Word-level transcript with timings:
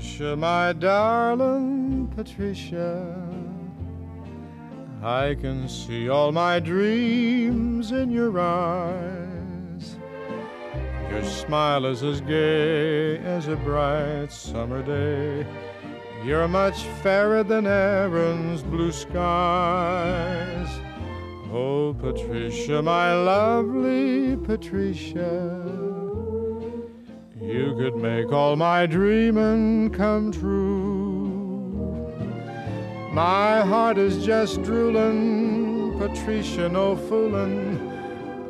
Patricia, 0.00 0.34
my 0.34 0.72
darling 0.72 2.10
Patricia. 2.16 3.14
I 5.02 5.36
can 5.38 5.68
see 5.68 6.08
all 6.08 6.32
my 6.32 6.58
dreams 6.58 7.92
in 7.92 8.10
your 8.10 8.40
eyes. 8.40 9.98
Your 11.10 11.22
smile 11.22 11.84
is 11.84 12.02
as 12.02 12.22
gay 12.22 13.18
as 13.18 13.48
a 13.48 13.56
bright 13.56 14.32
summer 14.32 14.82
day. 14.82 15.46
You're 16.24 16.48
much 16.48 16.82
fairer 17.02 17.44
than 17.44 17.66
Erin's 17.66 18.62
blue 18.62 18.92
skies. 18.92 20.80
Oh, 21.52 21.94
Patricia, 22.00 22.80
my 22.80 23.12
lovely 23.12 24.34
Patricia, 24.38 25.89
you 27.60 27.74
could 27.74 27.96
make 27.96 28.32
all 28.32 28.56
my 28.56 28.86
dreaming 28.86 29.90
come 29.90 30.32
true. 30.32 31.28
My 33.12 33.60
heart 33.60 33.98
is 33.98 34.24
just 34.24 34.62
drooling, 34.62 35.98
Patricia, 35.98 36.70
no 36.70 36.96
foolin'. 36.96 37.88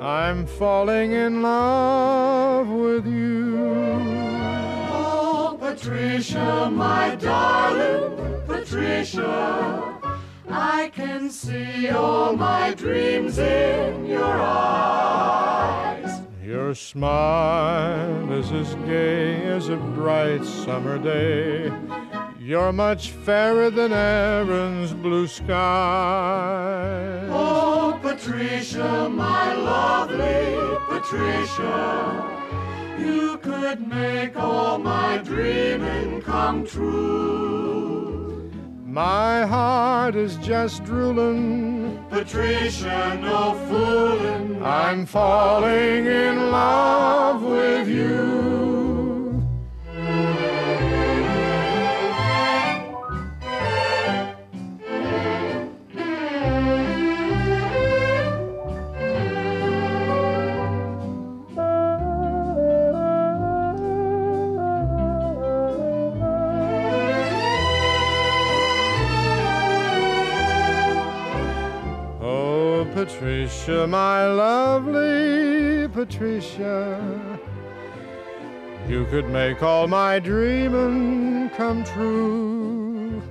I'm 0.00 0.46
falling 0.46 1.12
in 1.12 1.42
love 1.42 2.68
with 2.68 3.06
you. 3.06 3.58
Oh, 4.92 5.58
Patricia, 5.58 6.70
my 6.72 7.16
darling 7.16 8.44
Patricia, 8.46 9.98
I 10.48 10.90
can 10.94 11.30
see 11.30 11.88
all 11.88 12.36
my 12.36 12.74
dreams 12.74 13.38
in 13.38 14.06
your 14.06 14.24
eyes. 14.24 15.29
Your 16.50 16.74
smile 16.74 18.32
is 18.32 18.50
as 18.50 18.74
gay 18.84 19.44
as 19.44 19.68
a 19.68 19.76
bright 19.76 20.44
summer 20.44 20.98
day. 20.98 21.72
You're 22.40 22.72
much 22.72 23.10
fairer 23.10 23.70
than 23.70 23.92
Erin's 23.92 24.92
blue 24.92 25.28
sky. 25.28 25.54
Oh, 27.30 28.00
Patricia, 28.02 29.08
my 29.08 29.54
lovely 29.54 30.56
Patricia, 30.88 32.26
you 32.98 33.38
could 33.38 33.86
make 33.86 34.36
all 34.36 34.78
my 34.78 35.18
dreaming 35.18 36.20
come 36.20 36.66
true. 36.66 38.19
My 38.90 39.46
heart 39.46 40.16
is 40.16 40.34
just 40.38 40.82
drooling. 40.82 42.04
Patricia, 42.10 43.16
no 43.22 43.54
foolin'. 43.68 44.60
I'm 44.64 45.06
falling 45.06 46.06
in 46.06 46.50
love 46.50 47.40
with 47.40 47.86
you. 47.86 48.69
Patricia, 73.00 73.86
my 73.86 74.26
lovely 74.26 75.88
Patricia, 75.88 77.40
you 78.86 79.06
could 79.06 79.26
make 79.30 79.62
all 79.62 79.88
my 79.88 80.18
dreaming 80.18 81.48
come 81.56 81.82
true. 81.82 83.22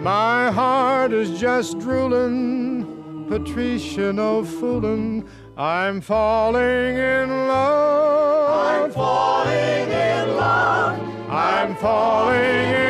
My 0.00 0.50
heart 0.50 1.12
is 1.14 1.40
just 1.40 1.78
drooling, 1.78 3.24
Patricia, 3.26 4.12
no 4.12 4.42
foolin'. 4.42 5.26
I'm 5.56 6.02
falling 6.02 6.98
in 6.98 7.30
love. 7.48 8.84
I'm 8.84 8.92
falling 8.92 9.90
in 9.90 10.36
love. 10.36 11.00
I'm 11.30 11.74
falling 11.76 12.36
in 12.36 12.74
love 12.74 12.89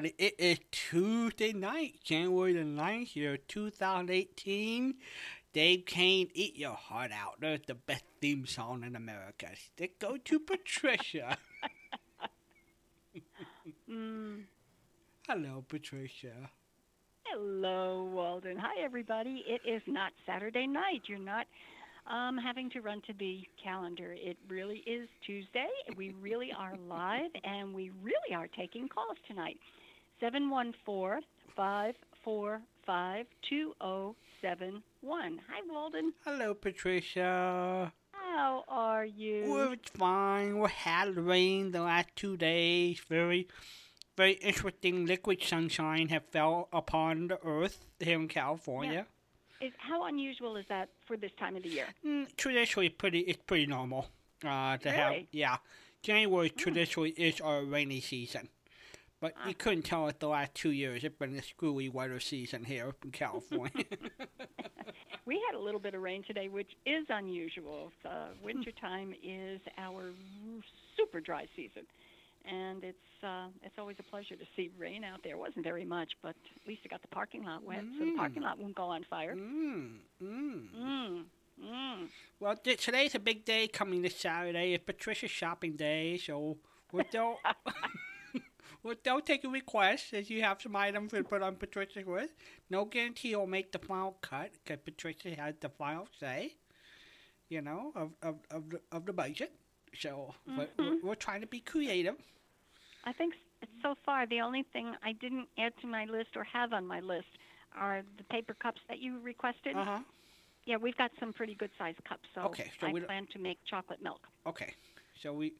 everybody. 0.00 0.24
It 0.24 0.34
is 0.38 0.58
Tuesday 0.70 1.52
night, 1.52 1.96
January 2.02 2.54
the 2.54 2.60
9th, 2.60 3.14
year 3.16 3.36
2018. 3.36 4.94
Dave 5.52 5.84
Kane, 5.84 6.30
eat 6.32 6.56
your 6.56 6.72
heart 6.74 7.10
out. 7.12 7.34
There's 7.38 7.60
the 7.66 7.74
best 7.74 8.04
theme 8.20 8.46
song 8.46 8.82
in 8.82 8.96
America. 8.96 9.48
Let's 9.78 9.92
go 9.98 10.16
to 10.16 10.38
Patricia. 10.38 11.36
Hello, 15.28 15.64
Patricia. 15.68 16.50
Hello, 17.26 18.08
Walden. 18.10 18.56
Hi, 18.58 18.82
everybody. 18.82 19.44
It 19.46 19.60
is 19.68 19.82
not 19.86 20.12
Saturday 20.24 20.66
night. 20.66 21.02
You're 21.08 21.18
not 21.18 21.46
um, 22.06 22.38
having 22.38 22.70
to 22.70 22.80
run 22.80 23.02
to 23.02 23.12
the 23.18 23.42
calendar. 23.62 24.14
It 24.16 24.38
really 24.48 24.82
is 24.86 25.08
Tuesday. 25.26 25.68
We 25.96 26.14
really 26.22 26.52
are 26.56 26.74
live, 26.88 27.30
and 27.44 27.74
we 27.74 27.90
really 28.02 28.34
are 28.34 28.48
taking 28.56 28.88
calls 28.88 29.18
tonight. 29.28 29.58
714 30.20 31.22
545 31.56 33.26
2071. 33.42 35.40
Hi, 35.48 35.60
Walden. 35.66 36.12
Hello, 36.26 36.52
Patricia. 36.52 37.90
How 38.12 38.64
are 38.68 39.06
you? 39.06 39.50
We're 39.50 39.76
fine. 39.94 40.58
We 40.58 40.68
had 40.68 41.16
rain 41.16 41.72
the 41.72 41.80
last 41.80 42.08
two 42.16 42.36
days. 42.36 43.00
Very, 43.08 43.48
very 44.16 44.32
interesting 44.34 45.06
liquid 45.06 45.42
sunshine 45.42 46.08
have 46.08 46.26
fell 46.26 46.68
upon 46.70 47.28
the 47.28 47.38
earth 47.42 47.86
here 47.98 48.20
in 48.20 48.28
California. 48.28 49.06
Is, 49.62 49.72
how 49.78 50.04
unusual 50.04 50.56
is 50.56 50.66
that 50.68 50.90
for 51.06 51.16
this 51.16 51.32
time 51.38 51.56
of 51.56 51.62
the 51.62 51.70
year? 51.70 51.86
Mm, 52.06 52.26
traditionally, 52.36 52.90
pretty 52.90 53.20
it's 53.20 53.42
pretty 53.46 53.66
normal. 53.66 54.10
Uh, 54.44 54.76
to 54.78 54.90
have 54.90 55.14
yeah, 55.32 55.56
January 56.02 56.50
traditionally 56.50 57.10
is 57.10 57.40
our 57.40 57.62
rainy 57.64 58.00
season, 58.00 58.48
but 59.20 59.34
you 59.46 59.54
couldn't 59.54 59.82
tell 59.82 60.08
it 60.08 60.20
the 60.20 60.28
last 60.28 60.54
two 60.54 60.70
years. 60.70 61.04
It's 61.04 61.16
been 61.16 61.34
a 61.36 61.42
screwy 61.42 61.88
weather 61.88 62.20
season 62.20 62.64
here 62.64 62.88
up 62.88 63.04
in 63.04 63.10
California. 63.10 63.84
We 65.26 65.40
had 65.46 65.56
a 65.56 65.62
little 65.62 65.78
bit 65.78 65.94
of 65.94 66.00
rain 66.02 66.24
today, 66.26 66.48
which 66.48 66.70
is 66.86 67.06
unusual. 67.08 67.92
Uh, 68.04 68.28
wintertime 68.42 69.14
is 69.22 69.60
our 69.78 70.10
super 70.96 71.20
dry 71.20 71.46
season, 71.54 71.82
and 72.44 72.82
it's 72.82 72.96
uh, 73.22 73.46
it's 73.62 73.78
always 73.78 73.96
a 74.00 74.02
pleasure 74.02 74.34
to 74.34 74.44
see 74.56 74.70
rain 74.78 75.04
out 75.04 75.22
there. 75.22 75.34
It 75.34 75.38
wasn't 75.38 75.62
very 75.64 75.84
much, 75.84 76.08
but 76.22 76.30
at 76.30 76.66
least 76.66 76.80
it 76.84 76.90
got 76.90 77.02
the 77.02 77.08
parking 77.08 77.44
lot 77.44 77.62
wet, 77.62 77.84
so 77.98 78.04
the 78.06 78.16
parking 78.16 78.42
lot 78.42 78.58
won't 78.58 78.74
go 78.74 78.84
on 78.84 79.04
fire. 79.08 79.36
mm, 79.36 79.98
mm. 80.20 80.62
Mm. 80.76 81.24
Mm. 81.62 82.08
Well, 82.40 82.56
th- 82.56 82.82
today's 82.84 83.14
a 83.14 83.18
big 83.20 83.44
day 83.44 83.68
coming 83.68 84.02
this 84.02 84.16
Saturday. 84.16 84.72
It's 84.72 84.84
Patricia's 84.84 85.30
shopping 85.30 85.76
day, 85.76 86.16
so 86.16 86.56
we're 86.90 87.04
still 87.08 87.36
we're 88.82 88.94
still 88.94 89.20
taking 89.20 89.52
requests 89.52 90.12
as 90.12 90.30
you 90.30 90.42
have 90.42 90.60
some 90.60 90.76
items 90.76 91.12
to 91.12 91.22
put 91.24 91.42
on 91.42 91.56
Patricia's 91.56 92.06
list. 92.06 92.34
No 92.70 92.84
guarantee 92.84 93.28
you'll 93.30 93.46
make 93.46 93.72
the 93.72 93.78
final 93.78 94.16
cut 94.20 94.52
because 94.64 94.80
Patricia 94.84 95.34
has 95.34 95.54
the 95.60 95.68
final 95.68 96.08
say, 96.18 96.54
you 97.48 97.60
know, 97.60 97.92
of 97.94 98.10
of 98.22 98.36
of 98.50 98.70
the, 98.70 98.80
of 98.92 99.06
the 99.06 99.12
budget. 99.12 99.52
So 99.98 100.34
but 100.56 100.70
we're, 100.78 100.98
we're 101.02 101.14
trying 101.14 101.40
to 101.40 101.46
be 101.46 101.60
creative. 101.60 102.14
I 103.04 103.12
think 103.12 103.34
so 103.82 103.94
far 104.04 104.26
the 104.26 104.40
only 104.40 104.64
thing 104.72 104.94
I 105.02 105.12
didn't 105.12 105.48
add 105.58 105.72
to 105.80 105.86
my 105.86 106.04
list 106.04 106.36
or 106.36 106.44
have 106.44 106.72
on 106.72 106.86
my 106.86 107.00
list 107.00 107.28
are 107.76 108.02
the 108.18 108.24
paper 108.24 108.54
cups 108.54 108.80
that 108.88 108.98
you 108.98 109.18
requested. 109.20 109.76
Uh 109.76 109.84
huh. 109.84 109.98
Yeah, 110.66 110.76
we've 110.76 110.96
got 110.96 111.10
some 111.18 111.32
pretty 111.32 111.54
good 111.54 111.70
sized 111.78 112.04
cups, 112.04 112.28
so, 112.34 112.42
Okay, 112.42 112.70
so 112.80 112.86
I 112.86 112.92
we 112.92 113.00
plan 113.00 113.26
to 113.32 113.38
make 113.38 113.58
chocolate 113.68 114.02
milk. 114.02 114.20
Okay, 114.46 114.74
so 115.20 115.32
we 115.32 115.54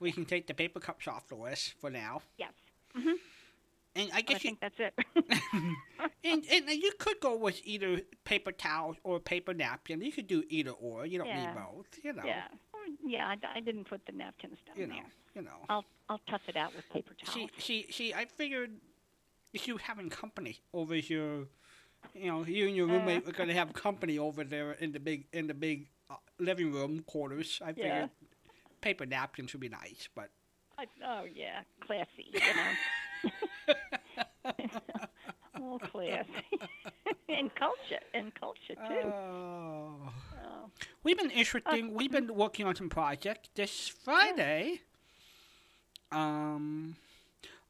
we 0.00 0.12
can 0.12 0.24
take 0.24 0.46
the 0.46 0.54
paper 0.54 0.80
cups 0.80 1.06
off 1.06 1.28
the 1.28 1.34
list 1.36 1.74
for 1.80 1.90
now, 1.90 2.22
Yes, 2.38 2.52
and 2.94 4.10
I 4.12 4.18
I 4.18 4.20
guess 4.22 4.42
you 4.44 4.56
think 4.56 4.60
that's 4.60 4.78
it. 4.78 4.94
And, 6.22 6.44
and 6.52 6.68
you 6.68 6.92
could 6.98 7.18
go 7.20 7.34
with 7.34 7.60
either 7.64 8.02
paper 8.24 8.52
towels 8.52 8.96
or 9.04 9.18
paper 9.18 9.54
napkin. 9.54 10.02
You 10.02 10.12
could 10.12 10.26
do 10.26 10.44
either 10.50 10.72
or. 10.72 11.06
You 11.06 11.16
don't 11.18 11.28
Yeah. 11.28 11.46
need 11.46 11.54
both. 11.54 11.86
You 12.04 12.12
know. 12.12 12.22
yeah, 12.26 12.44
yeah. 13.02 13.34
I 13.54 13.60
didn't 13.60 13.84
put 13.84 14.04
the 14.04 14.12
napkins 14.12 14.58
down 14.66 14.76
You 14.76 14.86
know. 14.86 14.94
there. 14.96 15.04
You 15.36 15.42
know. 15.42 15.56
I'll 15.70 15.84
I'll 16.10 16.20
tough 16.28 16.42
it 16.48 16.56
out 16.56 16.76
with 16.76 16.86
paper 16.90 17.14
towels. 17.14 17.34
See, 17.34 17.86
see, 17.86 17.90
see. 17.90 18.12
I 18.14 18.26
figured 18.26 18.70
if 19.54 19.66
you 19.66 19.78
having 19.78 20.10
company 20.10 20.58
over 20.74 20.94
your, 20.94 21.46
you 22.14 22.26
know, 22.26 22.44
you 22.44 22.66
and 22.66 22.76
your 22.76 22.86
Uh. 22.88 22.92
roommate 22.92 23.24
were 23.24 23.32
gonna 23.32 23.54
have 23.54 23.72
company 23.72 24.18
over 24.18 24.44
there 24.44 24.72
in 24.72 24.92
the 24.92 25.00
big 25.00 25.24
in 25.32 25.46
the 25.46 25.54
big 25.54 25.88
uh, 26.10 26.16
living 26.38 26.70
room 26.70 27.00
quarters. 27.04 27.60
I 27.64 27.68
figured 27.72 27.86
Yeah. 27.86 28.06
Paper 28.80 29.06
napkins 29.06 29.52
would 29.52 29.60
be 29.60 29.68
nice, 29.68 30.08
but 30.14 30.30
I, 30.78 30.86
oh 31.06 31.24
yeah, 31.34 31.60
classy. 31.80 32.32
You 32.32 32.40
know. 32.40 32.70
oh, 35.60 35.78
classy. 35.78 36.28
and 37.28 37.54
culture, 37.54 38.00
and 38.14 38.34
culture 38.34 38.74
too. 38.74 39.08
Oh. 39.08 40.12
oh. 40.44 40.70
We've 41.02 41.18
been 41.18 41.30
interesting. 41.30 41.94
We've 41.94 42.10
been 42.10 42.34
working 42.34 42.66
on 42.66 42.74
some 42.74 42.88
projects. 42.88 43.50
This 43.54 43.88
Friday, 43.88 44.80
um, 46.10 46.96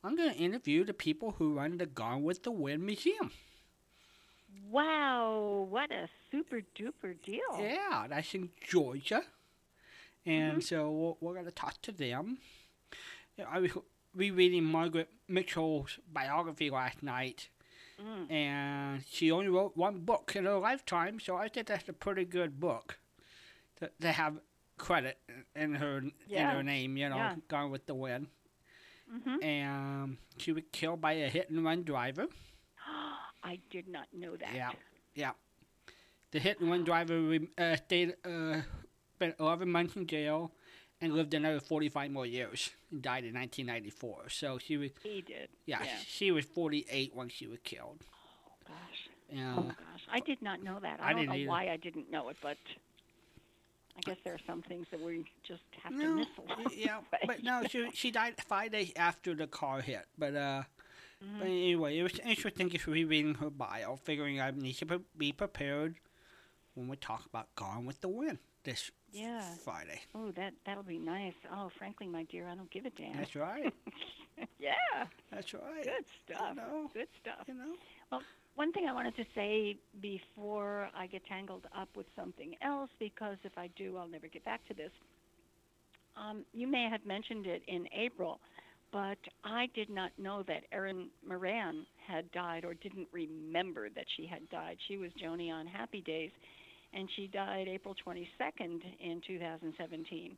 I'm 0.03 0.17
going 0.17 0.33
to 0.33 0.39
interview 0.39 0.85
the 0.85 0.95
people 0.95 1.35
who 1.39 1.55
run 1.55 1.79
the 1.79 1.87
Gone 1.87 2.23
with 2.23 2.43
the 2.43 2.51
Wind 2.51 2.85
Museum. 2.85 3.33
Wow, 4.71 5.67
what 5.69 5.91
a 5.91 6.09
super 6.31 6.61
duper 6.77 7.21
deal! 7.25 7.41
Yeah, 7.59 8.07
that's 8.09 8.35
in 8.35 8.51
Georgia, 8.69 9.23
and 10.26 10.62
so 10.62 10.90
we're, 10.90 11.14
we're 11.28 11.34
going 11.34 11.46
to 11.46 11.50
talk 11.52 11.81
to 11.82 11.93
them. 11.93 12.38
Yeah, 13.37 13.46
I 13.50 13.58
was 13.61 13.70
rereading 14.14 14.64
Margaret 14.64 15.08
Mitchell's 15.28 15.99
biography 16.12 16.70
last 16.70 17.02
night, 17.02 17.49
Mm. 18.02 18.31
and 18.32 19.05
she 19.11 19.31
only 19.31 19.49
wrote 19.49 19.76
one 19.76 19.99
book 20.00 20.32
in 20.34 20.46
her 20.46 20.56
lifetime, 20.58 21.20
so 21.20 21.37
I 21.37 21.49
think 21.49 21.67
that's 21.67 21.87
a 21.87 21.93
pretty 21.93 22.25
good 22.25 22.58
book 22.58 22.99
to, 23.76 23.90
to 24.00 24.11
have 24.12 24.40
credit 24.78 25.19
in 25.55 25.75
her 25.75 25.99
in 26.31 26.46
her 26.46 26.62
name. 26.62 26.96
You 26.96 27.11
know, 27.11 27.16
Yeah. 27.16 27.34
Gone 27.49 27.70
with 27.70 27.84
the 27.84 27.94
Wind. 27.94 28.28
hmm 29.11 29.43
And 29.43 30.16
she 30.38 30.50
was 30.52 30.62
killed 30.73 31.02
by 31.02 31.12
a 31.12 31.28
hit 31.28 31.50
and 31.50 31.62
run 31.62 31.82
driver. 31.82 32.26
I 33.44 33.58
did 33.69 33.87
not 33.87 34.06
know 34.14 34.34
that. 34.34 34.55
Yeah. 34.55 34.70
Yeah. 35.14 35.32
The 36.31 36.38
hit 36.38 36.58
and 36.61 36.70
run 36.70 36.84
driver 36.84 37.38
uh, 37.58 37.76
stayed, 37.76 38.14
uh, 38.25 38.62
spent 39.20 39.34
11 39.38 39.70
months 39.70 39.96
in 39.96 40.06
jail 40.06 40.50
and 41.00 41.12
lived 41.14 41.34
another 41.34 41.61
45 41.61 42.11
more 42.11 42.25
years 42.26 42.70
and 42.90 43.02
died 43.02 43.25
in 43.25 43.34
1994. 43.34 44.31
So 44.31 44.56
she 44.58 44.76
was, 44.78 44.90
He 45.02 45.20
did. 45.20 45.49
yeah, 45.67 45.82
Yeah. 45.84 45.96
she 46.06 46.31
was 46.31 46.44
48 46.46 47.14
when 47.14 47.28
she 47.28 47.46
was 47.46 47.58
killed. 47.62 47.99
Oh 48.02 48.52
gosh. 48.67 49.08
Yeah. 49.31 49.55
Oh 49.58 49.62
gosh. 49.62 50.02
I 50.11 50.20
did 50.20 50.40
not 50.40 50.62
know 50.62 50.78
that. 50.81 51.00
I, 51.02 51.11
I 51.11 51.12
don't 51.12 51.26
know 51.26 51.34
either. 51.34 51.49
why 51.50 51.69
I 51.69 51.76
didn't 51.76 52.11
know 52.11 52.31
it, 52.31 52.37
but 52.43 52.56
I 53.96 54.00
guess 54.02 54.17
there 54.25 54.32
are 54.34 54.38
some 54.46 54.62
things 54.62 54.87
that 54.90 55.00
we 55.00 55.25
just 55.46 55.62
have 55.82 55.93
to 55.93 55.99
No, 56.02 56.14
miss 56.14 56.26
y- 56.38 56.55
along 56.56 56.73
yeah, 56.75 57.00
but 57.26 57.43
no, 57.43 57.62
she 57.69 57.90
she 57.93 58.11
died 58.11 58.34
five 58.46 58.73
days 58.73 58.93
after 58.96 59.34
the 59.34 59.46
car 59.46 59.81
hit. 59.82 60.06
But 60.16 60.34
uh, 60.34 60.62
Mhm. 61.23 61.38
but 61.38 61.46
anyway, 61.49 61.99
it 61.99 62.02
was 62.02 62.19
interesting 62.20 62.70
just 62.70 62.87
rereading 62.87 63.34
her 63.34 63.50
bio, 63.50 63.96
figuring 63.96 64.40
I 64.40 64.52
need 64.52 64.73
to 64.78 65.02
be 65.19 65.32
prepared 65.32 65.96
when 66.75 66.88
we 66.88 66.96
talk 66.96 67.26
about 67.26 67.55
Gone 67.56 67.84
with 67.84 68.00
the 68.00 68.08
Wind 68.08 68.38
this 68.64 68.90
Yeah. 69.12 69.43
Friday. 69.65 70.01
Oh, 70.15 70.31
that 70.33 70.53
that'll 70.65 70.83
be 70.83 70.99
nice. 70.99 71.35
Oh, 71.53 71.71
frankly, 71.79 72.07
my 72.07 72.25
dear, 72.25 72.49
I 72.49 72.55
don't 72.55 72.71
give 72.71 72.87
a 72.87 72.91
damn. 72.91 73.17
That's 73.17 73.35
right. 73.35 73.73
yeah. 74.59 75.07
That's 75.33 75.53
right. 75.55 75.85
Good 75.85 76.05
stuff. 76.25 76.57
know. 76.57 76.91
Good 76.95 77.09
stuff. 77.21 77.47
You 77.47 77.55
know. 77.55 77.73
Well, 78.11 78.23
one 78.55 78.73
thing 78.73 78.87
I 78.89 78.93
wanted 78.93 79.17
to 79.17 79.25
say 79.35 79.77
before 80.01 80.89
I 80.97 81.07
get 81.07 81.25
tangled 81.27 81.67
up 81.77 81.89
with 81.97 82.07
something 82.17 82.55
else, 82.62 82.91
because 82.99 83.37
if 83.45 83.57
I 83.57 83.69
do, 83.77 83.97
I'll 83.97 84.09
never 84.09 84.29
get 84.29 84.45
back 84.45 84.67
to 84.69 84.75
this. 84.75 84.91
Um, 86.17 86.45
you 86.53 86.67
may 86.67 86.89
have 86.91 87.05
mentioned 87.07 87.47
it 87.47 87.62
in 87.69 87.87
April, 87.97 88.41
but 88.93 89.19
I 89.45 89.69
did 89.75 89.89
not 89.89 90.11
know 90.19 90.43
that 90.49 90.65
Erin 90.73 91.09
Moran 91.27 91.87
had 92.07 92.31
died 92.33 92.65
or 92.65 92.75
didn't 92.75 93.09
remember 93.12 93.89
that 93.91 94.05
she 94.17 94.27
had 94.27 94.49
died. 94.51 94.77
She 94.89 94.97
was 94.97 95.11
Joanie 95.19 95.51
on 95.51 95.67
Happy 95.67 96.01
Days, 96.01 96.31
and 96.94 97.08
she 97.16 97.26
died 97.26 97.69
April 97.69 97.94
22nd 98.06 98.82
in 99.00 99.20
2017. 99.26 100.37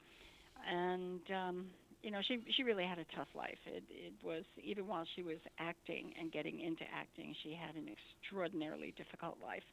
And 0.71 1.21
um, 1.35 1.67
you 2.03 2.11
know, 2.11 2.21
she 2.27 2.39
she 2.57 2.63
really 2.63 2.85
had 2.85 2.99
a 2.99 3.05
tough 3.17 3.29
life. 3.35 3.59
It 3.67 3.83
it 3.91 4.13
was 4.23 4.45
even 4.63 4.87
while 4.87 5.05
she 5.17 5.23
was 5.23 5.39
acting 5.59 6.13
and 6.21 6.31
getting 6.31 6.61
into 6.61 6.85
acting, 6.95 7.35
she 7.43 7.53
had 7.55 7.75
an 7.75 7.89
extraordinarily 7.89 8.93
difficult 8.97 9.39
life, 9.43 9.65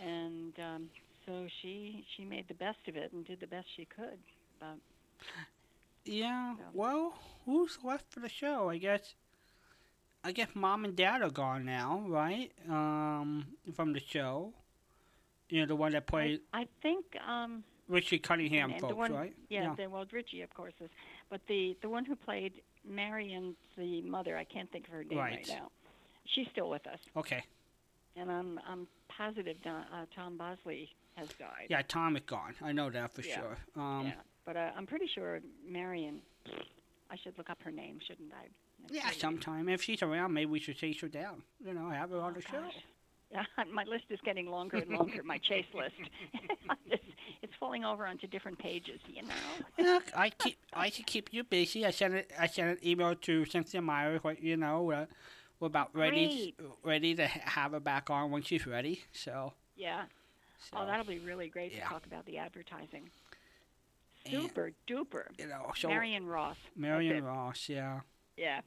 and 0.00 0.52
um, 0.60 0.90
so 1.26 1.46
she 1.62 2.04
she 2.16 2.24
made 2.24 2.46
the 2.48 2.54
best 2.54 2.78
of 2.88 2.96
it 2.96 3.12
and 3.12 3.24
did 3.26 3.40
the 3.40 3.46
best 3.46 3.66
she 3.76 3.84
could. 3.86 4.18
But 4.60 4.76
Yeah. 6.04 6.54
So- 6.56 6.62
Well, 6.74 7.14
who's 7.46 7.78
left 7.82 8.12
for 8.12 8.20
the 8.20 8.28
show? 8.28 8.68
I 8.68 8.78
guess. 8.78 9.14
I 10.26 10.32
guess 10.32 10.48
mom 10.54 10.84
and 10.86 10.96
dad 10.96 11.20
are 11.20 11.28
gone 11.30 11.66
now, 11.66 12.02
right? 12.08 12.50
Um, 12.68 13.44
from 13.74 13.92
the 13.92 14.00
show. 14.00 14.54
You 15.54 15.60
know 15.60 15.66
the 15.66 15.76
one 15.76 15.92
that 15.92 16.08
played 16.08 16.40
I 16.52 16.66
think 16.82 17.04
um, 17.24 17.62
Richie 17.88 18.18
Cunningham, 18.18 18.72
and 18.72 18.80
the 18.80 18.88
folks, 18.88 18.96
one- 18.96 19.12
right? 19.12 19.32
yeah, 19.50 19.72
The, 19.76 19.86
well 19.88 20.04
Richie 20.10 20.42
of 20.42 20.52
course 20.52 20.72
is, 20.80 20.90
but 21.30 21.40
the 21.46 21.76
the 21.80 21.88
one 21.88 22.04
who 22.04 22.16
played 22.16 22.54
Marion, 22.84 23.54
the 23.78 24.02
mother, 24.02 24.36
I 24.36 24.42
can't 24.42 24.68
think 24.72 24.88
of 24.88 24.92
her 24.94 25.04
name 25.04 25.16
right, 25.16 25.34
Right. 25.34 25.48
now. 25.48 25.70
She's 26.24 26.48
still 26.50 26.68
with 26.68 26.84
us, 26.88 26.98
Okay. 27.16 27.44
and 28.16 28.32
I'm 28.32 28.58
I'm 28.68 28.88
positive 29.08 29.56
Don, 29.62 29.84
uh, 29.94 30.06
Tom 30.12 30.36
Bosley 30.36 30.88
has 31.16 31.28
died. 31.38 31.68
Yeah, 31.70 31.82
Tom 31.86 32.16
is 32.16 32.22
gone. 32.26 32.56
I 32.60 32.72
know 32.72 32.90
that 32.90 33.12
for 33.12 33.22
Yeah. 33.22 33.36
sure. 33.40 33.56
Um, 33.76 34.06
yeah, 34.08 34.14
but 34.44 34.56
uh, 34.56 34.72
I'm 34.76 34.86
pretty 34.86 35.06
sure 35.14 35.38
Marion. 35.64 36.20
I 37.12 37.16
should 37.22 37.38
look 37.38 37.48
up 37.48 37.62
her 37.62 37.70
name, 37.70 38.00
shouldn't 38.04 38.32
I? 38.32 38.48
That's 38.82 38.92
Yeah, 38.94 39.10
sometime 39.12 39.68
if 39.68 39.82
she's 39.82 40.02
around, 40.02 40.32
maybe 40.32 40.50
we 40.50 40.58
should 40.58 40.76
chase 40.78 41.00
her 41.00 41.06
down. 41.08 41.44
You 41.64 41.74
know, 41.74 41.90
have 41.90 42.10
her 42.10 42.20
on 42.20 42.32
Oh, 42.32 42.34
the 42.34 42.42
show. 42.42 42.60
gosh. 42.60 42.74
Yeah, 42.74 42.80
my 43.72 43.84
list 43.84 44.04
is 44.10 44.18
getting 44.24 44.50
longer 44.50 44.78
and 44.78 44.90
longer. 44.90 45.22
my 45.24 45.38
chase 45.38 45.66
list. 45.74 45.94
it's, 46.90 47.02
it's 47.42 47.52
falling 47.58 47.84
over 47.84 48.06
onto 48.06 48.26
different 48.26 48.58
pages, 48.58 49.00
you 49.06 49.22
know. 49.22 49.28
Yeah, 49.78 49.98
I 50.16 50.30
keep 50.30 50.56
I 50.72 50.90
should 50.90 51.06
keep 51.06 51.32
you 51.32 51.44
busy. 51.44 51.84
I 51.84 51.90
sent 51.90 52.14
it. 52.14 52.30
I 52.38 52.46
sent 52.46 52.78
an 52.78 52.88
email 52.88 53.14
to 53.14 53.44
Cynthia 53.44 53.82
Myers. 53.82 54.22
What 54.22 54.42
you 54.42 54.56
know, 54.56 54.90
uh, 54.92 55.06
we're 55.60 55.66
about 55.66 55.94
ready 55.94 56.54
ready 56.82 57.14
to 57.14 57.26
have 57.26 57.72
her 57.72 57.80
back 57.80 58.10
on 58.10 58.30
when 58.30 58.42
she's 58.42 58.66
ready. 58.66 59.02
So. 59.12 59.52
Yeah. 59.76 60.02
so 60.70 60.78
Oh, 60.78 60.86
that'll 60.86 61.04
be 61.04 61.18
really 61.18 61.48
great 61.48 61.72
yeah. 61.74 61.84
to 61.84 61.88
talk 61.90 62.06
about 62.06 62.26
the 62.26 62.38
advertising. 62.38 63.10
And- 64.26 64.42
Super 64.42 64.72
duper. 64.86 65.24
you 65.38 65.48
know, 65.48 65.72
so 65.76 65.88
Marion 65.88 66.26
Ross. 66.26 66.56
Marion 66.76 67.24
Ross, 67.24 67.68
yeah. 67.68 68.00
Yeah, 68.36 68.60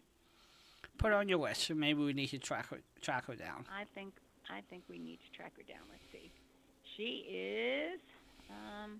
Put 0.97 1.11
her 1.11 1.17
on 1.17 1.27
your 1.29 1.39
list. 1.39 1.63
So 1.63 1.73
maybe 1.73 2.03
we 2.03 2.13
need 2.13 2.27
to 2.27 2.37
track 2.39 2.69
her 2.69 2.79
track 3.01 3.25
her 3.25 3.35
down. 3.35 3.65
I 3.75 3.83
think 3.95 4.13
I 4.49 4.61
think 4.69 4.83
we 4.89 4.97
need 4.97 5.19
to 5.25 5.38
track 5.38 5.53
her 5.57 5.63
down. 5.63 5.83
Let's 5.91 6.03
see. 6.11 6.31
She 6.95 7.25
is 7.29 7.99
um, 8.49 8.99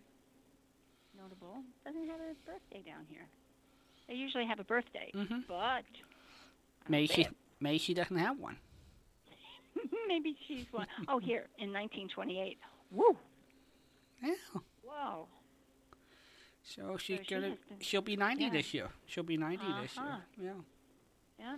notable. 1.17 1.63
Doesn't 1.85 2.07
have 2.07 2.19
a 2.19 2.35
birthday 2.45 2.83
down 2.89 3.06
here. 3.09 3.27
They 4.07 4.16
usually 4.16 4.45
have 4.45 4.59
a 4.59 4.63
birthday, 4.63 5.11
Mm-hmm. 5.16 5.39
but 5.47 5.83
Maybe 6.87 7.07
she 7.07 7.27
maybe 7.59 7.77
she 7.77 7.94
doesn't 7.94 8.18
have 8.18 8.39
one. 8.39 8.57
maybe 10.07 10.35
she's 10.47 10.66
one. 10.71 10.87
Oh, 11.07 11.19
here 11.19 11.47
in 11.59 11.71
1928. 11.73 12.57
Woo! 12.92 13.18
Yeah. 14.23 14.33
Whoa. 14.83 15.27
So 16.63 16.97
she's 16.97 17.19
she 17.25 17.33
gonna 17.35 17.56
she'll 17.80 18.01
be 18.01 18.16
ninety 18.16 18.45
yeah. 18.45 18.49
this 18.51 18.73
year. 18.73 18.89
She'll 19.06 19.23
be 19.23 19.37
90 19.37 19.57
this 19.81 19.95
year. 19.95 20.06
Uh-huh. 20.06 20.18
Yeah. 20.42 20.51
Yeah. 21.39 21.56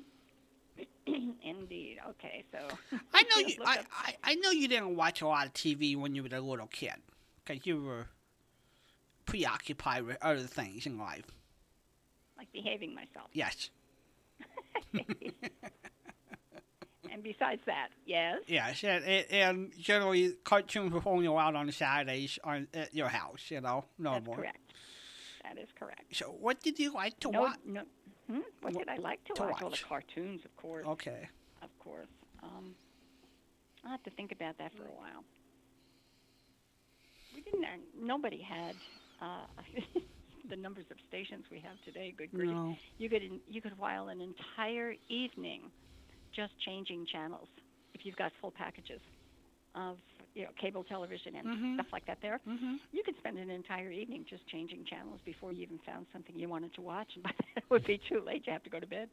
Indeed. 1.44 1.98
Okay, 2.10 2.44
so 2.52 2.60
I 3.14 3.24
know 3.24 3.48
you. 3.48 3.56
I, 3.66 3.80
I 3.92 4.16
I 4.24 4.36
know 4.36 4.52
you 4.52 4.68
didn't 4.68 4.96
watch 4.96 5.22
a 5.22 5.28
lot 5.28 5.48
of 5.48 5.54
TV 5.54 5.96
when 5.98 6.16
you 6.16 6.24
were 6.24 6.36
a 6.36 6.42
little 6.42 6.68
kid, 6.68 6.96
because 7.44 7.66
you 7.66 7.82
were 7.82 8.08
preoccupied 9.26 10.04
with 10.04 10.18
other 10.22 10.40
things 10.40 10.86
in 10.86 10.98
life. 10.98 11.26
like 12.38 12.52
behaving 12.52 12.96
myself. 12.96 13.30
Yes. 13.34 13.70
And 17.12 17.24
besides 17.24 17.62
that, 17.66 17.90
yes. 18.06 18.38
Yes, 18.48 18.84
and, 18.84 19.04
and, 19.04 19.74
generally 19.80 20.34
cartoons 20.44 20.92
were 20.92 21.02
only 21.06 21.26
allowed 21.26 21.56
on 21.56 21.72
Saturdays 21.72 22.38
on 22.44 22.68
at 22.74 22.94
your 22.94 23.08
house. 23.08 23.46
You 23.50 23.62
know, 23.62 23.86
no 23.98 24.14
That's 24.14 24.26
more. 24.26 24.36
correct. 24.36 24.74
That 25.44 25.58
is 25.58 25.70
correct. 25.78 26.16
So, 26.16 26.26
what 26.26 26.62
did 26.62 26.78
you 26.78 26.94
like 26.94 27.20
to 27.22 27.32
no, 27.32 27.42
watch? 27.42 27.58
no. 27.66 27.82
Hmm? 28.30 28.40
What 28.62 28.74
Wha- 28.74 28.80
did 28.80 28.90
I 28.90 28.98
like 28.98 29.24
to, 29.26 29.34
to 29.34 29.44
watch? 29.44 29.62
Well, 29.62 29.72
the 29.72 29.78
cartoons, 29.78 30.46
of 30.46 30.56
course. 30.56 30.86
Okay. 30.86 31.28
Of 31.64 31.70
course. 31.80 32.08
Um, 32.44 32.76
I'll 33.84 33.92
have 33.92 34.04
to 34.04 34.12
think 34.12 34.32
about 34.32 34.58
that 34.60 34.72
for 34.74 34.84
a 34.84 34.96
while. 34.96 35.24
We 37.34 37.42
didn't. 37.42 37.64
Uh, 37.64 37.68
nobody 38.00 38.42
had 38.42 38.76
uh, 39.22 39.46
the 40.50 40.56
numbers 40.56 40.86
of 40.92 40.98
stations 41.08 41.46
we 41.52 41.60
have 41.60 41.78
today. 41.86 42.14
Good 42.16 42.32
grief! 42.32 42.52
No. 42.52 42.76
You 42.98 43.10
could 43.10 43.24
you 43.48 43.62
could 43.62 43.78
while 43.78 44.10
an 44.10 44.22
entire 44.22 44.94
evening 45.08 45.62
just 46.36 46.54
changing 46.66 47.06
channels 47.12 47.48
if 47.94 48.06
you've 48.06 48.16
got 48.16 48.32
full 48.42 48.52
packages 48.52 49.02
of 49.76 49.98
you 50.36 50.44
know 50.44 50.50
cable 50.60 50.84
television 50.84 51.36
and 51.36 51.48
Mhm. 51.48 51.74
stuff 51.76 51.88
like 51.92 52.06
that. 52.06 52.20
There, 52.22 52.40
Mm-hmm. 52.48 52.76
you 52.92 53.04
could 53.04 53.18
spend 53.18 53.38
an 53.38 53.50
entire 53.50 53.92
evening 53.92 54.26
just 54.30 54.46
changing 54.48 54.86
channels 54.86 55.20
before 55.26 55.52
you 55.52 55.64
even 55.64 55.80
found 55.86 56.08
something 56.14 56.38
you 56.38 56.50
wanted 56.50 56.74
to 56.76 56.82
watch, 56.82 57.10
and 57.16 57.24
by 57.24 57.32
then 57.38 57.48
it 57.58 57.64
would 57.70 57.86
be 57.86 58.00
too 58.10 58.22
late. 58.26 58.44
You 58.48 58.54
have 58.54 58.64
to 58.64 58.70
go 58.70 58.80
to 58.80 58.88
bed. 58.88 59.10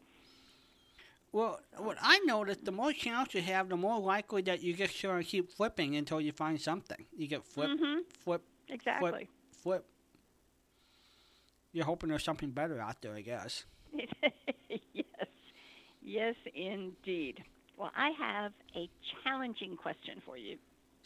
Well, 1.33 1.61
what 1.77 1.99
I 2.01 2.19
noticed, 2.25 2.65
the 2.65 2.73
more 2.73 2.93
channels 2.93 3.29
you 3.35 3.43
have, 3.43 3.69
the 3.69 3.77
more 3.77 3.99
likely 4.01 4.41
that 4.43 4.63
you 4.63 4.73
just 4.75 4.99
sort 4.99 5.21
of 5.21 5.27
keep 5.27 5.51
flipping 5.53 5.97
until 5.97 6.21
you 6.21 6.33
find 6.33 6.59
something. 6.61 7.05
You 7.17 7.27
get 7.27 7.45
flip, 7.45 7.71
hmm 7.79 7.99
flip, 8.25 8.43
Exactly. 8.69 9.29
flip. 9.63 9.85
You're 11.73 11.85
hoping 11.85 12.09
there's 12.09 12.25
something 12.25 12.51
better 12.53 12.81
out 12.81 13.03
there, 13.03 13.15
I 13.15 13.21
guess. 13.21 13.65
yes, 14.95 15.05
yes, 16.01 16.35
indeed. 16.55 17.43
Well, 17.77 17.91
I 17.95 18.13
have 18.19 18.53
a 18.75 18.89
challenging 19.23 19.77
question 19.77 20.23
for 20.25 20.39
you. 20.39 20.57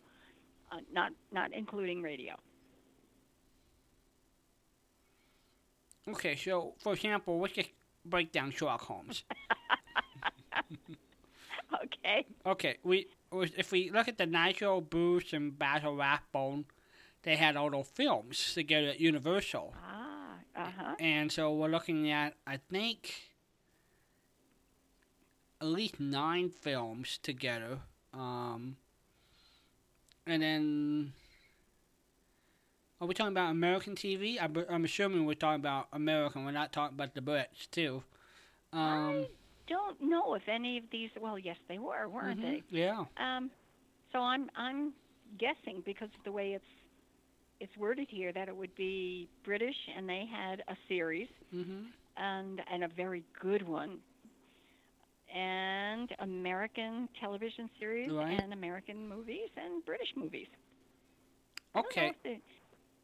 uh, 0.73 0.77
not 0.93 1.13
not 1.33 1.53
including 1.53 2.03
radio. 2.03 2.35
Okay, 6.09 6.37
so 6.37 6.75
for 6.79 6.95
example, 6.95 7.41
let's 7.41 7.53
just 7.53 7.69
break 8.05 8.33
down 8.33 8.51
Sherlock 8.51 8.81
Holmes. 8.81 9.25
okay. 11.85 12.27
Okay, 12.47 12.77
we 12.83 13.09
if 13.33 13.73
we 13.73 13.91
look 13.91 14.09
at 14.09 14.19
the 14.19 14.27
Nigel 14.27 14.81
Bruce 14.81 15.33
and 15.33 15.59
Basil 15.59 15.97
Rathbone, 15.97 16.65
they 17.27 17.35
had 17.37 17.57
all 17.57 17.71
those 17.71 17.89
films 17.89 18.55
together 18.55 18.87
at 18.87 19.01
Universal, 19.01 19.75
Ah. 19.85 20.39
Uh 20.55 20.71
huh. 20.79 20.95
and 21.01 21.31
so 21.31 21.53
we're 21.53 21.69
looking 21.69 22.11
at 22.11 22.35
I 22.47 22.57
think 22.57 23.13
at 25.61 25.67
least 25.67 25.99
nine 26.01 26.49
films 26.49 27.19
together, 27.23 27.81
um, 28.15 28.77
and 30.27 30.41
then. 30.43 31.13
Are 32.99 33.07
we 33.07 33.13
talking 33.13 33.33
about 33.33 33.51
American 33.51 33.95
TV? 33.95 34.39
I, 34.41 34.49
am 34.75 34.85
assuming 34.87 35.27
we're 35.27 35.35
talking 35.35 35.61
about 35.61 35.89
American. 35.93 36.47
We're 36.47 36.53
not 36.53 36.73
talking 36.73 36.95
about 36.97 37.15
the 37.15 37.21
Brits 37.21 37.69
too. 37.71 38.03
Um, 38.73 38.81
I 38.81 39.27
don't 39.69 40.01
know 40.01 40.33
if 40.33 40.49
any 40.49 40.79
of 40.79 40.85
these. 40.91 41.11
Well, 41.21 41.39
yes, 41.39 41.59
they 41.69 41.77
were, 41.77 42.09
weren't 42.09 42.41
mhm, 42.41 42.63
Yeah. 42.71 43.05
Um, 43.19 43.51
so 44.13 44.21
I'm 44.21 44.49
I'm 44.57 44.95
guessing 45.37 45.83
because 45.85 46.09
of 46.17 46.25
the 46.25 46.33
way 46.33 46.55
it's 46.55 46.65
it's 47.61 47.77
worded 47.77 48.09
here 48.11 48.33
that 48.33 48.49
it 48.49 48.57
would 48.57 48.75
be 48.75 49.29
British, 49.45 49.77
and 49.97 50.09
they 50.09 50.25
had 50.31 50.63
a 50.69 50.77
series 50.89 51.29
hmm 51.51 51.85
and 52.19 52.63
and 52.71 52.83
a 52.85 52.89
very 52.89 53.23
good 53.41 53.67
one, 53.67 53.99
and 55.35 56.13
American 56.21 57.09
television 57.21 57.69
series 57.79 58.11
Right. 58.11 58.41
and 58.41 58.53
American 58.53 59.09
movies 59.09 59.51
and 59.57 59.85
British 59.85 60.09
movies. 60.17 60.47
I 61.75 61.83
don't 61.83 61.97
know 61.97 62.03
Okay. 62.03 62.15
they- 62.23 62.41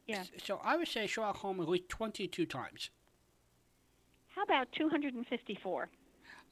Yeah. 0.06 0.24
So 0.42 0.58
I 0.64 0.76
would 0.76 0.88
say 0.88 1.06
Sherlock 1.06 1.36
Holmes 1.36 1.60
at 1.62 1.68
least 1.68 1.88
22 1.88 2.46
times. 2.46 2.90
How 4.28 4.42
about 4.44 4.72
254? 4.72 5.90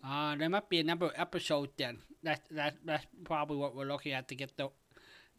Uh, 0.05 0.37
there 0.37 0.49
might 0.49 0.69
be 0.69 0.81
a 0.81 0.85
number 0.85 1.07
of 1.07 1.13
episodes 1.17 1.73
then. 1.77 2.03
That 2.23 2.43
that 2.51 2.77
that's 2.85 3.07
probably 3.25 3.57
what 3.57 3.75
we're 3.75 3.87
looking 3.87 4.13
at 4.13 4.29
to 4.29 4.35
get 4.35 4.57
the 4.57 4.71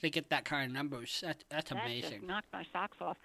to 0.01 0.10
get 0.10 0.29
that 0.29 0.46
kind 0.46 0.67
of 0.70 0.74
numbers. 0.74 1.22
That 1.22 1.43
that's 1.50 1.70
That 1.70 1.84
amazing. 1.86 2.12
just 2.12 2.24
knocked 2.24 2.51
my 2.53 2.65
socks 2.74 2.98
off. 3.01 3.17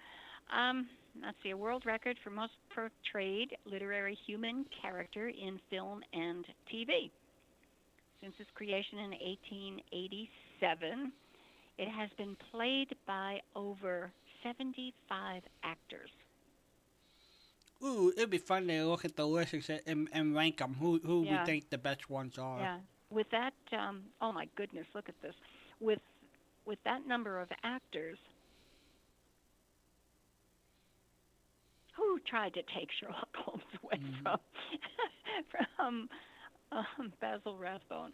Um, 0.55 0.87
let's 1.21 1.37
see, 1.43 1.49
a 1.49 1.57
world 1.57 1.85
record 1.85 2.17
for 2.23 2.29
most 2.29 2.53
portrayed 2.73 3.55
literary 3.65 4.17
human 4.25 4.65
character 4.81 5.29
in 5.29 5.59
film 5.69 6.01
and 6.13 6.45
TV. 6.71 7.09
Since 8.21 8.33
its 8.39 8.49
creation 8.55 8.97
in 8.99 9.11
1887, 9.11 11.11
it 11.77 11.89
has 11.89 12.09
been 12.17 12.35
played 12.51 12.95
by 13.05 13.39
over 13.55 14.11
75 14.43 15.43
actors. 15.63 16.09
Ooh, 17.83 18.11
it'd 18.17 18.31
be 18.31 18.39
fun 18.39 18.65
to 18.67 18.85
look 18.85 19.05
at 19.05 19.15
the 19.15 19.27
list 19.27 19.53
and, 19.85 20.09
and, 20.11 20.35
rank 20.35 20.57
them. 20.57 20.75
Who 20.79 20.99
who 21.03 21.25
Yeah. 21.25 21.41
we 21.41 21.45
think 21.45 21.69
the 21.69 21.77
best 21.77 22.09
ones 22.09 22.39
are. 22.39 22.59
Yeah. 22.59 22.79
With 23.11 23.29
that, 23.29 23.53
um, 23.71 24.05
oh 24.19 24.31
my 24.31 24.45
goodness, 24.55 24.87
look 24.95 25.07
at 25.09 25.21
this. 25.21 25.35
With 25.79 26.01
with 26.67 26.79
that 26.83 27.07
number 27.07 27.39
of 27.39 27.47
actors, 27.63 28.17
who 31.95 32.19
tried 32.29 32.53
to 32.53 32.61
take 32.77 32.89
Sherlock 32.99 33.29
Holmes 33.35 33.63
away 33.83 33.97
Mhm. 33.99 34.21
from 34.23 34.39
from 35.75 36.09
um, 36.71 37.13
Basil 37.21 37.57
Rathbone? 37.57 38.11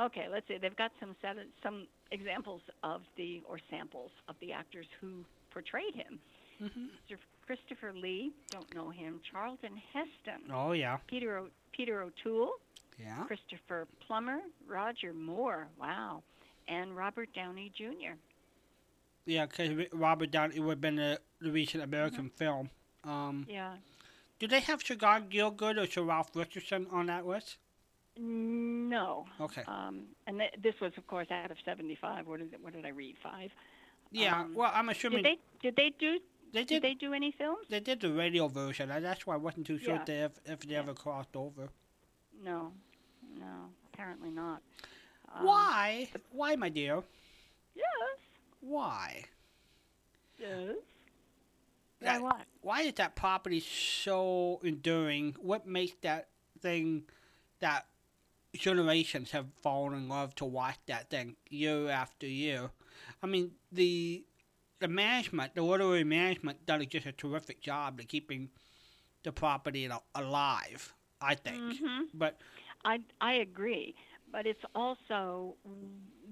Okay, 0.00 0.26
let's 0.30 0.46
see. 0.48 0.58
They've 0.60 0.76
got 0.76 0.90
some 1.00 1.14
set, 1.22 1.36
some 1.62 1.86
examples 2.10 2.60
of 2.82 3.02
the 3.16 3.42
or 3.48 3.58
samples 3.70 4.10
of 4.28 4.34
the 4.40 4.52
actors 4.52 4.86
who 5.00 5.24
portrayed 5.52 5.94
him. 5.94 6.18
hmm 6.58 6.86
Mr. 7.10 7.16
Christopher 7.46 7.92
Lee, 7.92 8.32
don't 8.50 8.72
know 8.74 8.90
him. 8.90 9.20
Charlton 9.30 9.76
Heston, 9.92 10.50
Oh 10.52 10.72
yeah, 10.72 10.98
Peter 11.06 11.38
o- 11.38 11.48
Peter 11.72 12.02
O'Toole, 12.02 12.52
yeah. 12.98 13.24
Christopher 13.26 13.86
Plummer, 14.06 14.38
Roger 14.66 15.12
Moore, 15.12 15.68
wow, 15.78 16.22
and 16.68 16.96
Robert 16.96 17.28
Downey 17.34 17.70
Jr. 17.74 18.14
Yeah, 19.26 19.46
because 19.46 19.70
Robert 19.92 20.30
Downey 20.30 20.60
would 20.60 20.72
have 20.72 20.80
been 20.80 20.96
the, 20.96 21.20
the 21.40 21.50
recent 21.50 21.82
American 21.82 22.24
Mm-hmm. 22.26 22.36
film. 22.36 22.70
Um, 23.04 23.46
Yeah. 23.48 23.74
do 24.38 24.46
they 24.48 24.60
have 24.60 24.82
Sir 24.82 24.94
Guy 24.96 25.20
Gielgud 25.22 25.78
or 25.82 25.86
Sir 25.86 26.02
Ralph 26.02 26.30
Richardson 26.34 26.86
on 26.90 27.06
that 27.06 27.26
list? 27.26 27.56
No. 28.18 29.26
Okay. 29.40 29.62
Um, 29.66 30.04
and 30.26 30.38
th- 30.38 30.54
this 30.62 30.74
was, 30.80 30.92
of 30.96 31.06
course, 31.06 31.26
out 31.30 31.50
of 31.50 31.56
75. 31.64 32.26
What 32.26 32.38
did 32.40 32.52
it, 32.54 32.60
what 32.62 32.72
did 32.72 32.86
I 32.86 32.90
read? 32.90 33.16
Five. 33.22 33.50
Yeah. 34.12 34.40
um, 34.40 34.54
well, 34.54 34.70
I'm 34.72 34.88
assuming 34.90 35.22
Did 35.22 35.38
they 35.62 35.70
did 35.70 35.76
they 35.76 35.90
do 35.98 36.18
they 36.52 36.60
did 36.60 36.68
did 36.68 36.82
they 36.82 36.94
do 36.94 37.12
any 37.12 37.32
films? 37.32 37.66
They 37.68 37.80
did 37.80 38.00
the 38.00 38.12
radio 38.12 38.46
version. 38.46 38.90
and 38.92 39.04
That's 39.04 39.26
why 39.26 39.34
I 39.34 39.38
wasn't 39.38 39.66
too 39.66 39.78
sure 39.78 39.94
Yeah. 39.94 40.00
if 40.00 40.06
they, 40.44 40.52
if 40.52 40.60
they 40.60 40.72
Yeah. 40.74 40.78
ever 40.80 40.94
crossed 40.94 41.34
over. 41.34 41.68
No. 42.42 42.72
No. 43.38 43.70
Apparently 43.92 44.30
not. 44.30 44.62
Um, 45.34 45.44
why? 45.46 46.08
Why, 46.30 46.56
my 46.56 46.68
dear? 46.70 47.02
Yes. 47.74 48.18
Why? 48.60 49.26
Yes. 50.38 50.76
Why 52.00 52.06
That- 52.06 52.22
what? 52.22 52.46
Why 52.60 52.82
is 52.82 52.94
that 52.94 53.16
property 53.16 53.60
so 53.60 54.60
enduring? 54.62 55.34
What 55.34 55.66
makes 55.66 55.94
that 56.02 56.30
thing 56.60 57.08
that 57.60 57.86
generations 58.54 59.32
have 59.32 59.52
fallen 59.62 59.94
in 59.94 60.08
love 60.08 60.34
to 60.36 60.44
watch 60.46 60.78
that 60.86 61.10
thing 61.10 61.36
year 61.48 61.88
after 61.90 62.26
year? 62.26 62.70
I 63.22 63.26
mean, 63.26 63.56
the 63.72 64.24
the 64.80 64.88
management, 64.88 65.54
the 65.54 65.62
literary 65.62 66.04
management, 66.04 66.66
done 66.66 66.86
just 66.88 67.06
a 67.06 67.12
terrific 67.12 67.60
job 67.62 68.00
of 68.00 68.08
keeping 68.08 68.50
the 69.24 69.32
property 69.32 69.88
alive. 70.14 70.94
I 71.20 71.34
think, 71.34 71.78
hmm 71.78 72.02
but 72.14 72.38
I 72.84 73.00
I 73.20 73.34
agree, 73.34 73.94
but 74.32 74.46
it's 74.46 74.64
also 74.74 75.54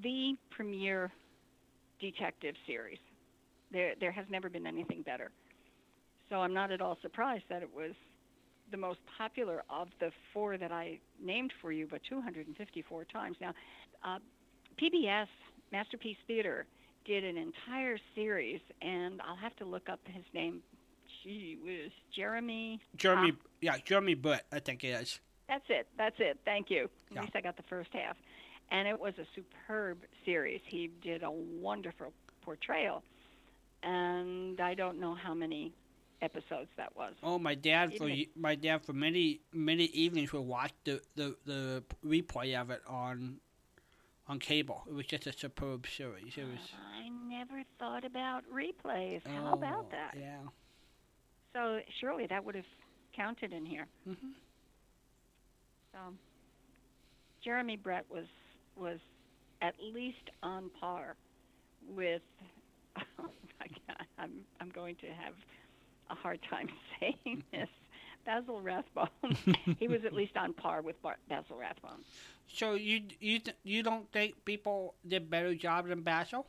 the 0.02 0.34
premier 0.50 1.10
detective 2.00 2.54
series. 2.66 2.98
There 3.70 3.94
there 4.00 4.12
has 4.12 4.26
never 4.30 4.48
been 4.48 4.66
anything 4.66 5.02
better. 5.02 5.30
So 6.28 6.36
I'm 6.36 6.54
not 6.54 6.70
at 6.72 6.80
all 6.80 6.98
surprised 7.02 7.44
that 7.50 7.62
it 7.62 7.70
was 7.74 7.92
the 8.70 8.76
most 8.76 9.00
popular 9.18 9.62
of 9.70 9.88
the 10.00 10.10
four 10.32 10.56
that 10.56 10.72
I 10.72 10.98
named 11.22 11.52
for 11.60 11.72
you, 11.72 11.86
but 11.88 12.00
254 12.08 13.04
times. 13.04 13.36
Now, 13.40 13.52
uh, 14.02 14.18
PBS 14.80 15.26
Masterpiece 15.70 16.16
Theater 16.26 16.66
did 17.04 17.22
an 17.24 17.36
entire 17.36 17.98
series, 18.14 18.60
and 18.80 19.20
I'll 19.20 19.36
have 19.36 19.54
to 19.56 19.64
look 19.64 19.88
up 19.88 20.00
his 20.06 20.24
name. 20.32 20.62
Gee 21.22 21.58
whiz, 21.62 21.92
Jeremy. 22.16 22.80
Jeremy, 22.96 23.32
yeah, 23.60 23.76
Jeremy 23.84 24.14
Brett, 24.14 24.44
I 24.50 24.60
think 24.60 24.82
it 24.84 24.88
is. 24.88 25.20
That's 25.52 25.64
it. 25.68 25.86
That's 25.98 26.16
it. 26.18 26.38
Thank 26.46 26.70
you. 26.70 26.84
At 27.10 27.14
Yeah. 27.14 27.20
least 27.22 27.36
I 27.36 27.42
got 27.42 27.56
the 27.58 27.62
first 27.64 27.92
half. 27.92 28.16
And 28.70 28.88
it 28.88 28.98
was 28.98 29.12
a 29.18 29.26
superb 29.34 30.02
series. 30.24 30.62
He 30.64 30.86
did 31.02 31.22
a 31.22 31.30
wonderful 31.30 32.14
portrayal. 32.40 33.02
And 33.82 34.58
I 34.60 34.72
don't 34.72 34.98
know 34.98 35.14
how 35.14 35.34
many 35.34 35.74
episodes 36.22 36.70
that 36.76 36.96
was. 36.96 37.14
Oh, 37.22 37.38
my 37.38 37.54
dad 37.54 37.94
for 37.98 38.08
Even- 38.08 38.32
my 38.34 38.54
dad 38.54 38.82
for 38.86 38.94
many 38.94 39.40
many 39.52 39.84
evenings 39.86 40.32
would 40.32 40.42
watch 40.42 40.72
the, 40.84 41.02
the, 41.16 41.36
the 41.44 41.84
replay 42.04 42.58
of 42.58 42.70
it 42.70 42.80
on 42.86 43.40
on 44.28 44.38
cable. 44.38 44.84
It 44.88 44.94
was 44.94 45.04
just 45.04 45.26
a 45.26 45.32
superb 45.32 45.86
series. 45.86 46.38
It 46.38 46.44
was. 46.44 46.72
I 46.96 47.08
never 47.28 47.62
thought 47.78 48.04
about 48.04 48.44
replays. 48.50 49.26
How 49.26 49.50
oh, 49.50 49.52
about 49.52 49.90
that? 49.90 50.14
Yeah. 50.18 50.38
So 51.52 51.80
surely 52.00 52.26
that 52.28 52.42
would 52.42 52.54
have 52.54 52.72
counted 53.12 53.52
in 53.52 53.66
here. 53.66 53.86
hmm 54.04 54.14
So 55.92 55.98
Jeremy 57.42 57.76
Brett 57.76 58.04
was 58.10 58.26
was 58.76 58.98
at 59.60 59.74
least 59.80 60.30
on 60.42 60.70
par 60.80 61.16
with. 61.88 62.22
Oh 63.18 63.28
I'm 64.18 64.44
I'm 64.60 64.68
going 64.70 64.96
to 64.96 65.06
have 65.06 65.34
a 66.10 66.14
hard 66.14 66.40
time 66.50 66.68
saying 67.00 67.42
this. 67.52 67.68
Basil 68.24 68.60
Rathbone. 68.60 69.08
he 69.78 69.88
was 69.88 70.04
at 70.04 70.12
least 70.12 70.36
on 70.36 70.52
par 70.52 70.82
with 70.82 71.00
Bar- 71.02 71.18
Basil 71.28 71.56
Rathbone. 71.56 72.04
So 72.46 72.74
you 72.74 73.02
you 73.20 73.38
th- 73.40 73.56
you 73.64 73.82
don't 73.82 74.10
think 74.12 74.44
people 74.44 74.94
did 75.06 75.28
better 75.30 75.54
job 75.54 75.88
than 75.88 76.02
Basil? 76.02 76.46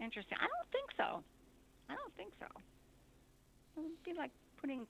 Interesting. 0.00 0.38
I 0.40 0.46
don't 0.46 0.70
think 0.72 0.90
so. 0.96 1.22
I 1.88 1.94
don't 1.94 2.14
think 2.16 2.32
so. 2.38 2.46
It 3.76 3.80
would 3.80 4.02
be 4.04 4.14
like 4.14 4.30
putting 4.56 4.86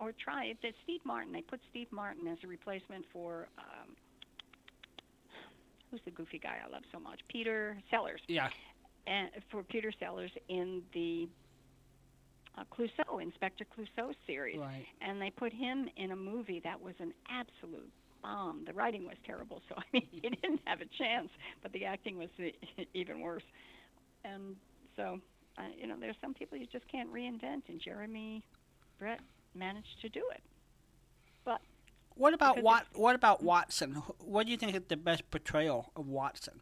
or 0.00 0.12
try 0.12 0.46
it. 0.46 0.58
That 0.62 0.72
Steve 0.84 1.00
Martin. 1.04 1.32
They 1.32 1.42
put 1.42 1.60
Steve 1.70 1.88
Martin 1.90 2.26
as 2.28 2.38
a 2.44 2.46
replacement 2.46 3.04
for 3.12 3.48
um, 3.58 3.94
who's 5.90 6.00
the 6.04 6.10
goofy 6.10 6.38
guy 6.38 6.56
I 6.66 6.70
love 6.70 6.82
so 6.92 6.98
much? 6.98 7.20
Peter 7.28 7.76
Sellers. 7.90 8.20
Yeah. 8.28 8.48
and 9.06 9.30
for 9.50 9.62
Peter 9.62 9.92
Sellers 9.98 10.30
in 10.48 10.82
the 10.92 11.28
uh, 12.56 12.64
Clouseau, 12.76 13.22
Inspector 13.22 13.64
Clouseau 13.76 14.12
series, 14.26 14.58
Right. 14.58 14.84
and 15.00 15.20
they 15.22 15.30
put 15.30 15.52
him 15.52 15.88
in 15.96 16.10
a 16.10 16.16
movie 16.16 16.60
that 16.64 16.80
was 16.80 16.94
an 16.98 17.12
absolute 17.30 17.90
bomb. 18.22 18.64
The 18.66 18.72
writing 18.72 19.04
was 19.06 19.16
terrible, 19.24 19.62
so 19.68 19.76
I 19.78 19.82
mean 19.92 20.06
he 20.10 20.20
didn't 20.20 20.60
have 20.64 20.80
a 20.80 20.86
chance, 20.98 21.28
but 21.62 21.72
the 21.72 21.84
acting 21.84 22.18
was 22.18 22.28
even 22.94 23.20
worse. 23.20 23.44
And 24.24 24.56
so, 24.96 25.20
uh, 25.56 25.62
you 25.80 25.86
know, 25.86 25.94
there's 25.98 26.16
some 26.20 26.34
people 26.34 26.58
you 26.58 26.66
just 26.70 26.86
can't 26.90 27.10
reinvent, 27.12 27.62
and 27.68 27.80
Jeremy 27.82 28.42
Brett 28.98 29.20
managed 29.54 30.00
to 30.02 30.08
do 30.08 30.22
it. 30.32 30.42
But 31.44 31.60
what 32.14 32.34
about 32.34 32.62
Wat? 32.62 32.86
What 32.94 33.14
about 33.14 33.42
Watson? 33.42 34.02
What 34.18 34.46
do 34.46 34.52
you 34.52 34.58
think 34.58 34.74
is 34.74 34.82
the 34.88 34.96
best 34.96 35.30
portrayal 35.30 35.90
of 35.96 36.08
Watson? 36.08 36.60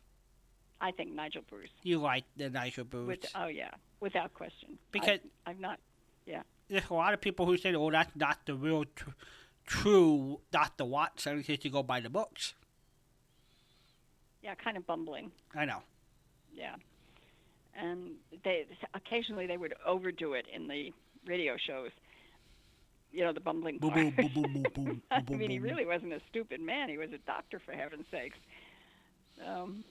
I 0.81 0.91
think 0.91 1.13
Nigel 1.15 1.43
Bruce. 1.49 1.71
You 1.83 1.99
like 1.99 2.25
the 2.37 2.51
Nigel 2.51 2.85
Bruce? 2.85 3.07
With, 3.09 3.27
oh 3.35 3.47
yeah, 3.47 3.71
without 4.01 4.35
question. 4.35 4.79
Because- 4.93 5.21
I, 5.47 5.51
I'm 5.51 5.61
not. 5.61 5.79
Yeah. 6.27 6.43
There's 6.69 6.91
a 6.91 6.95
lot 6.95 7.15
of 7.15 7.21
people 7.21 7.47
who 7.47 7.57
say, 7.57 7.75
"Oh, 7.75 7.91
that's 7.91 8.15
not 8.17 8.45
the 8.45 8.55
real, 8.55 8.85
tr- 8.97 9.11
true 9.67 10.41
Doctor 10.51 10.85
Watson." 10.85 11.39
Because 11.39 11.65
you 11.65 11.71
go 11.71 11.83
by 11.85 12.01
the 12.01 12.11
books. 12.11 12.55
Yeah, 14.43 14.55
kind 14.57 14.77
of 14.77 14.87
bumbling. 14.87 15.31
I 15.55 15.65
know. 15.65 15.83
Yeah, 16.55 16.75
and 17.75 18.13
they 18.45 18.67
occasionally 18.95 19.47
they 19.47 19.57
would 19.57 19.75
overdo 19.85 20.33
it 20.35 20.47
in 20.53 20.67
the 20.69 20.93
radio 21.27 21.57
shows. 21.57 21.91
You 23.13 23.25
know, 23.25 23.33
the 23.33 23.41
bumbling 23.41 23.79
Boom, 23.79 23.91
boom, 23.91 24.15
boom, 24.17 24.31
boom, 24.35 24.53
boom, 24.53 24.67
boom, 24.75 25.03
I 25.11 25.21
boom, 25.21 25.39
mean, 25.39 25.51
he 25.51 25.59
really 25.59 25.87
wasn't 25.87 26.13
a 26.13 26.21
stupid 26.29 26.61
man. 26.61 26.89
He 26.89 26.99
was 26.99 27.13
a 27.13 27.19
doctor, 27.19 27.61
for 27.65 27.73
heaven's 27.73 28.05
sakes. 28.11 28.37
Um, 29.47 29.85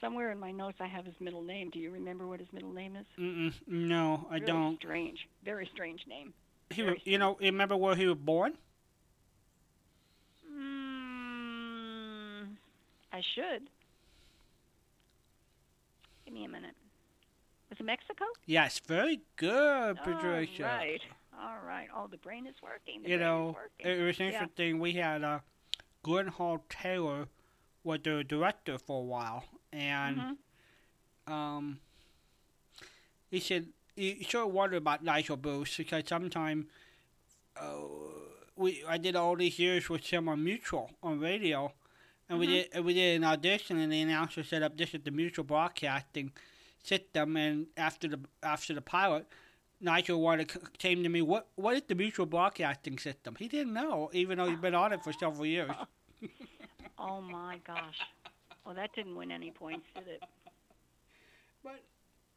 somewhere 0.00 0.30
in 0.30 0.38
my 0.38 0.50
notes, 0.50 0.78
I 0.80 0.86
have 0.86 1.04
his 1.04 1.14
middle 1.20 1.42
name. 1.42 1.70
Do 1.70 1.78
you 1.78 1.90
remember 1.90 2.26
what 2.26 2.40
his 2.40 2.48
middle 2.52 2.72
name 2.72 2.96
is? 2.96 3.06
Mm-mm, 3.18 3.52
no, 3.66 4.26
I 4.30 4.34
really 4.34 4.46
don't. 4.46 4.76
Strange, 4.78 5.28
very 5.44 5.68
strange 5.72 6.00
name. 6.08 6.32
He, 6.70 6.82
very 6.82 7.00
you 7.04 7.18
know, 7.18 7.36
remember 7.40 7.76
where 7.76 7.96
he 7.96 8.06
was 8.06 8.18
born? 8.18 8.54
Mm, 10.52 12.46
I 13.12 13.20
should. 13.34 13.68
Give 16.24 16.34
me 16.34 16.44
a 16.44 16.48
minute. 16.48 16.74
Was 17.70 17.78
it 17.80 17.84
Mexico? 17.84 18.24
Yes, 18.46 18.80
very 18.86 19.20
good, 19.36 19.96
Patricia. 20.02 20.64
All 20.64 20.76
right. 20.76 21.00
All 21.40 21.58
right. 21.66 21.88
Oh, 21.94 22.06
the 22.06 22.18
brain 22.18 22.46
is 22.46 22.56
working. 22.62 23.02
The 23.02 23.10
You 23.10 23.18
know, 23.18 23.56
working. 23.56 23.86
it 24.00 24.04
was 24.04 24.20
interesting. 24.20 24.78
We 24.78 24.92
had 24.92 25.24
uh, 25.24 25.38
Glenhall 26.04 26.60
Taylor 26.68 27.28
was 27.82 28.00
the 28.04 28.22
director 28.24 28.76
for 28.78 29.00
a 29.00 29.04
while, 29.04 29.44
and 29.72 30.36
Mhm. 31.26 31.32
um, 31.32 31.80
he 33.30 33.40
said 33.40 33.68
he 33.96 34.22
sort 34.24 34.48
of 34.48 34.52
wondered 34.52 34.76
about 34.78 35.02
Nigel 35.02 35.36
Bruce 35.36 35.76
because 35.78 36.04
sometimes 36.06 36.66
uh, 37.56 37.74
we 38.56 38.84
I 38.86 38.98
did 38.98 39.16
all 39.16 39.36
these 39.36 39.58
years 39.58 39.88
with 39.88 40.06
him 40.06 40.28
on 40.28 40.44
Mutual 40.44 40.90
on 41.02 41.20
radio, 41.20 41.72
and 42.28 42.38
we 42.38 42.46
Mhm. 42.46 42.50
did 42.50 42.68
and 42.72 42.84
we 42.84 42.94
did 42.94 43.16
an 43.16 43.24
audition, 43.24 43.78
and 43.78 43.90
the 43.90 44.02
announcer 44.02 44.42
set 44.42 44.62
up 44.62 44.76
this 44.76 44.92
is 44.94 45.02
the 45.04 45.10
Mutual 45.10 45.44
Broadcasting 45.44 46.32
system, 46.82 47.36
and 47.38 47.68
after 47.78 48.08
the 48.08 48.20
after 48.42 48.74
the 48.74 48.82
pilot. 48.82 49.26
Nigel 49.80 50.20
wanted 50.20 50.50
came 50.78 51.02
to 51.02 51.08
me. 51.08 51.22
What 51.22 51.48
what 51.56 51.74
is 51.76 51.82
the 51.88 51.94
mutual 51.94 52.26
broadcasting 52.26 52.98
system? 52.98 53.34
He 53.38 53.48
didn't 53.48 53.72
know, 53.72 54.10
even 54.12 54.38
though 54.38 54.48
he's 54.48 54.58
been 54.58 54.74
on 54.74 54.92
it 54.92 55.02
for 55.02 55.12
several 55.12 55.46
years. 55.46 55.70
Oh 57.02 57.22
my 57.22 57.58
gosh. 57.66 57.98
Well, 58.66 58.74
that 58.74 58.92
didn't 58.94 59.16
win 59.16 59.32
any 59.32 59.50
points, 59.50 59.86
did 59.94 60.06
it? 60.06 60.22
But 61.64 61.82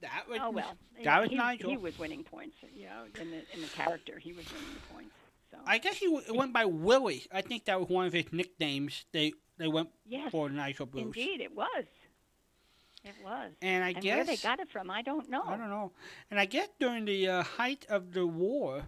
that 0.02 0.24
was 0.30 0.40
Oh 0.42 0.52
well. 0.52 0.78
that 1.04 1.20
was 1.22 1.30
he, 1.30 1.36
Nigel. 1.36 1.70
He 1.70 1.76
was 1.76 2.00
winning 2.00 2.24
points. 2.24 2.56
You 2.74 2.86
know, 2.86 3.04
in 3.22 3.30
the 3.32 3.38
in 3.54 3.62
the 3.62 3.68
character, 3.68 4.18
he 4.20 4.32
was 4.32 4.46
winning 4.46 4.74
the 4.74 4.94
points. 4.94 5.12
So 5.52 5.58
I 5.66 5.80
guess 5.80 5.98
he 5.98 6.06
w- 6.06 6.34
went 6.34 6.54
by 6.54 6.64
Willie. 6.64 7.26
I 7.32 7.42
think 7.42 7.66
that 7.66 7.78
was 7.78 7.90
one 7.90 8.06
of 8.06 8.14
his 8.14 8.32
nicknames. 8.32 9.04
They 9.12 9.34
they 9.58 9.68
went 9.68 9.90
yes, 10.06 10.32
for 10.32 10.50
Nigel 10.50 10.86
Bruce. 10.86 11.04
indeed, 11.04 11.42
it 11.42 11.54
was. 11.54 11.86
It 13.04 13.16
was. 13.24 13.52
And 13.62 13.84
I 13.84 13.90
and 13.90 14.02
guess 14.02 14.16
where 14.16 14.24
they 14.26 14.38
got 14.38 14.60
it 14.60 14.70
from, 14.70 14.90
I 14.90 15.02
don't 15.02 15.30
know. 15.30 15.44
I 15.46 15.58
don't 15.58 15.70
know. 15.70 15.92
And 16.32 16.40
I 16.40 16.46
guess 16.46 16.70
during 16.80 17.06
the 17.06 17.28
uh, 17.28 17.44
height 17.44 17.86
of 17.90 18.14
the 18.14 18.26
war, 18.26 18.84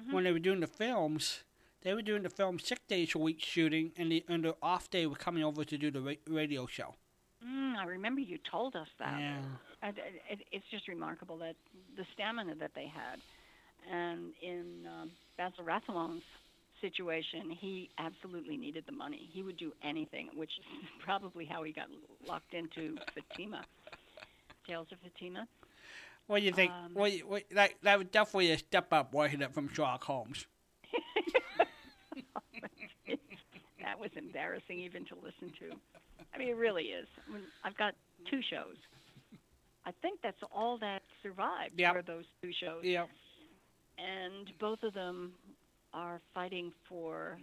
Mhm. 0.00 0.12
when 0.12 0.24
they 0.24 0.32
were 0.32 0.38
doing 0.38 0.60
the 0.60 0.66
films, 0.66 1.44
they 1.82 1.92
were 1.94 2.02
doing 2.02 2.22
the 2.22 2.30
film 2.30 2.58
six 2.58 2.80
days 2.88 3.14
a 3.14 3.18
week 3.18 3.40
shooting, 3.40 3.92
and 3.96 4.10
the 4.12 4.24
and 4.28 4.44
the 4.44 4.56
off 4.62 4.90
day 4.90 5.06
were 5.06 5.16
coming 5.16 5.42
over 5.44 5.64
to 5.64 5.78
do 5.78 5.90
the 5.90 6.00
ra- 6.00 6.14
radio 6.26 6.66
show. 6.66 6.94
Mm, 7.44 7.76
I 7.76 7.84
remember 7.84 8.20
you 8.20 8.38
told 8.38 8.74
us 8.76 8.88
that. 8.98 9.18
Yeah. 9.20 9.38
And 9.82 9.96
it, 9.98 10.22
it, 10.30 10.38
it's 10.50 10.66
just 10.70 10.88
remarkable 10.88 11.36
that 11.38 11.54
the 11.96 12.04
stamina 12.14 12.56
that 12.56 12.74
they 12.74 12.86
had. 12.86 13.20
And 13.90 14.32
in 14.42 14.86
um, 14.86 15.10
Basil 15.36 15.64
Rathbone's 15.64 16.24
situation, 16.80 17.50
he 17.50 17.90
absolutely 17.98 18.56
needed 18.56 18.84
the 18.86 18.92
money. 18.92 19.28
He 19.32 19.42
would 19.42 19.56
do 19.56 19.72
anything, 19.82 20.28
which 20.34 20.50
is 20.58 20.64
probably 21.04 21.44
how 21.44 21.62
he 21.62 21.72
got 21.72 21.88
locked 22.26 22.54
into 22.54 22.96
Fatima, 23.14 23.62
Tales 24.66 24.88
of 24.92 24.98
Fatima. 25.00 25.46
What 26.26 26.40
do 26.40 26.44
you 26.46 26.52
think? 26.52 26.70
Um, 26.72 26.90
what, 26.94 27.12
what, 27.26 27.42
that 27.52 27.70
that 27.82 27.98
was 27.98 28.08
definitely 28.08 28.50
a 28.52 28.58
step 28.58 28.92
up, 28.92 29.12
wasn't 29.14 29.42
it, 29.42 29.54
from 29.54 29.72
Sherlock 29.72 30.04
Holmes? 30.04 30.46
that 33.82 33.98
was 33.98 34.10
embarrassing 34.16 34.78
even 34.80 35.04
to 35.06 35.14
listen 35.16 35.52
to. 35.60 35.74
I 36.34 36.38
mean, 36.38 36.48
it 36.48 36.56
really 36.56 36.84
is. 36.84 37.06
I 37.28 37.32
mean, 37.32 37.42
I've 37.64 37.76
got 37.76 37.94
two 38.30 38.40
shows. 38.50 38.76
I 39.86 39.92
think 40.02 40.20
that's 40.22 40.42
all 40.54 40.76
that 40.78 41.02
survived 41.22 41.72
Yep. 41.78 42.04
those 42.06 42.24
two 42.42 42.52
shows. 42.52 42.84
Yeah. 42.84 43.06
and 43.96 44.52
both 44.60 44.82
of 44.82 44.92
them 44.92 45.32
are 45.92 46.20
fighting 46.34 46.72
for 46.84 47.38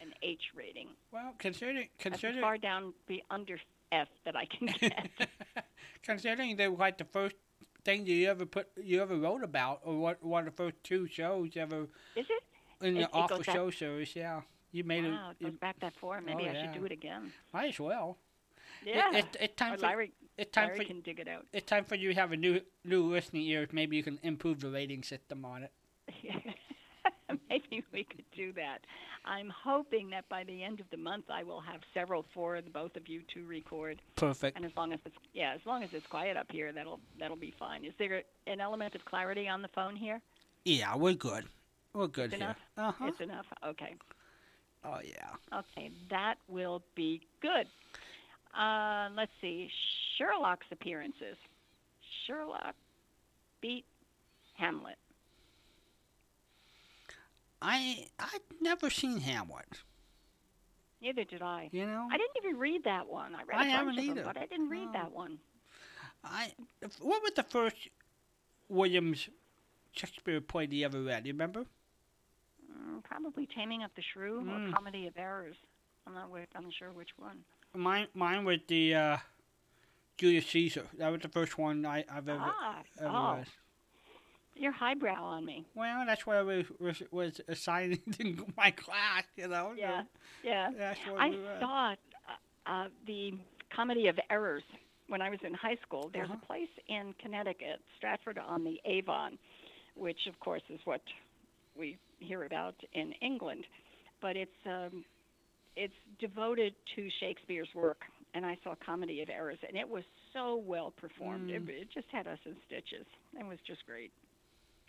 an 0.00 0.12
H 0.22 0.50
rating. 0.54 0.88
Well, 1.12 1.34
considering 1.38 1.88
considering 1.98 2.40
far 2.40 2.58
down 2.58 2.92
be 3.06 3.22
under 3.30 3.58
F 3.92 4.08
that 4.24 4.36
I 4.36 4.46
can 4.46 4.66
get. 4.78 5.08
considering 6.02 6.56
they 6.56 6.68
were 6.68 6.76
like 6.76 6.98
the 6.98 7.04
first 7.04 7.36
thing 7.84 8.06
you 8.06 8.28
ever 8.28 8.44
put 8.46 8.68
you 8.82 9.00
ever 9.02 9.16
wrote 9.16 9.42
about, 9.42 9.80
or 9.84 9.98
what 9.98 10.22
one 10.24 10.46
of 10.46 10.54
the 10.56 10.62
first 10.62 10.76
two 10.84 11.06
shows 11.06 11.50
ever 11.56 11.86
Is 12.14 12.26
it? 12.28 12.42
in 12.86 12.96
It- 12.96 13.00
the 13.00 13.04
it 13.04 13.10
offer 13.12 13.36
goes 13.36 13.46
back- 13.46 13.54
show 13.54 13.70
series. 13.70 14.14
Yeah, 14.16 14.42
you 14.72 14.84
made 14.84 15.04
wow, 15.04 15.30
it. 15.30 15.36
it 15.40 15.44
goes 15.50 15.58
back 15.58 15.80
that 15.80 15.96
far. 15.96 16.20
Maybe 16.20 16.44
Oh, 16.44 16.50
I 16.50 16.52
yeah. 16.52 16.62
should 16.72 16.80
do 16.80 16.84
it 16.84 16.92
again. 16.92 17.32
might 17.52 17.68
as 17.70 17.80
well. 17.80 18.18
Yeah. 18.84 19.10
It, 19.10 19.16
it, 19.16 19.36
it's 19.40 19.56
time 19.56 19.74
Or 19.74 19.76
for 19.78 19.82
Larry, 19.86 20.12
it's 20.36 20.50
time 20.50 20.66
Larry 20.68 20.78
for 20.80 20.84
can 20.84 21.00
dig 21.00 21.18
it 21.18 21.28
out. 21.28 21.46
it's 21.52 21.66
time 21.66 21.84
for 21.84 21.94
you 21.94 22.10
to 22.12 22.14
have 22.20 22.32
a 22.32 22.36
new 22.36 22.60
new 22.84 23.04
listening 23.04 23.42
ear. 23.46 23.66
Maybe 23.72 23.96
you 23.96 24.02
can 24.02 24.18
improve 24.22 24.60
the 24.60 24.68
rating 24.70 25.02
system 25.02 25.44
on 25.44 25.62
it. 25.64 25.72
Maybe 27.50 27.84
we 27.92 28.04
could 28.04 28.24
do 28.34 28.52
that. 28.52 28.78
I'm 29.24 29.50
hoping 29.50 30.10
that 30.10 30.28
by 30.28 30.44
the 30.44 30.62
end 30.62 30.80
of 30.80 30.86
the 30.90 30.96
month 30.96 31.24
I 31.30 31.42
will 31.42 31.60
have 31.60 31.80
several 31.92 32.24
for 32.32 32.60
the 32.60 32.70
both 32.70 32.96
of 32.96 33.08
you 33.08 33.22
to 33.34 33.44
record. 33.44 34.00
Perfect. 34.14 34.56
And 34.56 34.64
as 34.64 34.72
long 34.76 34.92
as 34.92 35.00
it's 35.04 35.16
yeah, 35.34 35.52
as 35.54 35.60
long 35.66 35.82
as 35.82 35.90
it's 35.92 36.06
quiet 36.06 36.36
up 36.36 36.46
here, 36.50 36.72
that'll 36.72 37.00
that'll 37.18 37.36
be 37.36 37.52
fine. 37.58 37.84
Is 37.84 37.92
there 37.98 38.22
an 38.46 38.60
element 38.60 38.94
of 38.94 39.04
clarity 39.04 39.48
on 39.48 39.62
the 39.62 39.68
phone 39.68 39.96
here? 39.96 40.20
Yeah, 40.64 40.94
we're 40.96 41.14
good. 41.14 41.44
We're 41.94 42.06
good 42.08 42.32
It's 42.32 42.34
here. 42.34 42.44
enough? 42.44 42.56
Uh 42.76 42.92
huh. 42.92 43.06
It's 43.08 43.20
enough. 43.20 43.46
Okay. 43.66 43.94
Oh 44.84 44.98
yeah. 45.04 45.58
Okay, 45.58 45.90
that 46.10 46.36
will 46.48 46.82
be 46.94 47.22
good. 47.40 47.66
Uh, 48.56 49.08
let's 49.16 49.32
see. 49.40 49.68
Sherlock's 50.16 50.66
appearances. 50.70 51.36
Sherlock 52.26 52.74
beat 53.60 53.84
Hamlet. 54.54 54.96
I 57.62 58.08
I'd 58.18 58.40
never 58.60 58.90
seen 58.90 59.18
Hamlet. 59.18 59.82
Neither 61.00 61.24
did 61.24 61.42
I. 61.42 61.68
You 61.72 61.86
know. 61.86 62.08
I 62.10 62.16
didn't 62.16 62.36
even 62.44 62.58
read 62.58 62.84
that 62.84 63.06
one. 63.08 63.34
I 63.34 63.42
read 63.44 63.58
I 63.58 63.80
a 63.80 63.84
bunch 63.84 63.98
of 63.98 64.14
them, 64.14 64.24
but 64.24 64.36
I 64.36 64.46
didn't 64.46 64.68
read 64.70 64.86
No. 64.86 64.92
that 64.92 65.12
one. 65.12 65.38
I 66.24 66.52
what 67.00 67.22
was 67.22 67.32
the 67.36 67.42
first 67.42 67.76
Williams 68.68 69.28
Shakespeare 69.92 70.40
play 70.40 70.66
you 70.70 70.84
ever 70.84 71.02
read? 71.02 71.26
You 71.26 71.32
remember? 71.32 71.64
Mm, 72.70 73.02
probably 73.04 73.46
Taming 73.46 73.82
of 73.82 73.90
the 73.94 74.02
Shrew 74.02 74.42
Mm. 74.42 74.70
or 74.70 74.72
Comedy 74.72 75.06
of 75.06 75.16
Errors. 75.16 75.56
I'm 76.06 76.14
not. 76.14 76.30
I'm 76.54 76.70
sure 76.70 76.92
which 76.92 77.10
one. 77.18 77.44
Mine 77.74 78.08
mine 78.14 78.44
was 78.44 78.58
the 78.68 78.94
uh, 78.94 79.16
Julius 80.16 80.46
Caesar. 80.46 80.86
That 80.98 81.10
was 81.10 81.20
the 81.20 81.28
first 81.28 81.58
one 81.58 81.84
I, 81.84 82.04
I've 82.10 82.28
ever 82.28 82.40
ah, 82.40 82.82
ever 83.00 83.08
oh, 83.08 83.34
read. 83.36 83.46
You're 84.56 84.72
highbrow 84.72 85.22
on 85.22 85.44
me. 85.44 85.64
Well, 85.74 86.04
that's 86.06 86.26
what 86.26 86.36
I 86.36 86.42
was 86.42 86.64
was, 86.80 87.02
was 87.10 87.40
assigned 87.48 87.98
in 88.18 88.44
my 88.56 88.70
class. 88.70 89.24
You 89.36 89.48
know. 89.48 89.72
Yeah, 89.76 90.02
yeah. 90.42 90.70
That's 90.76 90.98
what 91.08 91.20
I 91.20 91.28
we 91.30 91.38
saw 91.60 91.90
uh, 91.92 92.70
uh, 92.70 92.88
the 93.06 93.32
Comedy 93.74 94.08
of 94.08 94.18
Errors 94.30 94.62
when 95.08 95.20
I 95.22 95.30
was 95.30 95.38
in 95.44 95.54
high 95.54 95.76
school. 95.86 96.10
There's 96.12 96.28
Uh-huh. 96.30 96.38
a 96.42 96.46
place 96.46 96.68
in 96.88 97.14
Connecticut, 97.22 97.80
Stratford 97.96 98.38
on 98.38 98.64
the 98.64 98.80
Avon, 98.84 99.38
which 99.94 100.26
of 100.28 100.38
course 100.40 100.62
is 100.70 100.80
what 100.84 101.02
we 101.78 101.96
hear 102.18 102.44
about 102.44 102.74
in 102.94 103.12
England, 103.20 103.64
but 104.22 104.36
it's 104.36 104.50
um, 104.66 105.04
it's 105.76 105.94
devoted 106.18 106.74
to 106.96 107.08
Shakespeare's 107.20 107.68
work. 107.74 108.00
And 108.34 108.44
I 108.44 108.58
saw 108.62 108.74
Comedy 108.84 109.22
of 109.22 109.30
Errors, 109.30 109.58
and 109.66 109.78
it 109.78 109.88
was 109.88 110.04
so 110.34 110.56
well 110.56 110.90
performed. 110.90 111.50
It, 111.50 111.64
Mm. 111.64 111.68
it 111.70 111.88
just 111.94 112.06
had 112.12 112.26
us 112.26 112.38
in 112.44 112.54
stitches. 112.66 113.06
It 113.38 113.46
was 113.46 113.58
just 113.66 113.86
great. 113.86 114.12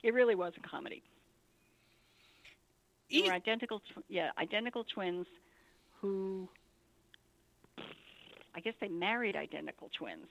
It 0.04 0.14
really 0.14 0.36
was 0.36 0.54
a 0.64 0.68
comedy. 0.68 1.02
They 3.12 3.22
were 3.22 3.34
identical, 3.34 3.80
tw- 3.80 4.04
yeah, 4.10 4.30
identical 4.38 4.84
twins 4.84 5.26
who, 6.02 6.48
I 8.56 8.60
guess 8.60 8.74
they 8.82 8.90
married 8.90 9.36
identical 9.36 9.90
twins. 9.98 10.28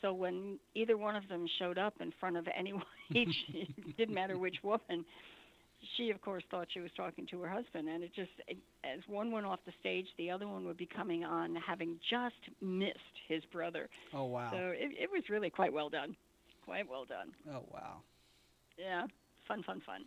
So 0.00 0.12
when 0.12 0.58
either 0.74 0.96
one 0.96 1.16
of 1.16 1.26
them 1.28 1.46
showed 1.58 1.78
up 1.78 1.94
in 2.00 2.12
front 2.20 2.36
of 2.36 2.46
anyone, 2.56 2.84
each 3.10 3.34
it 3.54 3.68
didn't 3.96 4.14
matter 4.14 4.38
which 4.38 4.56
woman. 4.62 5.04
She, 5.96 6.10
of 6.10 6.20
course, 6.22 6.42
thought 6.50 6.68
she 6.72 6.80
was 6.80 6.90
talking 6.96 7.26
to 7.26 7.40
her 7.42 7.48
husband, 7.48 7.88
and 7.88 8.02
it 8.02 8.10
just, 8.14 8.30
it, 8.48 8.56
as 8.84 9.00
one 9.06 9.30
went 9.30 9.44
off 9.44 9.58
the 9.66 9.72
stage, 9.80 10.06
the 10.16 10.30
other 10.30 10.48
one 10.48 10.64
would 10.66 10.78
be 10.78 10.86
coming 10.86 11.24
on, 11.24 11.54
having 11.56 11.98
just 12.08 12.36
missed 12.62 12.96
his 13.28 13.42
brother. 13.52 13.88
oh 14.14 14.24
wow. 14.24 14.50
So 14.50 14.58
it, 14.58 14.92
it 14.98 15.10
was 15.12 15.24
really 15.28 15.50
quite 15.50 15.72
well 15.74 15.90
done, 15.90 16.16
quite 16.64 16.88
well 16.88 17.04
done. 17.04 17.32
oh 17.52 17.64
wow. 17.70 17.96
Yeah, 18.78 19.06
fun, 19.46 19.62
fun, 19.62 19.80
fun. 19.84 20.04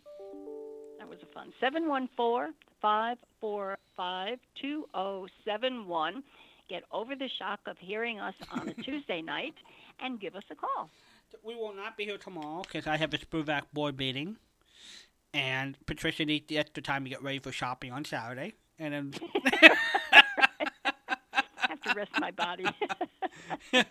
That 0.98 1.08
was 1.08 1.18
a 1.22 1.26
fun. 1.32 1.52
Seven 1.60 1.88
one 1.88 2.08
four 2.16 2.50
five 2.80 3.18
four 3.40 3.78
five 3.96 4.38
two 4.60 4.86
zero 4.94 5.26
seven 5.44 5.86
one. 5.86 6.22
Get 6.68 6.82
over 6.92 7.14
the 7.14 7.28
shock 7.38 7.60
of 7.66 7.78
hearing 7.78 8.20
us 8.20 8.34
on 8.52 8.68
a 8.68 8.74
Tuesday 8.82 9.22
night 9.22 9.54
and 10.00 10.20
give 10.20 10.36
us 10.36 10.42
a 10.50 10.54
call. 10.54 10.90
We 11.42 11.54
will 11.54 11.74
not 11.74 11.96
be 11.96 12.04
here 12.04 12.18
tomorrow 12.18 12.62
because 12.62 12.86
I 12.86 12.96
have 12.96 13.12
a 13.14 13.18
SPERDVAC 13.18 13.62
board 13.72 13.98
meeting, 13.98 14.36
and 15.32 15.76
Patricia 15.86 16.24
needs 16.24 16.46
the 16.48 16.58
extra 16.58 16.82
time 16.82 17.04
to 17.04 17.10
get 17.10 17.22
ready 17.22 17.38
for 17.38 17.52
shopping 17.52 17.92
on 17.92 18.04
Saturday, 18.04 18.54
and 18.78 18.94
then 18.94 19.14
to 21.88 21.94
rest 21.94 22.12
my 22.20 22.30
body. 22.30 22.64
this 23.72 23.84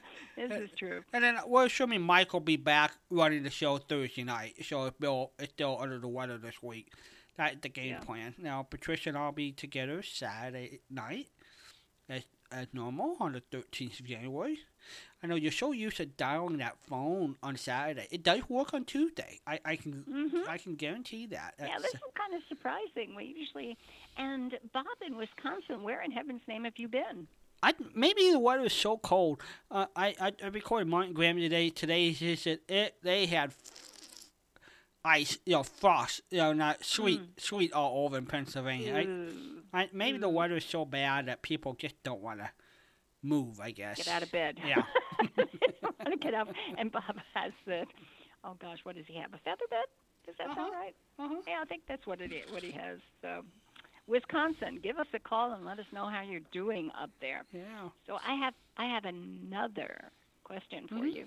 is 0.52 0.70
true. 0.78 1.04
and 1.14 1.24
then 1.24 1.38
we're 1.46 1.66
assuming 1.66 2.02
Mike 2.02 2.34
will 2.34 2.40
be 2.40 2.58
back 2.58 2.94
running 3.10 3.44
the 3.44 3.50
show 3.50 3.78
Thursday 3.78 4.24
night. 4.24 4.56
So 4.66 4.86
if 4.86 4.98
Bill 5.00 5.32
is 5.40 5.50
still 5.50 5.78
under 5.80 6.00
the 6.00 6.08
weather 6.08 6.38
this 6.38 6.62
week, 6.62 6.92
that's 7.38 7.58
the 7.62 7.70
game 7.70 7.90
Yeah. 7.92 8.00
plan. 8.00 8.36
Now 8.38 8.64
Patricia 8.64 9.10
and 9.10 9.18
I'll 9.18 9.32
be 9.32 9.52
together 9.52 10.02
Saturday 10.04 10.80
night, 10.90 11.28
as 12.10 12.24
as 12.52 12.68
normal 12.72 13.18
on 13.20 13.34
the 13.34 13.42
thirteenth 13.52 14.00
of 14.00 14.06
January. 14.06 14.58
I 15.22 15.28
know 15.28 15.36
you're 15.36 15.52
so 15.52 15.72
used 15.74 15.98
to 15.98 16.06
dialing 16.06 16.58
that 16.58 16.78
phone 16.80 17.36
on 17.44 17.58
Saturday. 17.58 18.08
It 18.12 18.24
does 18.24 18.48
work 18.48 18.74
on 18.74 18.86
Tuesday. 18.86 19.42
I, 19.46 19.60
I 19.66 19.76
can 19.76 20.04
Mhm. 20.08 20.48
I 20.48 20.58
can 20.58 20.76
guarantee 20.76 21.26
that. 21.28 21.56
Yeah, 21.60 21.66
That's- 21.66 21.82
this 21.82 21.94
is 21.96 22.02
kind 22.16 22.34
of 22.36 22.42
surprising. 22.48 23.16
We 23.16 23.26
usually, 23.38 23.78
and 24.16 24.58
Bob 24.74 24.86
in 25.06 25.18
Wisconsin, 25.18 25.84
where 25.84 26.02
in 26.04 26.12
heaven's 26.12 26.42
name 26.48 26.64
have 26.64 26.78
you 26.78 26.88
been? 26.88 27.28
I 27.64 27.74
maybe 27.96 28.32
the 28.32 28.40
weather 28.40 28.66
is 28.66 28.74
so 28.74 28.98
cold. 28.98 29.42
Uh, 29.72 29.88
I, 29.96 30.16
I 30.22 30.32
I 30.44 30.48
recorded 30.48 30.88
Martin 30.88 31.14
Grams 31.14 31.42
today. 31.42 31.70
Today 31.70 32.12
he 32.12 32.36
said 32.36 32.60
it. 32.68 32.96
They 33.04 33.26
had 33.26 33.50
f- 33.50 33.72
ice, 35.04 35.38
you 35.46 35.54
know, 35.54 35.64
frost, 35.64 36.22
you 36.30 36.38
know, 36.38 36.54
not 36.54 36.84
sweet, 36.84 37.22
sweet 37.38 37.74
all 37.74 38.06
over 38.06 38.18
in 38.18 38.26
Pennsylvania. 38.26 38.96
I, 39.74 39.82
I, 39.82 39.90
maybe 39.94 40.18
the 40.18 40.28
Mm. 40.30 40.34
weather 40.34 40.58
is 40.58 40.66
so 40.66 40.86
bad 40.86 41.28
that 41.28 41.42
people 41.42 41.74
just 41.76 42.02
don't 42.04 42.22
want 42.22 42.40
to 42.40 42.50
move. 43.24 43.60
I 43.60 43.72
guess. 43.72 43.98
get 43.98 44.08
out 44.08 44.24
of 44.24 44.32
bed. 44.32 44.58
Yeah. 44.66 44.84
want 45.38 46.12
to 46.12 46.18
get 46.18 46.34
up. 46.34 46.50
And 46.78 46.92
Bob 46.92 47.16
has 47.34 47.52
the, 47.66 47.86
oh 48.44 48.56
gosh, 48.60 48.80
what 48.84 48.96
does 48.96 49.06
he 49.08 49.16
have? 49.16 49.34
A 49.34 49.38
feather 49.40 49.66
bed? 49.70 49.86
Does 50.26 50.36
that 50.40 50.48
sound 50.48 50.60
Uh-huh. 50.60 50.72
right? 50.74 50.96
Uh-huh. 51.20 51.36
Yeah, 51.48 51.60
I 51.62 51.66
think 51.66 51.84
that's 51.88 52.06
what 52.06 52.20
it 52.22 52.32
is, 52.34 52.52
what 52.52 52.62
he 52.62 52.72
has. 52.72 53.00
So, 53.22 53.44
Wisconsin, 54.08 54.80
give 54.82 54.98
us 55.00 55.08
a 55.14 55.20
call 55.20 55.54
and 55.54 55.66
let 55.66 55.80
us 55.80 55.86
know 55.92 56.08
how 56.08 56.22
you're 56.22 56.40
doing 56.52 56.90
up 57.02 57.10
there. 57.20 57.44
Yeah. 57.52 57.90
So 58.08 58.18
I 58.26 58.36
have 58.36 58.54
I 58.78 58.86
have 58.86 59.06
another 59.06 60.12
question 60.44 60.88
for 60.88 60.96
Mhm. 60.96 61.16
you. 61.16 61.26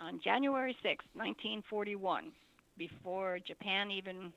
On 0.00 0.20
January 0.20 0.76
sixth, 0.82 1.08
1941, 1.14 2.32
before 2.76 3.38
Japan 3.40 3.90
even 3.90 4.32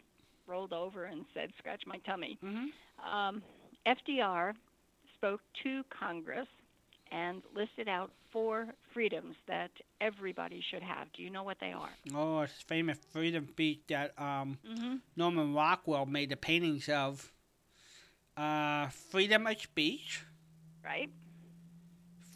rolled 0.48 0.74
over 0.74 1.06
and 1.06 1.26
said, 1.34 1.54
"Scratch 1.58 1.86
my 1.86 1.98
tummy," 2.00 2.38
Mhm. 2.42 2.72
um, 3.04 3.44
FDR 3.86 4.56
spoke 5.16 5.42
to 5.64 5.84
Congress 5.86 6.48
and 7.12 7.42
listed 7.56 7.88
out 7.88 8.12
four 8.32 8.68
freedoms 8.94 9.36
that 9.48 9.72
everybody 10.02 10.62
should 10.72 10.84
have. 10.84 11.12
Do 11.14 11.24
you 11.24 11.30
know 11.30 11.44
what 11.44 11.58
they 11.60 11.72
are? 11.72 11.90
Oh, 12.14 12.42
it's 12.42 12.62
famous 12.62 12.98
freedom 13.12 13.48
speech 13.50 13.80
that 13.90 14.14
um 14.20 14.58
Mm-hmm. 14.68 14.96
Norman 15.16 15.54
Rockwell 15.54 16.06
made 16.06 16.30
the 16.30 16.38
paintings 16.38 16.88
of. 16.90 17.32
Uh, 18.38 18.88
freedom 19.10 19.46
of 19.48 19.60
speech, 19.62 20.22
Right? 20.86 21.10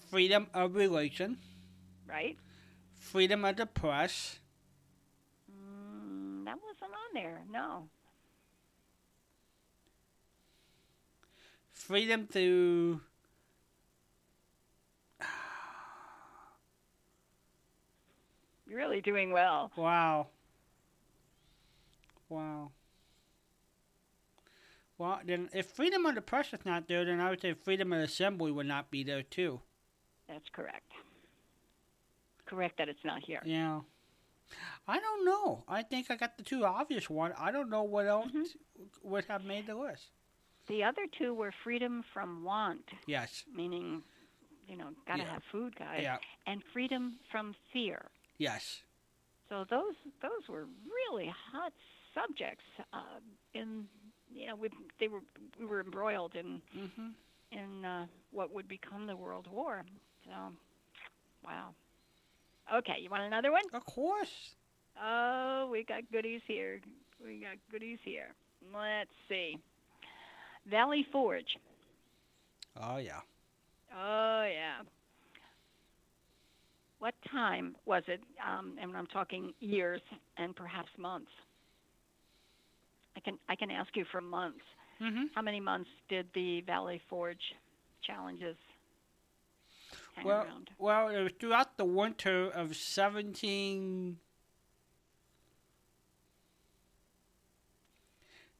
freedom 0.10 0.48
of 0.54 0.76
religion, 0.76 1.38
Right? 2.06 2.38
freedom 3.00 3.46
of 3.46 3.56
the 3.56 3.66
press, 3.66 4.40
Mm, 5.50 6.44
that 6.46 6.58
wasn't 6.62 6.92
on 6.92 7.14
there. 7.14 7.42
No. 7.50 7.88
freedom 11.72 12.28
to 12.34 13.00
You're 18.68 18.78
really 18.78 18.93
doing 19.04 19.32
well. 19.32 19.72
wow 19.76 20.28
wow 22.30 22.72
well 24.98 25.20
then 25.26 25.50
if 25.54 25.68
freedom 25.68 26.06
of 26.06 26.16
the 26.16 26.22
press 26.22 26.54
is 26.54 26.66
not 26.66 26.88
there 26.88 27.06
then 27.06 27.20
i 27.20 27.30
would 27.30 27.42
say 27.42 27.54
freedom 27.54 27.94
of 27.94 28.00
assembly 28.02 28.52
would 28.52 28.66
not 28.66 28.90
be 28.90 29.04
there 29.04 29.22
too 29.24 29.60
That's 30.28 30.50
correct. 30.52 30.92
Correct 32.46 32.78
that 32.78 32.90
it's 32.90 33.04
not 33.06 33.24
here. 33.24 33.42
yeah 33.46 33.82
i 34.88 35.00
don't 35.00 35.26
know 35.26 35.64
i 35.68 35.82
think 35.84 36.10
i 36.12 36.16
got 36.16 36.38
the 36.38 36.44
two 36.44 36.64
obvious 36.66 37.10
one 37.10 37.34
i 37.38 37.52
don't 37.52 37.70
know 37.70 37.84
what 37.84 38.06
else 38.08 38.32
Mhm. 38.32 38.46
would 39.04 39.26
have 39.26 39.44
made 39.44 39.68
the 39.68 39.76
list 39.76 40.10
The 40.68 40.84
other 40.84 41.08
two 41.18 41.34
were 41.34 41.52
freedom 41.64 42.04
from 42.14 42.44
want, 42.44 42.86
yes 43.06 43.44
meaning, 43.54 44.02
you 44.68 44.78
know, 44.78 44.90
gotta 45.06 45.24
Yeah. 45.24 45.34
have 45.34 45.44
food, 45.52 45.76
guys, 45.76 46.02
yeah 46.04 46.18
and 46.48 46.64
freedom 46.74 47.20
from 47.32 47.54
fear. 47.74 48.10
yes 48.38 48.84
So 49.54 49.66
those 49.70 49.96
those 50.22 50.50
were 50.50 50.66
really 50.86 51.32
hot 51.54 51.74
subjects. 52.14 52.64
Uh, 52.94 53.20
in 53.54 53.86
you 54.34 54.48
know, 54.48 54.56
we 54.56 54.70
they 55.00 55.08
were 55.08 55.22
we 55.60 55.66
were 55.66 55.82
embroiled 55.82 56.36
in 56.36 56.62
hmm 56.74 57.12
in 57.52 57.86
uh, 57.86 58.08
what 58.32 58.52
would 58.54 58.68
become 58.68 59.08
the 59.08 59.16
World 59.16 59.48
War. 59.52 59.86
So, 60.26 60.32
wow. 61.46 61.76
Okay, 62.74 62.98
you 63.02 63.10
want 63.10 63.24
another 63.24 63.52
one? 63.52 63.64
Of 63.74 63.86
course. 63.86 64.56
Oh, 65.02 65.68
we 65.72 65.84
got 65.84 66.10
goodies 66.12 66.42
here. 66.48 66.82
We 67.24 67.40
got 67.42 67.58
goodies 67.72 68.00
here. 68.04 68.36
Let's 68.74 69.12
see. 69.30 69.58
Valley 70.66 71.04
Forge. 71.12 71.58
Oh 72.76 72.98
yeah. 72.98 73.22
Oh 73.94 74.44
yeah. 74.46 74.84
What 77.04 77.16
time 77.30 77.76
was 77.84 78.04
it? 78.08 78.22
Um, 78.42 78.78
and 78.82 78.96
I'm 78.96 79.08
talking 79.08 79.52
years 79.60 80.00
and 80.38 80.56
perhaps 80.56 80.88
months. 80.98 81.32
I 83.18 83.20
can 83.20 83.38
I 83.50 83.58
can 83.58 83.70
ask 83.70 83.94
you 83.98 84.06
for 84.10 84.22
months. 84.22 84.64
Mhm. 85.02 85.26
How 85.36 85.42
many 85.42 85.60
months 85.60 85.90
did 86.08 86.30
the 86.34 86.62
Valley 86.62 87.02
Forge 87.10 87.56
challenges 88.04 88.56
hang 90.16 90.28
Well, 90.28 90.46
around? 90.46 90.70
well, 90.78 91.10
it 91.10 91.22
was 91.22 91.34
throughout 91.42 91.76
the 91.76 91.84
winter 91.84 92.50
of 92.50 92.74
17 92.74 94.18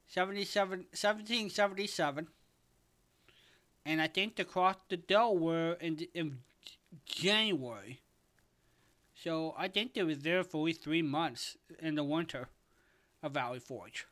77 0.08 0.80
1777 0.92 2.28
and 3.86 4.02
I 4.02 4.08
think 4.08 4.36
they 4.36 4.44
crossed 4.44 4.90
the 4.90 4.98
Delaware 4.98 5.76
in, 5.76 6.00
in 6.14 6.40
January. 7.06 8.03
So 9.24 9.56
I 9.58 9.70
think 9.70 9.94
they 9.94 10.04
was 10.04 10.20
there 10.20 10.44
for 10.44 10.58
at 10.58 10.64
least 10.64 10.84
three 10.84 11.02
months 11.02 11.56
in 11.80 11.96
the 11.96 12.04
winter 12.04 12.50
of 13.22 13.32
Valley 13.32 13.60
Forge. 13.60 14.06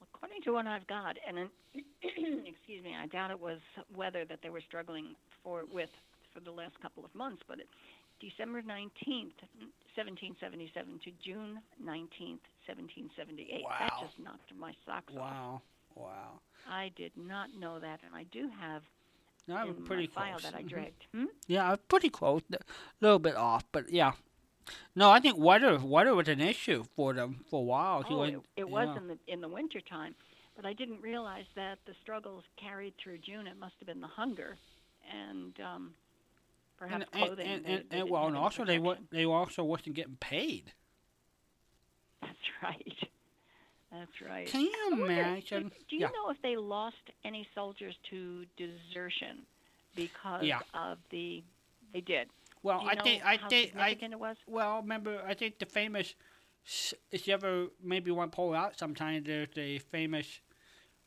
According 0.00 0.40
to 0.42 0.52
what 0.52 0.66
I've 0.66 0.86
got, 0.86 1.16
and 1.28 1.36
then, 1.36 1.50
excuse 2.46 2.82
me, 2.82 2.96
I 2.98 3.06
doubt 3.06 3.30
it 3.30 3.38
was 3.40 3.58
weather 3.94 4.24
that 4.24 4.38
they 4.42 4.48
were 4.48 4.62
struggling 4.66 5.14
for 5.44 5.64
with 5.70 5.90
for 6.32 6.40
the 6.40 6.50
last 6.50 6.80
couple 6.80 7.04
of 7.04 7.14
months, 7.14 7.42
but 7.46 7.58
it, 7.60 7.68
December 8.18 8.62
19th, 8.62 9.36
1777 9.92 11.00
to 11.04 11.10
June 11.22 11.60
19th, 11.84 12.40
1778. 12.64 13.62
Wow. 13.62 13.76
That 13.78 13.92
just 14.00 14.18
knocked 14.18 14.54
my 14.58 14.72
socks 14.86 15.12
off. 15.12 15.20
Wow. 15.20 15.62
Wow. 15.94 16.40
I 16.70 16.90
did 16.96 17.12
not 17.16 17.48
know 17.58 17.78
that, 17.80 18.00
and 18.06 18.14
I 18.14 18.24
do 18.32 18.48
have 18.58 18.82
In 19.48 19.84
pretty 19.84 20.06
file 20.06 20.38
close. 20.38 20.42
that 20.44 20.54
I 20.54 20.62
dragged. 20.62 21.06
Hmm? 21.14 21.24
Yeah, 21.48 21.66
I 21.66 21.70
was 21.70 21.80
pretty 21.88 22.08
close. 22.10 22.42
A 22.52 22.58
little 23.00 23.18
bit 23.18 23.36
off, 23.36 23.64
but 23.72 23.90
yeah. 23.90 24.12
No, 24.94 25.10
I 25.10 25.18
think 25.20 25.36
weather 25.36 25.78
weather 25.78 26.14
was 26.14 26.28
an 26.28 26.40
issue 26.40 26.84
for 26.94 27.12
them 27.12 27.44
for 27.50 27.60
a 27.60 27.64
while. 27.64 28.02
He 28.02 28.14
Oh, 28.14 28.18
went- 28.20 28.34
it, 28.36 28.40
it 28.58 28.70
was 28.70 28.88
yeah. 28.88 28.96
in 28.96 29.08
the 29.08 29.18
in 29.26 29.40
the 29.40 29.48
winter 29.48 29.80
time, 29.80 30.14
but 30.54 30.64
I 30.64 30.72
didn't 30.72 31.00
realize 31.02 31.46
that 31.56 31.78
the 31.86 31.94
struggles 32.02 32.44
carried 32.56 32.94
through 33.02 33.18
June. 33.18 33.46
It 33.48 33.58
must 33.58 33.74
have 33.80 33.86
been 33.88 34.00
the 34.00 34.06
hunger, 34.06 34.56
and 35.12 35.58
um, 35.60 35.94
perhaps 36.78 37.04
and, 37.12 37.24
clothing. 37.26 37.46
and, 37.46 37.66
and, 37.66 37.84
they 37.90 37.98
and 38.00 38.10
well, 38.10 38.28
and 38.28 38.36
also 38.36 38.64
they 38.64 38.78
were, 38.78 38.94
protection. 38.94 39.08
they 39.10 39.24
also 39.24 39.64
wasn't 39.64 39.96
getting 39.96 40.16
paid. 40.20 40.72
That's 42.20 42.32
right. 42.62 43.08
That's 43.92 44.20
right. 44.26 44.46
Can 44.46 44.62
you 44.62 44.72
I 44.72 44.90
wonder, 44.90 45.04
imagine? 45.04 45.70
Do, 45.88 45.96
you 45.96 46.00
yeah. 46.00 46.06
know 46.08 46.30
if 46.30 46.40
they 46.42 46.56
lost 46.56 46.96
any 47.24 47.46
soldiers 47.54 47.94
to 48.10 48.44
desertion 48.56 49.46
because 49.94 50.44
Yeah. 50.44 50.60
of 50.74 50.98
the? 51.10 51.42
They 51.92 52.00
did. 52.00 52.28
Well, 52.62 52.82
I 52.86 52.96
think 52.96 53.24
I 53.24 53.36
think 53.36 53.72
I 53.76 53.90
it 54.00 54.18
was? 54.18 54.36
well 54.46 54.80
remember 54.80 55.22
I 55.26 55.34
think 55.34 55.58
the 55.58 55.66
famous 55.66 56.14
if 57.10 57.26
you 57.26 57.34
ever 57.34 57.66
maybe 57.82 58.10
want 58.10 58.32
to 58.32 58.36
pull 58.36 58.54
it 58.54 58.56
out 58.56 58.78
sometime 58.78 59.22
there's 59.24 59.48
a 59.56 59.78
famous 59.78 60.40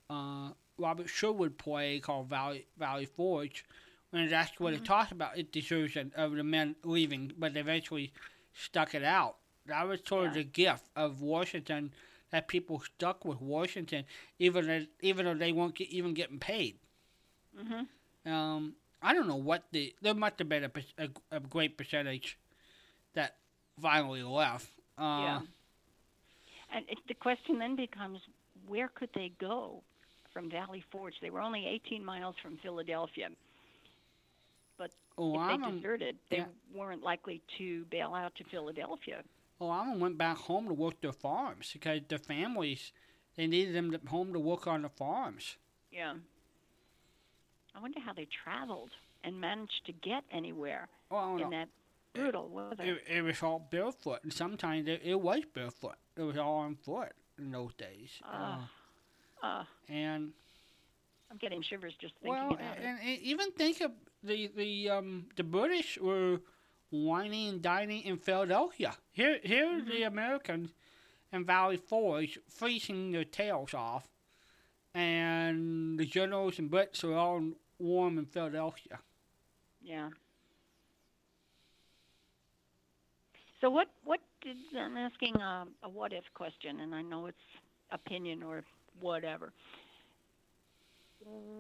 uh, 0.10 0.50
Robert 0.78 1.10
Sherwood 1.10 1.58
play 1.58 2.00
called 2.00 2.28
Valley 2.30 2.68
Valley 2.78 3.06
Forge, 3.06 3.66
and 4.14 4.30
that's 4.32 4.60
what 4.60 4.74
Mm-hmm. 4.74 4.84
it 4.84 4.86
talks 4.86 5.12
about 5.12 5.38
it 5.38 5.52
desertion 5.52 6.12
of 6.16 6.34
the 6.36 6.44
men 6.44 6.76
leaving, 6.84 7.32
but 7.38 7.54
they 7.54 7.62
eventually 7.62 8.14
stuck 8.54 8.94
it 8.94 9.04
out. 9.04 9.38
That 9.66 9.88
was 9.88 10.02
sort 10.06 10.28
of 10.28 10.34
the 10.34 10.44
gift 10.44 10.86
of 10.96 11.22
Washington 11.22 11.94
that 12.36 12.50
people 12.50 12.82
stuck 12.82 13.24
with 13.24 13.40
Washington, 13.42 14.04
even 14.40 14.70
as, 14.70 14.88
even 15.02 15.26
though 15.26 15.34
they 15.34 15.54
weren't 15.54 15.76
get, 15.76 15.90
even 15.90 16.14
getting 16.14 16.38
paid. 16.38 16.76
hmm 17.58 18.30
Um, 18.30 18.76
I 19.02 19.14
don't 19.14 19.28
know 19.28 19.38
what 19.38 19.64
the 19.72 19.96
there 20.02 20.14
must 20.14 20.40
have 20.40 20.50
been 20.50 20.66
a, 20.66 20.72
a, 20.98 21.10
a 21.38 21.40
great 21.40 21.78
percentage 21.78 22.38
that 23.14 23.38
finally 23.82 24.24
left. 24.24 24.68
Uh, 24.98 25.02
yeah. 25.22 25.42
And 26.74 26.86
it, 26.90 26.98
the 27.08 27.14
question 27.14 27.58
then 27.58 27.76
becomes, 27.76 28.20
where 28.68 28.90
could 28.90 29.10
they 29.16 29.32
go 29.40 29.82
from 30.34 30.50
Valley 30.50 30.84
Forge? 30.92 31.16
They 31.22 31.30
were 31.30 31.42
only 31.42 31.66
18 31.66 32.04
miles 32.04 32.36
from 32.42 32.58
Philadelphia. 32.58 33.30
Oh, 35.18 35.42
if 35.42 35.48
they 35.48 35.54
Alma, 35.54 35.72
deserted, 35.72 36.18
they 36.30 36.38
yeah. 36.38 36.46
weren't 36.74 37.04
likely 37.04 37.42
to 37.58 37.86
bail 37.86 38.14
out 38.14 38.36
to 38.36 38.44
Philadelphia. 38.46 39.24
Oh, 39.62 39.70
Alma 39.70 39.98
went 39.98 40.18
back 40.18 40.38
home 40.38 40.68
to 40.68 40.74
work 40.74 41.02
their 41.02 41.12
farms 41.14 41.70
because 41.74 42.02
the 42.08 42.18
families 42.18 42.92
they 43.36 43.48
needed 43.48 43.76
them 43.76 43.92
to, 43.92 44.00
home 44.08 44.32
to 44.34 44.40
work 44.40 44.66
on 44.68 44.82
the 44.84 44.90
farms. 44.90 45.58
Yeah. 45.92 46.14
I 47.76 47.82
wonder 47.82 48.00
how 48.00 48.14
they 48.14 48.26
traveled 48.44 48.92
and 49.24 49.40
managed 49.40 49.86
to 49.86 49.92
get 49.92 50.24
anywhere 50.32 50.88
Oh, 51.12 51.36
in 51.36 51.42
know. 51.44 51.50
that 51.52 51.70
brutal 52.14 52.48
weather. 52.50 52.84
It, 52.84 53.04
it 53.18 53.22
was 53.22 53.42
all 53.44 53.60
barefoot, 53.70 54.20
and 54.24 54.32
sometimes 54.34 54.88
it, 54.88 55.02
it 55.04 55.20
was 55.20 55.42
barefoot. 55.54 55.96
It 56.16 56.22
was 56.22 56.38
all 56.38 56.58
on 56.60 56.76
foot 56.76 57.12
in 57.38 57.52
those 57.52 57.74
days. 57.76 58.10
Ah. 58.24 58.70
Uh, 59.44 59.46
Uh, 59.46 59.64
and 59.90 60.32
I'm 61.30 61.38
getting 61.38 61.62
shivers 61.62 61.94
just 62.00 62.14
thinking 62.16 62.32
well, 62.32 62.54
about 62.54 62.78
it. 62.78 62.84
and, 62.84 63.00
and 63.00 63.20
even 63.20 63.52
think 63.52 63.82
of 63.82 63.92
the 64.24 64.48
the 64.56 64.90
um 64.90 65.26
the 65.36 65.44
British 65.44 66.00
were 66.00 66.40
whining 66.92 67.50
and 67.50 67.62
dining 67.62 68.04
in 68.04 68.18
Philadelphia. 68.18 68.96
Here 69.12 69.40
here 69.44 69.66
are 69.66 69.82
the 69.82 69.92
mm-hmm. 69.92 70.08
Americans 70.08 70.74
in 71.32 71.46
Valley 71.46 71.78
Forge 71.78 72.40
freezing 72.48 73.12
their 73.12 73.26
tails 73.26 73.74
off, 73.74 74.08
and 74.94 75.98
the 76.00 76.06
generals 76.06 76.60
and 76.60 76.70
Brits 76.70 77.04
are 77.04 77.14
all 77.14 77.44
warm 77.80 78.18
in 78.18 78.26
Philadelphia. 78.26 79.00
Yeah. 79.82 80.10
So 83.62 83.70
what 83.70 83.90
what 84.04 84.22
did 84.42 84.58
I'm 84.78 84.98
asking 84.98 85.36
a, 85.38 85.66
a 85.84 85.90
what 85.90 86.14
if 86.14 86.24
question, 86.34 86.80
and 86.82 86.94
I 86.94 87.02
know 87.02 87.26
it's 87.26 87.38
opinion 87.92 88.44
or 88.44 88.64
whatever. 89.00 89.54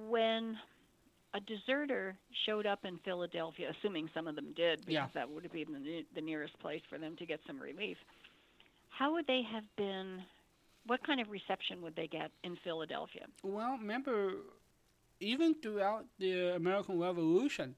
When 0.07 0.57
a 1.35 1.39
deserter 1.41 2.15
showed 2.45 2.65
up 2.65 2.85
in 2.85 2.97
Philadelphia, 3.03 3.69
assuming 3.77 4.09
some 4.13 4.25
of 4.27 4.35
them 4.35 4.53
did, 4.55 4.79
because 4.79 4.93
Yeah. 4.93 5.07
that 5.13 5.29
would 5.29 5.43
have 5.43 5.51
been 5.51 5.83
the, 5.83 6.05
the 6.15 6.21
nearest 6.21 6.57
place 6.59 6.81
for 6.89 6.97
them 6.97 7.15
to 7.17 7.25
get 7.25 7.39
some 7.45 7.59
relief, 7.59 7.97
how 8.89 9.13
would 9.13 9.27
they 9.27 9.41
have 9.43 9.65
been? 9.75 10.23
What 10.87 11.03
kind 11.05 11.19
of 11.19 11.29
reception 11.29 11.81
would 11.81 11.95
they 11.95 12.07
get 12.07 12.31
in 12.43 12.55
Philadelphia? 12.63 13.25
Well, 13.43 13.77
remember, 13.77 14.33
even 15.19 15.55
throughout 15.55 16.05
the 16.19 16.55
American 16.55 16.99
Revolution, 16.99 17.75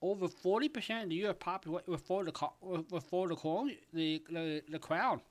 over 0.00 0.28
forty 0.28 0.68
percent 0.68 1.04
of 1.04 1.08
the 1.08 1.16
U.S. 1.16 1.36
population 1.40 1.90
were 1.90 1.98
for 1.98 2.24
the 2.24 2.32
were 2.60 3.00
for 3.00 3.26
the 3.26 3.34
colony, 3.36 3.78
the, 3.92 4.22
the 4.30 4.62
the 4.68 4.78
crown. 4.78 5.22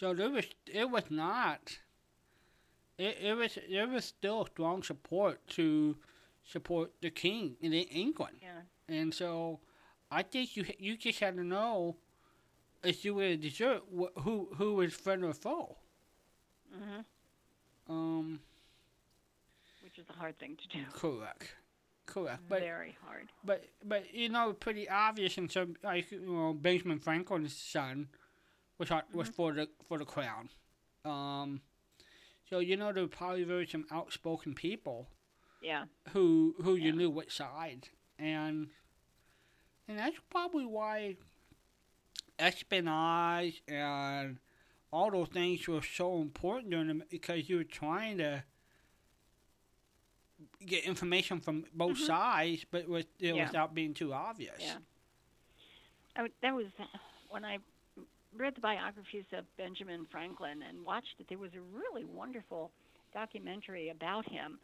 So 0.00 0.12
there 0.12 0.28
was 0.30 0.46
it 0.66 0.90
was 0.90 1.04
not. 1.10 1.78
It, 2.98 3.16
it 3.22 3.34
was 3.36 3.56
there 3.70 3.86
was 3.86 4.04
still 4.04 4.44
strong 4.46 4.82
support 4.82 5.46
to 5.56 5.96
support 6.50 6.92
the 7.00 7.10
king 7.10 7.56
in 7.60 7.72
England, 7.72 8.38
Yeah. 8.42 8.62
and 8.88 9.12
so 9.14 9.60
I 10.10 10.22
think 10.22 10.56
you 10.56 10.64
you 10.78 10.96
just 10.96 11.20
had 11.20 11.36
to 11.36 11.44
know 11.44 11.96
if 12.82 13.04
you 13.04 13.14
were 13.14 13.24
a 13.24 13.36
desert 13.36 13.82
wh- 13.96 14.20
who 14.22 14.48
who 14.56 14.74
was 14.74 14.94
friend 14.94 15.24
or 15.24 15.32
foe. 15.34 15.76
hmm 16.72 17.00
Um, 17.92 18.40
Which 19.82 19.98
is 19.98 20.06
a 20.10 20.12
hard 20.12 20.38
thing 20.38 20.56
to 20.56 20.68
do. 20.68 20.84
correct, 20.92 21.54
correct, 22.06 22.42
but. 22.48 22.60
Very 22.60 22.96
hard. 23.04 23.28
But 23.44 23.64
but 23.84 24.14
you 24.14 24.28
know, 24.28 24.52
pretty 24.52 24.88
obvious, 24.88 25.38
and 25.38 25.50
so 25.50 25.68
like 25.82 26.10
you 26.12 26.20
know, 26.20 26.52
Benjamin 26.54 26.98
Franklin's 27.00 27.54
son 27.56 28.08
was 28.78 28.88
hot- 28.88 29.12
was 29.14 29.28
for 29.28 29.52
the 29.52 29.68
for 29.86 29.98
the 29.98 30.04
crown. 30.04 30.48
Um, 31.04 31.60
so 32.48 32.58
you 32.60 32.76
know, 32.76 32.92
there 32.92 33.02
were 33.02 33.08
probably 33.08 33.44
very 33.44 33.66
some 33.66 33.86
outspoken 33.90 34.54
people 34.54 35.08
Yeah. 35.60 35.84
who 36.10 36.54
who 36.62 36.74
Yeah. 36.76 36.86
you 36.86 36.92
knew 36.92 37.10
which 37.10 37.34
side, 37.34 37.88
and 38.18 38.70
and 39.88 39.98
that's 39.98 40.16
probably 40.30 40.64
why 40.66 41.16
espionage 42.38 43.62
and 43.66 44.38
all 44.92 45.10
those 45.10 45.28
things 45.28 45.66
were 45.66 45.82
so 45.82 46.20
important 46.20 46.70
during 46.70 46.86
the, 46.88 47.04
because 47.10 47.48
you 47.48 47.56
were 47.56 47.64
trying 47.64 48.18
to 48.18 48.42
get 50.64 50.84
information 50.84 51.40
from 51.40 51.64
both 51.74 51.96
Mhm. 51.98 52.06
sides, 52.06 52.64
but 52.70 52.88
with, 52.88 53.06
you 53.18 53.30
know, 53.32 53.36
Yeah. 53.38 53.46
without 53.46 53.74
being 53.74 53.92
too 53.92 54.12
obvious. 54.12 54.60
Yeah. 54.60 54.78
I, 56.16 56.30
that 56.40 56.54
was 56.54 56.66
when 57.28 57.44
I 57.44 57.58
read 58.32 58.54
the 58.54 58.60
biographies 58.60 59.24
of 59.32 59.44
Benjamin 59.56 60.06
Franklin 60.06 60.62
and 60.62 60.84
watched 60.84 61.18
it. 61.18 61.28
There 61.28 61.38
was 61.38 61.54
a 61.54 61.60
really 61.60 62.04
wonderful 62.04 62.70
documentary 63.12 63.88
about 63.88 64.28
him. 64.28 64.60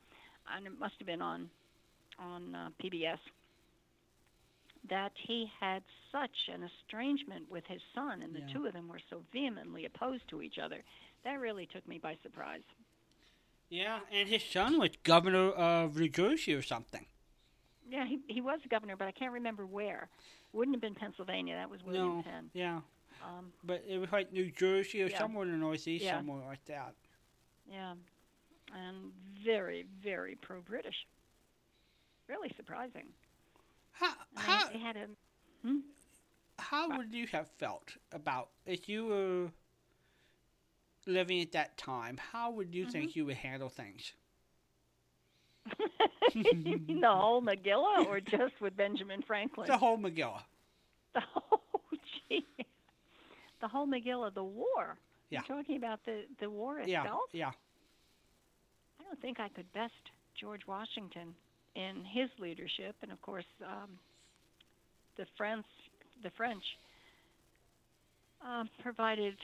And 0.55 0.67
it 0.67 0.79
must 0.79 0.95
have 0.99 1.07
been 1.07 1.23
on 1.23 1.51
on 2.19 2.55
uh, 2.55 2.69
PBS, 2.83 3.19
that 4.89 5.13
he 5.17 5.51
had 5.61 5.83
such 6.13 6.49
an 6.53 6.63
estrangement 6.63 7.51
with 7.51 7.65
his 7.67 7.81
son, 7.95 8.23
and 8.23 8.35
the 8.35 8.41
Yeah. 8.41 8.47
two 8.53 8.67
of 8.67 8.73
them 8.73 8.87
were 8.89 9.01
so 9.11 9.25
vehemently 9.33 9.85
opposed 9.87 10.29
to 10.29 10.41
each 10.43 10.59
other. 10.59 10.83
That 11.25 11.41
really 11.41 11.67
took 11.67 11.87
me 11.89 11.99
by 11.99 12.17
surprise. 12.23 12.63
Yeah, 13.71 14.01
and 14.13 14.29
his 14.29 14.45
son 14.45 14.79
was 14.79 14.91
governor 15.03 15.51
of 15.51 15.97
New 15.97 16.09
Jersey 16.09 16.55
or 16.55 16.63
something. 16.63 17.07
Yeah, 17.89 18.07
he 18.07 18.21
he 18.29 18.41
was 18.41 18.61
governor, 18.71 18.97
but 18.97 19.09
I 19.09 19.13
can't 19.13 19.33
remember 19.33 19.67
where. 19.67 20.09
Wouldn't 20.53 20.75
have 20.77 20.81
been 20.83 20.95
Pennsylvania. 20.95 21.57
That 21.57 21.69
was 21.71 21.83
William 21.83 22.19
no, 22.19 22.23
Penn. 22.23 22.51
yeah, 22.55 22.81
Um, 23.23 23.53
but 23.65 23.83
it 23.89 23.99
was 23.99 24.13
like 24.13 24.33
New 24.33 24.51
Jersey 24.53 25.03
or 25.03 25.07
Yeah. 25.09 25.19
somewhere 25.19 25.45
in 25.47 25.51
the 25.53 25.59
Northeast, 25.59 26.05
Yeah. 26.05 26.19
somewhere 26.19 26.45
like 26.47 26.65
that. 26.67 26.95
yeah, 27.69 27.95
and 28.75 29.13
very 29.45 29.87
very 30.03 30.37
pro 30.37 30.61
British. 30.61 30.97
Really 32.29 32.51
surprising. 32.57 33.15
How 33.93 34.15
how 34.37 34.71
they, 34.73 34.79
had 34.79 34.97
a 34.97 35.09
hmm? 35.63 35.79
how 36.59 36.91
would 36.91 37.15
you 37.15 37.27
have 37.29 37.49
felt 37.51 37.97
about 38.13 38.51
if 38.67 38.89
you 38.89 39.07
were 39.07 39.51
living 41.07 41.41
at 41.41 41.53
that 41.53 41.79
time? 41.79 42.19
How 42.19 42.51
would 42.51 42.75
you 42.75 42.85
Mm-hmm. 42.85 42.87
think 42.87 43.17
you 43.17 43.25
would 43.27 43.37
handle 43.37 43.69
things? 43.71 44.13
you 46.35 46.45
mean 46.65 47.01
the 47.01 47.09
whole 47.09 47.43
Megillah, 47.43 48.05
or 48.05 48.21
just 48.21 48.61
with 48.61 48.77
Benjamin 48.77 49.23
Franklin? 49.27 49.73
The 49.73 49.79
whole 49.79 49.99
Megillah. 49.99 50.45
The 51.15 51.21
whole, 51.21 51.63
gee, 52.29 52.47
the 53.61 53.69
whole 53.69 53.87
Megillah, 53.87 54.35
the 54.35 54.45
war. 54.45 54.99
Yeah. 55.31 55.43
You're 55.49 55.59
talking 55.59 55.77
about 55.77 56.05
the 56.05 56.25
the 56.41 56.51
war 56.51 56.79
Yeah, 56.85 57.07
itself. 57.07 57.31
yeah. 57.33 57.53
I 59.05 59.09
don't 59.09 59.21
think 59.21 59.41
I 59.41 59.49
could 59.49 59.71
best 59.73 59.93
George 60.41 60.67
Washington 60.67 61.35
in 61.75 62.05
his 62.05 62.31
leadership, 62.39 62.95
and 63.03 63.13
of 63.13 63.21
course, 63.23 63.45
um, 63.65 63.91
the 65.17 65.27
French, 65.37 65.67
the 66.23 66.31
French 66.31 66.63
um, 68.45 68.69
provided 68.83 69.37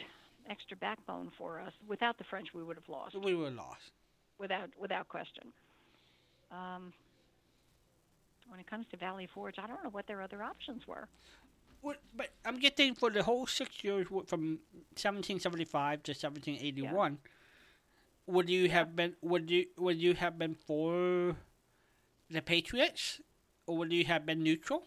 extra 0.48 0.76
backbone 0.76 1.30
for 1.36 1.60
us. 1.60 1.72
Without 1.88 2.18
the 2.18 2.24
French, 2.24 2.48
we 2.54 2.62
would 2.62 2.76
have 2.76 2.88
lost, 2.88 3.16
We 3.22 3.34
were 3.34 3.50
lost. 3.50 3.90
without 4.38 4.70
without 4.80 5.08
question. 5.08 5.44
Um, 6.50 6.92
when 8.48 8.58
it 8.58 8.66
comes 8.68 8.86
to 8.90 8.96
Valley 8.96 9.28
Forge, 9.32 9.56
I 9.58 9.66
don't 9.68 9.82
know 9.84 9.90
what 9.90 10.06
their 10.08 10.20
other 10.22 10.42
options 10.42 10.86
were. 10.88 11.06
What, 11.82 11.98
but 12.16 12.30
I'm 12.44 12.58
getting 12.58 12.94
for 12.94 13.08
the 13.10 13.22
whole 13.22 13.46
six 13.46 13.82
years 13.84 14.08
from 14.08 14.58
1775 14.98 16.02
to 16.02 16.10
1781. 16.10 17.18
Would 18.26 18.48
you 18.48 18.68
have 18.68 18.94
been? 18.94 19.16
Would 19.22 19.50
you? 19.50 19.66
Would 19.78 19.98
you 19.98 20.14
have 20.14 20.38
been 20.38 20.54
for 20.54 21.36
the 22.30 22.42
Patriots, 22.42 23.20
or 23.66 23.76
would 23.78 23.92
you 23.92 24.04
have 24.04 24.24
been 24.24 24.42
neutral? 24.42 24.86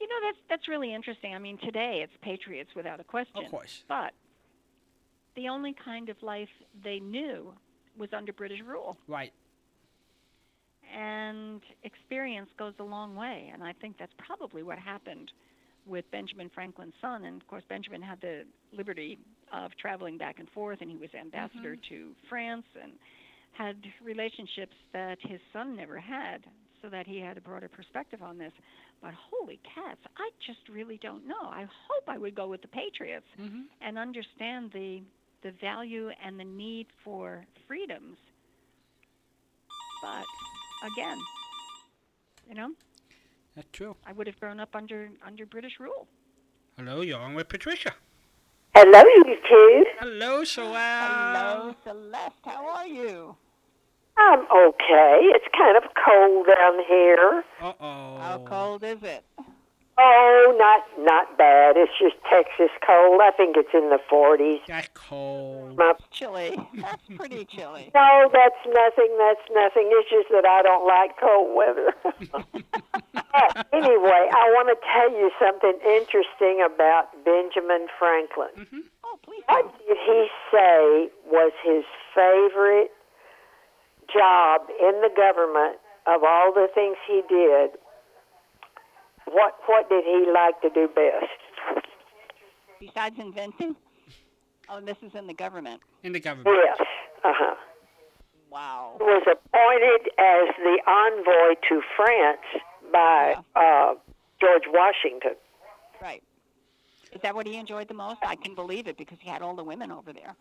You 0.00 0.06
know, 0.06 0.14
that's 0.22 0.38
that's 0.48 0.68
really 0.68 0.94
interesting. 0.94 1.34
I 1.34 1.38
mean, 1.38 1.58
today 1.58 2.00
it's 2.04 2.12
patriots 2.22 2.70
without 2.76 3.00
a 3.00 3.04
question. 3.04 3.44
Of 3.44 3.50
course. 3.50 3.84
But 3.88 4.12
the 5.34 5.48
only 5.48 5.74
kind 5.84 6.08
of 6.08 6.22
life 6.22 6.48
they 6.84 7.00
knew 7.00 7.52
was 7.96 8.10
under 8.12 8.32
British 8.32 8.60
rule. 8.64 8.96
Right. 9.06 9.32
And 10.94 11.60
experience 11.82 12.48
goes 12.58 12.74
a 12.78 12.84
long 12.84 13.14
way. 13.14 13.50
And 13.52 13.62
I 13.62 13.72
think 13.72 13.98
that's 13.98 14.12
probably 14.18 14.62
what 14.62 14.78
happened 14.78 15.32
with 15.86 16.10
Benjamin 16.10 16.50
Franklin's 16.54 16.94
son. 17.00 17.24
And 17.24 17.40
of 17.40 17.48
course, 17.48 17.64
Benjamin 17.68 18.02
had 18.02 18.20
the 18.20 18.44
liberty 18.72 19.18
of 19.52 19.70
traveling 19.80 20.18
back 20.18 20.38
and 20.38 20.48
forth, 20.50 20.80
and 20.80 20.90
he 20.90 20.96
was 20.96 21.10
ambassador 21.18 21.76
to 21.88 22.10
France 22.28 22.64
and 22.82 22.92
had 23.52 23.76
relationships 24.04 24.74
that 24.92 25.18
his 25.22 25.40
son 25.52 25.74
never 25.76 25.98
had, 25.98 26.44
so 26.82 26.88
that 26.88 27.06
he 27.06 27.18
had 27.20 27.36
a 27.36 27.40
broader 27.40 27.68
perspective 27.68 28.22
on 28.22 28.38
this. 28.38 28.52
But 29.02 29.12
holy 29.14 29.58
cats, 29.74 30.00
I 30.16 30.30
just 30.46 30.68
really 30.68 30.98
don't 31.02 31.26
know. 31.26 31.40
I 31.42 31.62
hope 31.88 32.04
I 32.08 32.18
would 32.18 32.34
go 32.34 32.46
with 32.48 32.62
the 32.62 32.68
Patriots 32.68 33.26
Mm-hmm. 33.40 33.62
and 33.80 33.98
understand 33.98 34.70
the 34.72 35.02
the 35.42 35.52
value 35.60 36.10
and 36.24 36.38
the 36.38 36.44
need 36.44 36.86
for 37.04 37.44
freedoms. 37.68 38.16
But 40.02 40.24
again, 40.92 41.18
you 42.48 42.54
know, 42.54 42.70
That's 43.54 43.68
true. 43.72 43.94
I 44.06 44.12
would 44.12 44.26
have 44.26 44.38
grown 44.40 44.58
up 44.60 44.74
under 44.74 45.10
under 45.24 45.46
British 45.46 45.78
rule. 45.80 46.06
Hello, 46.76 47.00
you're 47.02 47.18
on 47.20 47.34
with 47.34 47.48
Patricia. 47.48 47.92
Hello, 48.74 49.02
you 49.02 49.36
two. 49.48 49.84
Hello, 49.98 50.42
Soel. 50.44 51.74
Celeste. 51.82 52.32
How 52.44 52.68
are 52.68 52.86
you? 52.86 53.36
I'm 54.16 54.40
okay. 54.40 55.20
It's 55.34 55.46
kind 55.56 55.76
of 55.76 55.84
cold 56.04 56.46
down 56.46 56.74
here. 56.88 57.44
Uh 57.60 57.72
oh. 57.80 58.18
How 58.18 58.44
cold 58.46 58.84
is 58.84 59.02
it? 59.02 59.24
Oh, 60.00 60.54
not 60.56 60.84
not 61.04 61.36
bad. 61.36 61.76
It's 61.76 61.90
just 62.00 62.14
Texas 62.30 62.70
cold. 62.86 63.20
I 63.20 63.32
think 63.36 63.56
it's 63.56 63.74
in 63.74 63.90
the 63.90 63.98
40s. 64.10 64.60
That's 64.68 64.88
cold. 64.94 65.76
My, 65.76 65.94
Chilly. 66.12 66.56
That's 66.74 67.02
pretty 67.16 67.44
chilly. 67.44 67.90
no, 67.94 68.30
that's 68.32 68.62
nothing. 68.66 69.10
That's 69.18 69.46
nothing. 69.52 69.90
It's 69.90 70.08
just 70.08 70.28
that 70.30 70.46
I 70.46 70.62
don't 70.62 70.86
like 70.86 71.18
cold 71.20 71.54
weather. 71.56 71.94
Anyway, 73.72 74.26
I 74.34 74.50
want 74.56 74.68
to 74.72 74.78
tell 74.82 75.10
you 75.12 75.30
something 75.38 75.78
interesting 75.86 76.62
about 76.64 77.12
Benjamin 77.24 77.86
Franklin. 77.98 78.48
Mm-hmm. 78.56 78.78
Oh, 79.04 79.18
please. 79.22 79.42
What 79.46 79.70
did 79.86 79.96
he 80.04 80.26
say 80.50 81.08
was 81.26 81.52
his 81.62 81.84
favorite 82.14 82.90
job 84.12 84.62
in 84.80 85.00
the 85.02 85.10
government 85.14 85.78
of 86.06 86.24
all 86.24 86.52
the 86.52 86.66
things 86.74 86.96
he 87.06 87.22
did? 87.28 87.70
What 89.32 89.54
what 89.66 89.88
did 89.88 90.04
he 90.04 90.26
like 90.32 90.60
to 90.62 90.70
do 90.70 90.88
best? 90.88 91.84
Besides 92.80 93.16
inventing? 93.18 93.76
Oh, 94.68 94.80
this 94.80 94.96
is 95.02 95.14
in 95.14 95.26
the 95.26 95.34
government. 95.34 95.80
In 96.02 96.12
the 96.12 96.20
government. 96.20 96.56
Yes. 96.64 96.76
Uh 97.24 97.32
huh. 97.34 97.54
Wow. 98.50 98.94
He 98.98 99.04
was 99.04 99.22
appointed 99.26 100.12
as 100.18 100.54
the 100.58 100.78
envoy 100.86 101.54
to 101.68 101.82
France 101.96 102.62
by 102.92 103.34
uh, 103.56 103.94
George 104.40 104.62
Washington. 104.68 105.36
Right. 106.00 106.22
Is 107.12 107.20
that 107.22 107.34
what 107.34 107.46
he 107.46 107.56
enjoyed 107.56 107.88
the 107.88 107.94
most? 107.94 108.20
I 108.22 108.36
can 108.36 108.54
believe 108.54 108.86
it 108.86 108.96
because 108.96 109.18
he 109.20 109.28
had 109.28 109.42
all 109.42 109.56
the 109.56 109.64
women 109.64 109.90
over 109.90 110.12
there. 110.12 110.36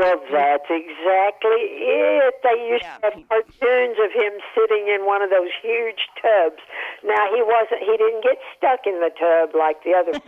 Well, 0.00 0.16
that's 0.32 0.64
exactly 0.70 1.60
it. 1.60 2.34
They 2.42 2.68
used 2.72 2.84
Yeah. 2.84 2.96
to 2.98 3.10
have 3.20 3.28
cartoons 3.28 3.98
of 4.00 4.10
him 4.12 4.32
sitting 4.56 4.88
in 4.88 5.04
one 5.04 5.20
of 5.20 5.28
those 5.28 5.50
huge 5.60 6.08
tubs. 6.20 6.62
Now 7.04 7.28
he 7.34 7.42
wasn't. 7.42 7.80
He 7.84 7.96
didn't 7.98 8.22
get 8.24 8.38
stuck 8.56 8.86
in 8.86 8.98
the 9.00 9.10
tub 9.10 9.54
like 9.54 9.84
the 9.84 9.92
other. 9.94 10.12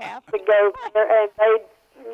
just 0.00 0.26
to 0.32 0.38
go 0.46 0.72
there, 0.94 1.22
and 1.22 1.30
they, 1.38 1.56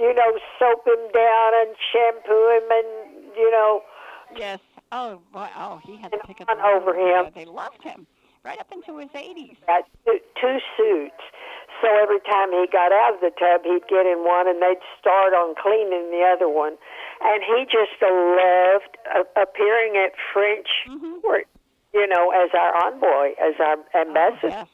you 0.00 0.12
know, 0.14 0.38
soap 0.58 0.86
him 0.86 1.02
down 1.14 1.50
and 1.62 1.76
shampoo 1.92 2.48
him, 2.58 2.70
and 2.70 3.34
you 3.36 3.50
know, 3.50 3.82
Yes. 4.36 4.58
Oh, 4.90 5.20
boy. 5.32 5.48
Oh, 5.56 5.80
he 5.84 5.96
had 5.96 6.10
to 6.12 6.18
pick 6.26 6.40
up 6.40 6.48
over 6.50 6.94
him. 6.94 7.30
They 7.34 7.44
loved 7.44 7.82
him 7.82 8.06
right 8.44 8.58
up 8.58 8.70
into 8.72 8.98
his 8.98 9.08
80s. 9.10 9.56
got 9.66 9.84
two, 10.04 10.18
two 10.40 10.58
suits. 10.76 11.22
So 11.82 11.88
every 12.00 12.20
time 12.20 12.50
he 12.50 12.66
got 12.70 12.92
out 12.92 13.14
of 13.14 13.20
the 13.20 13.30
tub, 13.38 13.62
he'd 13.64 13.86
get 13.88 14.06
in 14.06 14.24
one, 14.24 14.48
and 14.48 14.62
they'd 14.62 14.80
start 14.98 15.34
on 15.34 15.54
cleaning 15.60 16.10
the 16.10 16.22
other 16.24 16.48
one. 16.48 16.76
And 17.22 17.42
he 17.42 17.64
just 17.64 18.00
loved 18.00 18.96
uh, 19.14 19.24
appearing 19.40 19.96
at 19.96 20.12
French 20.32 20.68
court, 21.22 21.46
you 21.92 22.06
know, 22.06 22.30
as 22.30 22.50
our 22.54 22.74
envoy, 22.86 23.34
as 23.40 23.54
our 23.60 23.76
ambassador. 24.00 24.48
Oh, 24.48 24.48
yes. 24.48 24.68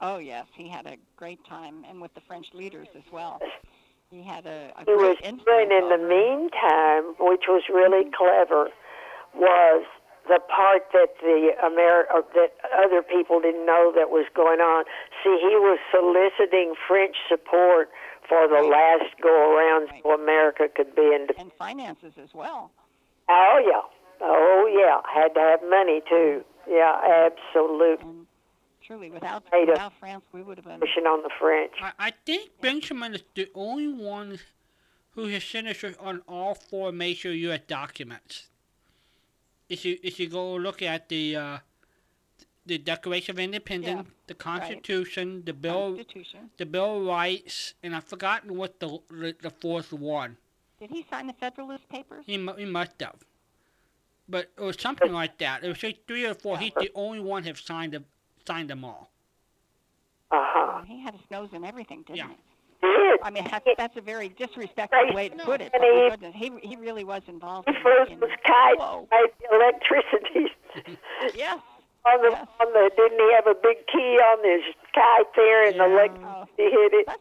Oh, 0.00 0.18
yes. 0.18 0.46
He 0.54 0.68
had 0.68 0.86
a 0.86 0.96
great 1.16 1.44
time, 1.44 1.84
and 1.88 2.00
with 2.00 2.14
the 2.14 2.22
French 2.22 2.46
leaders 2.54 2.88
as 2.96 3.04
well. 3.12 3.40
He 4.10 4.22
had 4.22 4.46
a, 4.46 4.72
a 4.76 4.84
he 4.84 4.92
was 4.92 5.16
great 5.20 5.32
influence. 5.32 5.68
doing 5.68 5.82
in 5.82 5.88
the 5.88 6.08
meantime, 6.08 7.14
which 7.20 7.44
was 7.48 7.62
really 7.72 8.10
clever, 8.16 8.70
was 9.34 9.84
the 10.30 10.38
part 10.46 10.86
that 10.92 11.18
the 11.20 11.50
Amer- 11.58 12.06
that 12.38 12.54
other 12.78 13.02
people 13.02 13.40
didn't 13.40 13.66
know 13.66 13.92
that 13.96 14.10
was 14.10 14.26
going 14.32 14.60
on. 14.60 14.84
See, 15.24 15.36
he 15.42 15.58
was 15.58 15.78
soliciting 15.90 16.74
French 16.86 17.16
support 17.28 17.90
for 18.28 18.46
the 18.46 18.62
last 18.62 19.10
go 19.20 19.34
around 19.56 19.90
so 20.02 20.12
America 20.14 20.68
could 20.74 20.94
be 20.94 21.02
in. 21.02 21.26
and 21.36 21.52
finances 21.58 22.14
as 22.22 22.32
well. 22.32 22.70
Oh 23.28 23.58
yeah, 23.66 23.82
oh 24.20 24.70
yeah, 24.70 25.02
had 25.12 25.34
to 25.34 25.40
have 25.40 25.60
money 25.68 26.00
too. 26.08 26.44
Mm-hmm. 26.44 26.70
Yeah, 26.70 27.26
absolutely. 27.26 28.06
And 28.06 28.26
truly, 28.86 29.10
without 29.10 29.42
without 29.52 29.92
France, 29.98 30.22
we 30.32 30.42
would 30.42 30.58
have 30.58 30.64
been. 30.64 30.78
Pushing 30.78 31.06
on 31.06 31.22
the 31.24 31.30
French. 31.40 31.72
I, 31.82 31.92
I 31.98 32.12
think 32.24 32.50
Benjamin 32.60 33.14
is 33.14 33.24
the 33.34 33.48
only 33.54 33.88
one 33.88 34.38
who 35.16 35.26
has 35.26 35.42
signatures 35.42 35.96
on 35.98 36.22
all 36.28 36.54
four 36.54 36.92
major 36.92 37.32
U.S. 37.32 37.62
documents. 37.66 38.49
If 39.70 39.84
you 39.86 39.98
if 40.02 40.18
you 40.20 40.28
go 40.28 40.54
look 40.56 40.82
at 40.82 41.08
the 41.08 41.36
uh, 41.36 41.58
the 42.66 42.76
Declaration 42.78 43.34
of 43.36 43.38
Independence, 43.38 44.08
the 44.26 44.34
Constitution, 44.34 45.42
the 45.46 45.52
Bill 45.54 45.94
Constitution. 45.94 46.50
the 46.58 46.66
Bill 46.66 46.98
of 47.00 47.06
Rights, 47.06 47.74
and 47.82 47.94
I've 47.96 48.04
forgotten 48.04 48.56
what 48.56 48.80
the 48.80 48.98
the, 49.08 49.34
the 49.40 49.50
fourth 49.50 49.92
one. 49.92 50.36
Did 50.80 50.90
he 50.90 51.06
sign 51.10 51.26
the 51.28 51.34
Federalist 51.34 51.88
Papers? 51.88 52.24
He 52.26 52.32
he 52.58 52.64
must 52.66 53.00
have. 53.00 53.20
but 54.28 54.50
it 54.58 54.62
was 54.62 54.76
something 54.80 55.12
like 55.12 55.38
that. 55.38 55.62
It 55.64 55.68
was 55.68 55.82
like 55.82 56.00
three 56.06 56.26
or 56.26 56.34
four. 56.34 56.58
He's 56.58 56.72
the 56.78 56.90
only 56.94 57.20
one 57.20 57.44
have 57.44 57.58
signed 57.60 57.92
them, 57.92 58.04
signed 58.46 58.70
them 58.70 58.84
all. 58.84 59.10
Uh 60.32 60.38
huh. 60.52 60.82
He 60.86 61.00
had 61.00 61.14
his 61.14 61.26
nose 61.30 61.50
in 61.52 61.64
everything, 61.64 62.02
didn't 62.02 62.16
Yeah. 62.18 62.28
he? 62.28 62.36
Did. 62.82 63.20
I 63.22 63.30
mean, 63.30 63.46
that's, 63.50 63.66
that's 63.76 63.96
a 63.96 64.00
very 64.00 64.28
disrespectful 64.30 65.12
way 65.14 65.28
to 65.28 65.36
No. 65.36 65.44
put 65.44 65.60
it. 65.60 65.70
And 65.74 66.34
he- 66.34 66.50
he 66.60 66.68
he 66.68 66.76
really 66.76 67.04
was 67.04 67.22
involved. 67.28 67.68
He 67.68 67.74
in, 67.76 67.82
flew 67.82 68.04
in, 68.14 68.20
those 68.20 68.30
kites, 68.46 68.78
Whoa. 68.78 69.08
electricity. 69.52 70.52
Yes. 71.34 71.60
on 72.06 72.22
the 72.22 72.30
Yes. 72.30 72.46
on 72.60 72.72
the 72.72 72.90
didn't 72.96 73.18
he 73.18 73.32
have 73.34 73.46
a 73.46 73.54
big 73.54 73.86
key 73.86 74.16
on 74.18 74.44
his 74.48 74.74
kite 74.94 75.26
there 75.36 75.64
and 75.66 75.74
the 75.80 75.84
Yeah. 75.86 75.92
electricity 75.92 76.62
hit 76.70 76.92
it? 76.94 77.06
That's 77.06 77.20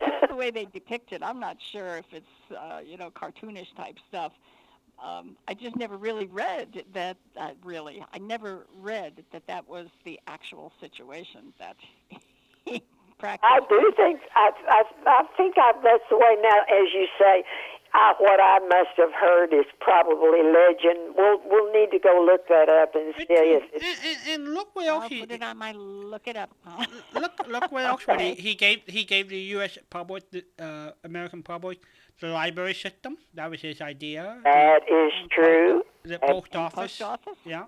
that's 0.00 0.28
the 0.28 0.34
way 0.36 0.50
they 0.50 0.64
depict 0.66 1.12
it. 1.12 1.22
I'm 1.22 1.38
not 1.40 1.56
sure 1.72 1.96
if 1.98 2.06
it's 2.12 2.56
uh, 2.56 2.80
you 2.84 2.96
know 2.96 3.10
cartoonish 3.10 3.74
type 3.76 3.98
stuff. 4.08 4.32
Um, 5.02 5.36
I 5.46 5.52
just 5.54 5.76
never 5.76 5.96
really 5.98 6.26
read 6.26 6.84
that. 6.94 7.18
Uh, 7.38 7.50
really, 7.62 8.02
I 8.12 8.18
never 8.18 8.66
read 8.80 9.22
that 9.32 9.46
that 9.46 9.68
was 9.68 9.88
the 10.04 10.18
actual 10.26 10.72
situation 10.80 11.52
that 11.58 11.76
he 12.64 12.82
practiced. 13.18 13.44
I 13.50 13.60
do 13.68 13.92
think 13.96 14.20
I 14.34 14.50
I 14.68 14.82
I 15.06 15.22
think 15.36 15.54
I, 15.58 15.72
that's 15.82 16.04
the 16.10 16.16
way 16.16 16.36
now. 16.42 16.58
As 16.68 16.88
you 16.94 17.06
say, 17.18 17.44
I, 17.94 18.14
what 18.18 18.40
I 18.40 18.58
must 18.60 18.96
have 18.98 19.12
heard 19.12 19.52
is 19.52 19.64
probably 19.80 20.42
legend. 20.42 21.14
We'll 21.16 21.40
we'll 21.44 21.72
need 21.72 21.90
to 21.92 21.98
go 21.98 22.22
look 22.24 22.46
that 22.48 22.68
up 22.68 22.94
and 22.94 23.14
see 23.16 23.26
if 23.28 23.62
and, 23.62 23.82
it's 23.82 24.28
and, 24.28 24.42
and 24.44 24.54
look 24.54 24.74
what 24.74 24.86
I'll 24.88 25.08
he 25.08 25.20
put 25.20 25.30
it 25.30 25.42
on 25.42 25.56
my 25.58 25.72
look 25.72 26.26
it 26.28 26.36
up. 26.36 26.50
look 27.14 27.32
look 27.48 27.72
what 27.72 27.84
else 27.84 28.06
what 28.06 28.20
he, 28.20 28.34
he 28.34 28.54
gave 28.54 28.80
he 28.86 29.04
gave 29.04 29.28
the 29.28 29.38
U.S. 29.56 29.78
public 29.90 30.30
the 30.30 30.44
uh, 30.58 30.90
American 31.04 31.42
public 31.42 31.80
the 32.20 32.28
library 32.28 32.74
system. 32.74 33.16
That 33.34 33.50
was 33.50 33.60
his 33.60 33.80
idea. 33.80 34.38
that 34.44 34.82
is 34.88 35.12
true. 35.30 35.82
The 36.04 36.14
And- 36.22 36.30
post 36.30 36.56
office. 36.56 36.98
Post 36.98 37.02
office. 37.02 37.38
Yeah. 37.44 37.64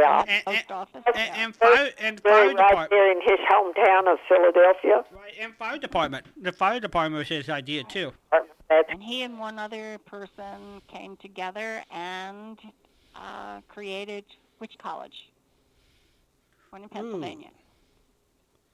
Yeah. 0.00 0.20
And, 0.20 0.30
and, 0.30 0.44
Post 0.44 0.70
office. 0.70 1.02
and, 1.06 1.16
yeah. 1.16 1.44
and 1.44 1.56
fire 1.56 1.90
and 1.98 2.20
fire 2.20 2.46
right 2.48 2.56
department. 2.56 2.90
there 2.90 3.12
in 3.12 3.20
his 3.20 3.38
hometown 3.50 4.12
of 4.12 4.18
Philadelphia. 4.28 5.04
Right, 5.12 5.34
and 5.40 5.54
fire 5.56 5.78
department. 5.78 6.26
The 6.40 6.52
fire 6.52 6.80
department 6.80 7.18
was 7.18 7.28
his 7.28 7.48
idea 7.48 7.84
too. 7.84 8.12
And 8.70 9.02
he 9.02 9.22
and 9.22 9.38
one 9.38 9.58
other 9.58 9.98
person 10.04 10.82
came 10.88 11.16
together 11.16 11.82
and 11.90 12.58
uh, 13.16 13.60
created 13.68 14.24
which 14.58 14.76
college? 14.78 15.30
One 16.70 16.82
in 16.82 16.88
Pennsylvania. 16.88 17.48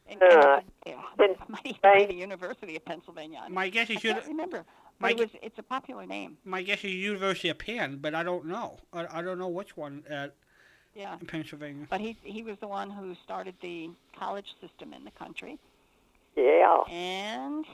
In, 0.08 0.18
in, 0.18 0.18
Uh, 0.22 0.60
yeah, 0.86 1.00
in 1.18 1.34
might 1.48 1.64
even 1.64 2.08
the 2.08 2.14
University 2.14 2.76
of 2.76 2.84
Pennsylvania. 2.84 3.42
My 3.48 3.68
guess 3.68 3.88
is 3.88 4.04
you. 4.04 4.14
remember. 4.26 4.64
my 4.98 5.10
it 5.10 5.18
was, 5.18 5.28
it's 5.42 5.58
a 5.58 5.62
popular 5.62 6.04
name. 6.04 6.36
My 6.44 6.62
guess 6.62 6.84
is 6.84 6.92
University 6.92 7.48
of 7.48 7.58
Penn, 7.58 7.98
but 8.02 8.14
I 8.14 8.22
don't 8.22 8.44
know. 8.44 8.78
I, 8.92 9.06
I 9.18 9.22
don't 9.22 9.38
know 9.38 9.48
which 9.48 9.76
one 9.76 10.02
at 10.08 10.34
Yeah. 10.94 11.16
in 11.20 11.26
Pennsylvania. 11.26 11.86
But 11.90 12.00
he 12.00 12.16
he 12.22 12.42
was 12.42 12.56
the 12.60 12.68
one 12.68 12.90
who 12.90 13.14
started 13.24 13.54
the 13.62 13.90
college 14.18 14.54
system 14.60 14.92
in 14.92 15.04
the 15.04 15.10
country. 15.12 15.58
yeah. 16.36 16.80
And 16.90 17.64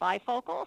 bifocals, 0.00 0.66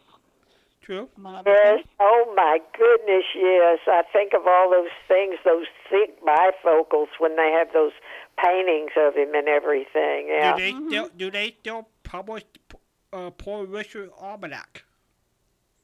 True. 0.82 1.10
Yes. 1.46 1.84
Oh 2.00 2.34
my 2.36 2.60
goodness. 2.78 3.24
Yes. 3.36 3.80
I 3.88 4.04
think 4.14 4.34
of 4.34 4.48
all 4.48 4.70
those 4.72 4.88
things, 5.08 5.36
those 5.44 5.66
thick 5.90 6.22
bifocals 6.24 7.08
when 7.20 7.36
they 7.36 7.52
have 7.52 7.74
those 7.74 7.92
paintings 8.42 8.92
of 8.96 9.16
him 9.16 9.34
and 9.36 9.48
everything. 9.50 10.28
Yeah. 10.30 10.56
Do 10.56 10.62
they 10.64 10.88
still 10.90 11.10
do 11.18 11.32
they 11.32 11.56
still 11.60 11.88
publish 12.04 12.44
uh, 13.12 13.32
Poor 13.32 13.66
Richard 13.66 14.12
Almanac? 14.20 14.84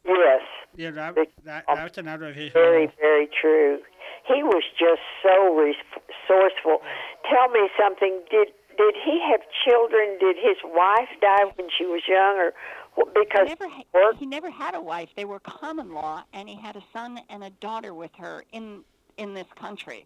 Yes. 0.05 0.41
Yeah, 0.75 0.91
that, 0.91 1.15
They- 1.15 1.27
that 1.45 1.65
that's 1.67 1.97
another 1.97 2.27
of 2.29 2.35
his. 2.35 2.51
Very, 2.53 2.85
novels. 2.85 2.97
very 2.99 3.27
true. 3.41 3.79
He 4.25 4.41
was 4.43 4.63
just 4.79 5.01
so 5.21 5.53
resourceful. 5.55 6.81
Tell 7.29 7.49
me 7.49 7.69
something. 7.79 8.21
Did 8.31 8.47
did 8.77 8.95
he 9.05 9.21
have 9.29 9.41
children? 9.65 10.17
Did 10.19 10.35
his 10.37 10.57
wife 10.63 11.09
die 11.21 11.45
when 11.55 11.67
she 11.77 11.85
was 11.85 12.01
young, 12.07 12.37
or 12.37 12.53
well, 12.97 13.07
He 13.13 13.19
because 13.23 13.47
never, 13.47 13.67
ha- 13.69 14.11
he 14.17 14.25
never 14.25 14.49
had 14.49 14.73
a 14.75 14.81
wife. 14.81 15.09
They 15.15 15.25
were 15.25 15.39
common 15.39 15.93
law, 15.93 16.23
and 16.33 16.49
he 16.49 16.55
had 16.55 16.75
a 16.75 16.83
son 16.91 17.19
and 17.29 17.43
a 17.43 17.49
daughter 17.49 17.93
with 17.93 18.11
her 18.17 18.43
in 18.51 18.83
in 19.17 19.33
this 19.33 19.47
country. 19.55 20.05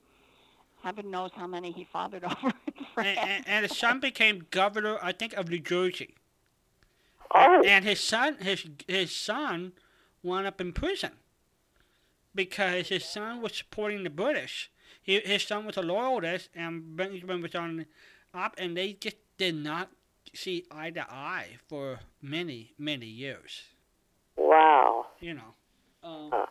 Heaven 0.83 1.09
knows 1.09 1.31
how 1.35 1.47
many 1.47 1.71
he 1.71 1.87
fathered 1.91 2.23
over 2.25 2.53
in 2.67 2.85
France. 2.93 3.17
And, 3.19 3.29
and, 3.29 3.47
and 3.47 3.65
his 3.67 3.77
son 3.77 3.99
became 3.99 4.45
governor, 4.51 4.97
I 5.01 5.11
think, 5.11 5.33
of 5.33 5.49
New 5.49 5.59
Jersey. 5.59 6.13
Oh, 7.33 7.61
And 7.65 7.83
his 7.85 7.99
son, 7.99 8.37
his 8.39 8.65
his 8.87 9.15
son, 9.15 9.73
wound 10.23 10.47
up 10.47 10.59
in 10.61 10.73
prison 10.73 11.11
because 12.37 12.87
his 12.87 13.03
son 13.03 13.41
was 13.41 13.53
supporting 13.53 14.03
the 14.03 14.09
British. 14.09 14.71
He, 15.01 15.19
his 15.19 15.43
son 15.43 15.65
was 15.65 15.75
a 15.75 15.81
loyalist, 15.81 16.49
and 16.55 16.95
Benjamin 16.95 17.41
was 17.41 17.55
on 17.55 17.85
up, 18.33 18.55
and 18.57 18.77
they 18.77 18.93
just 18.93 19.17
did 19.37 19.55
not 19.55 19.89
see 20.33 20.65
eye 20.71 20.91
to 20.91 21.01
eye 21.11 21.57
for 21.67 21.99
many, 22.21 22.73
many 22.77 23.07
years. 23.07 23.63
wow. 24.37 25.07
You 25.19 25.33
know. 25.33 25.53
Um, 26.03 26.29
Uh. 26.31 26.45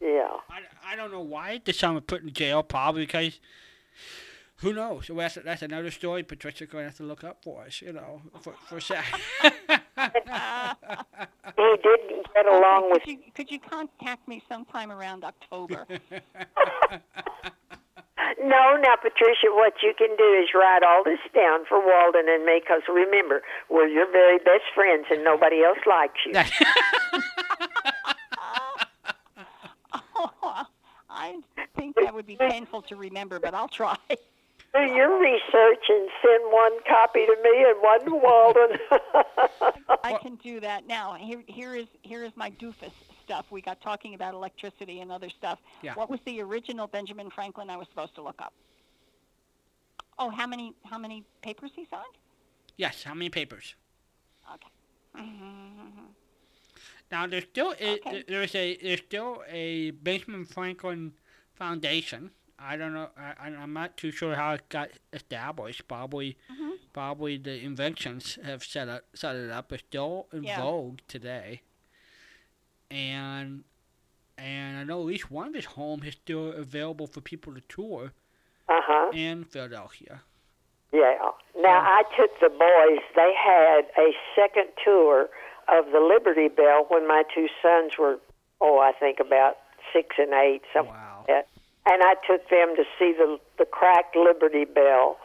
Yeah. 0.00 0.28
I, 0.48 0.92
I 0.92 0.96
don't 0.96 1.12
know 1.12 1.20
why 1.20 1.60
the 1.62 1.72
son 1.72 1.94
was 1.94 2.04
put 2.06 2.22
in 2.22 2.32
jail, 2.32 2.62
probably 2.62 3.04
because 3.04 3.38
who 4.56 4.72
knows? 4.72 5.08
Well, 5.10 5.18
that's, 5.18 5.38
that's 5.44 5.62
another 5.62 5.90
story 5.90 6.22
Patricia's 6.22 6.68
going 6.70 6.84
to 6.84 6.88
have 6.88 6.96
to 6.96 7.02
look 7.02 7.22
up 7.22 7.44
for 7.44 7.64
us, 7.64 7.82
you 7.82 7.92
know, 7.92 8.22
for, 8.40 8.54
for 8.66 8.78
a 8.78 8.80
sec. 8.80 9.04
He 11.56 11.76
didn't 11.82 12.26
get 12.34 12.46
along 12.46 12.90
with 12.90 13.02
could 13.02 13.10
you 13.10 13.18
could 13.34 13.50
you 13.50 13.58
contact 13.58 14.26
me 14.28 14.42
sometime 14.48 14.90
around 14.90 15.24
October? 15.24 15.86
No, 18.42 18.76
now, 18.80 18.96
Patricia, 18.96 19.48
what 19.50 19.74
you 19.82 19.92
can 19.96 20.16
do 20.16 20.42
is 20.42 20.48
write 20.54 20.82
all 20.82 21.04
this 21.04 21.18
down 21.34 21.66
for 21.68 21.78
Walden 21.78 22.26
and 22.28 22.44
me, 22.44 22.60
because 22.60 22.82
remember, 22.88 23.42
we're 23.68 23.86
your 23.86 24.10
very 24.10 24.38
best 24.38 24.64
friends 24.74 25.06
and 25.10 25.22
nobody 25.22 25.62
else 25.62 25.78
likes 25.86 26.18
you. 26.24 26.32
oh, 30.16 30.64
I 31.10 31.38
think 31.76 31.96
that 31.96 32.14
would 32.14 32.26
be 32.26 32.36
painful 32.36 32.82
to 32.82 32.96
remember, 32.96 33.40
but 33.40 33.54
I'll 33.54 33.68
try. 33.68 33.96
Do 34.72 34.80
your 34.82 35.20
research 35.20 35.84
and 35.88 36.08
send 36.22 36.44
one 36.52 36.72
copy 36.88 37.26
to 37.26 37.36
me 37.42 37.64
and 37.68 37.82
one 37.82 38.04
to 38.04 38.14
Walden. 38.14 38.78
I 40.04 40.16
can 40.22 40.36
do 40.36 40.60
that 40.60 40.86
now. 40.86 41.14
Here, 41.14 41.42
here 41.48 41.74
is 41.74 41.86
here 42.02 42.22
is 42.24 42.30
my 42.36 42.50
doofus 42.52 42.92
stuff. 43.24 43.46
We 43.50 43.62
got 43.62 43.80
talking 43.80 44.14
about 44.14 44.34
electricity 44.34 45.00
and 45.00 45.10
other 45.10 45.28
stuff. 45.28 45.58
Yeah. 45.82 45.94
What 45.94 46.08
was 46.08 46.20
the 46.24 46.40
original 46.40 46.86
Benjamin 46.86 47.30
Franklin 47.30 47.68
I 47.68 47.76
was 47.76 47.88
supposed 47.88 48.14
to 48.14 48.22
look 48.22 48.40
up? 48.40 48.52
Oh, 50.20 50.30
how 50.30 50.46
many 50.46 50.72
how 50.84 50.98
many 50.98 51.24
papers 51.42 51.72
he 51.74 51.86
signed? 51.90 52.04
yes, 52.76 53.02
how 53.02 53.14
many 53.14 53.28
papers? 53.30 53.74
Okay. 54.54 55.24
Now 57.10 57.26
there's 57.26 57.42
still 57.42 57.74
a, 57.80 57.94
Okay. 57.94 58.24
there's 58.28 58.54
a 58.54 58.76
there's 58.76 59.00
still 59.00 59.42
a 59.48 59.90
Benjamin 59.90 60.44
Franklin 60.44 61.12
Foundation. 61.54 62.30
I 62.60 62.76
don't 62.76 62.92
know. 62.94 63.08
I, 63.16 63.48
I- 63.48 63.56
I'm 63.62 63.72
not 63.72 63.96
too 63.96 64.10
sure 64.10 64.34
how 64.34 64.52
it 64.54 64.68
got 64.68 64.90
established. 65.12 65.88
Probably, 65.88 66.36
Mhm. 66.52 66.72
probably 66.92 67.36
the 67.38 67.62
inventions 67.64 68.38
have 68.44 68.62
set 68.64 68.88
it 68.88 69.04
set 69.14 69.34
it 69.36 69.50
up. 69.50 69.72
It's 69.72 69.82
still 69.84 70.26
in 70.32 70.44
Yeah. 70.44 70.60
vogue 70.60 70.98
today. 71.08 71.62
And 72.90 73.64
and 74.38 74.78
I 74.78 74.84
know 74.84 75.00
at 75.00 75.06
least 75.06 75.30
one 75.30 75.48
of 75.48 75.54
his 75.54 75.66
homes 75.66 76.06
is 76.06 76.14
still 76.14 76.52
available 76.52 77.06
for 77.06 77.20
people 77.20 77.54
to 77.54 77.60
tour 77.62 78.12
uh 78.68 78.80
huh. 78.82 79.10
in 79.12 79.44
Philadelphia. 79.44 80.22
Yeah. 80.92 81.14
Now 81.56 81.80
I 81.80 82.02
took 82.16 82.30
the 82.40 82.48
boys. 82.48 83.00
They 83.14 83.34
had 83.34 83.82
a 83.98 84.12
second 84.34 84.68
tour 84.84 85.28
of 85.68 85.86
the 85.92 86.00
Liberty 86.00 86.48
Bell 86.48 86.86
when 86.88 87.06
my 87.06 87.22
two 87.34 87.48
sons 87.62 87.92
were, 87.98 88.18
oh, 88.60 88.78
I 88.78 88.92
think 88.92 89.20
about 89.20 89.58
six 89.92 90.16
and 90.18 90.32
eight, 90.32 90.62
something 90.72 90.92
Wow. 90.94 91.09
Like 91.86 92.00
that. 92.00 92.00
And 92.00 92.02
I 92.02 92.14
took 92.26 92.48
them 92.50 92.76
to 92.76 92.84
see 92.98 93.12
the 93.16 93.38
the 93.58 93.64
cracked 93.64 94.16
Liberty 94.16 94.64
Bell, 94.64 95.18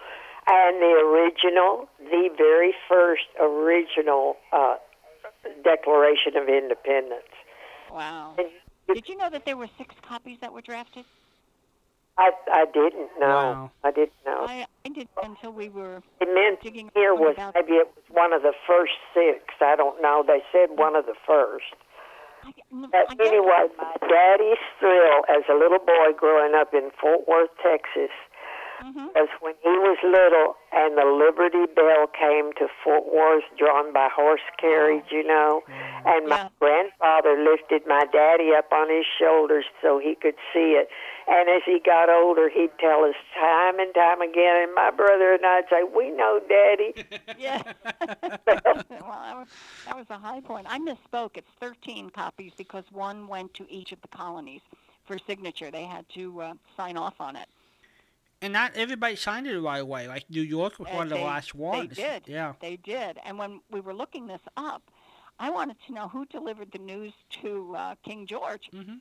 and 0.48 0.82
the 0.82 0.94
original, 1.06 1.88
the 2.00 2.30
very 2.38 2.74
first 2.88 3.24
original 3.40 4.38
uh, 4.52 4.76
Declaration 5.64 6.38
of 6.38 6.48
Independence. 6.50 7.24
Wow. 7.92 8.36
And 8.38 8.48
Did 8.94 9.08
you 9.08 9.18
know 9.18 9.30
that 9.30 9.46
there 9.46 9.58
were 9.58 9.70
six 9.78 9.96
copies 10.08 10.38
that 10.42 10.54
were 10.54 10.62
drafted? 10.62 11.06
I 12.18 12.32
I 12.52 12.66
didn't 12.74 13.10
know. 13.20 13.28
Wow. 13.28 13.72
I 13.84 13.92
didn't 13.92 14.14
know. 14.26 14.46
I, 14.48 14.66
I 14.86 14.90
did 14.90 15.08
until 15.22 15.52
we 15.52 15.70
were 15.70 16.02
It 16.22 16.34
meant 16.34 16.62
digging 16.62 16.90
here 16.96 17.14
was 17.14 17.36
maybe 17.54 17.74
it 17.74 17.88
was 17.96 18.06
one 18.10 18.32
of 18.32 18.42
the 18.42 18.54
first 18.66 18.94
six. 19.14 19.42
I 19.60 19.76
don't 19.76 20.02
know. 20.02 20.24
They 20.26 20.42
said 20.52 20.78
one 20.78 20.96
of 20.96 21.06
the 21.06 21.16
first. 21.28 21.76
I, 22.46 22.52
n- 22.72 22.90
But 22.92 23.06
I 23.10 23.26
anyway, 23.26 23.68
my 23.78 23.96
daddy's 24.08 24.62
thrill 24.80 25.24
as 25.30 25.44
a 25.50 25.56
little 25.56 25.80
boy 25.80 26.14
growing 26.16 26.54
up 26.56 26.74
in 26.74 26.92
Fort 27.02 27.28
Worth, 27.28 27.50
Texas, 27.64 28.12
Mhm. 28.84 29.16
was 29.16 29.30
when 29.40 29.56
he 29.64 29.70
was 29.70 29.98
little 30.04 30.58
and 30.74 30.98
the 30.98 31.06
Liberty 31.06 31.66
Bell 31.74 32.08
came 32.08 32.52
to 32.54 32.68
Fort 32.84 33.06
Worth 33.06 33.46
drawn 33.58 33.92
by 33.94 34.10
horse 34.10 34.44
carriage, 34.58 35.10
you 35.12 35.24
know, 35.24 35.64
and 36.06 36.28
my 36.28 36.36
Yeah. 36.38 36.50
grandfather 36.60 37.38
lifted 37.38 37.88
my 37.88 38.04
daddy 38.12 38.54
up 38.54 38.72
on 38.74 38.90
his 38.90 39.06
shoulders 39.18 39.66
so 39.82 39.98
he 39.98 40.14
could 40.16 40.36
see 40.54 40.76
it. 40.76 40.90
And 41.28 41.50
as 41.50 41.64
he 41.66 41.80
got 41.84 42.10
older, 42.10 42.50
he'd 42.50 42.70
tell 42.80 43.04
us 43.04 43.16
time 43.40 43.80
and 43.80 43.94
time 43.96 44.22
again, 44.22 44.64
and 44.64 44.76
my 44.76 44.92
brother 44.92 45.34
and 45.34 45.44
I'd 45.46 45.64
say, 45.70 45.82
"We 45.84 46.12
know, 46.12 46.40
Daddy." 46.48 46.94
Yeah. 47.40 47.62
well, 48.02 48.38
that 48.48 49.36
was, 49.36 49.48
that 49.88 49.96
was 49.98 50.06
a 50.10 50.18
high 50.18 50.40
point. 50.42 50.68
I 50.70 50.80
misspoke. 50.80 51.32
It's 51.36 51.50
13 51.60 52.10
copies 52.12 52.54
because 52.58 52.84
one 52.92 53.28
went 53.28 53.54
to 53.56 53.66
each 53.70 53.92
of 53.92 54.02
the 54.02 54.08
colonies 54.08 54.62
for 55.06 55.18
signature. 55.28 55.70
They 55.72 55.84
had 55.84 56.08
to 56.16 56.42
uh, 56.42 56.54
sign 56.78 56.96
off 56.98 57.16
on 57.20 57.36
it. 57.36 57.48
And 58.42 58.54
not 58.54 58.72
everybody 58.76 59.16
signed 59.16 59.48
it 59.48 59.60
right 59.60 59.82
away. 59.82 60.08
Like 60.08 60.30
New 60.30 60.42
York 60.42 60.78
was 60.80 60.88
Uh, 60.92 60.96
one 60.96 61.12
of 61.12 61.18
the 61.18 61.24
last 61.24 61.56
ones. 61.56 61.96
They 61.96 62.04
did. 62.04 62.24
Yeah. 62.28 62.54
They 62.62 62.78
did. 62.78 63.18
And 63.26 63.38
when 63.38 63.62
we 63.72 63.80
were 63.82 63.94
looking 63.94 64.28
this 64.28 64.42
up, 64.58 64.82
I 65.40 65.50
wanted 65.50 65.78
to 65.88 65.94
know 65.94 66.08
who 66.08 66.26
delivered 66.26 66.72
the 66.72 66.80
news 66.80 67.14
to 67.42 67.76
uh, 67.78 67.96
King 68.04 68.26
George, 68.28 68.70
Mm-hmm. 68.74 68.96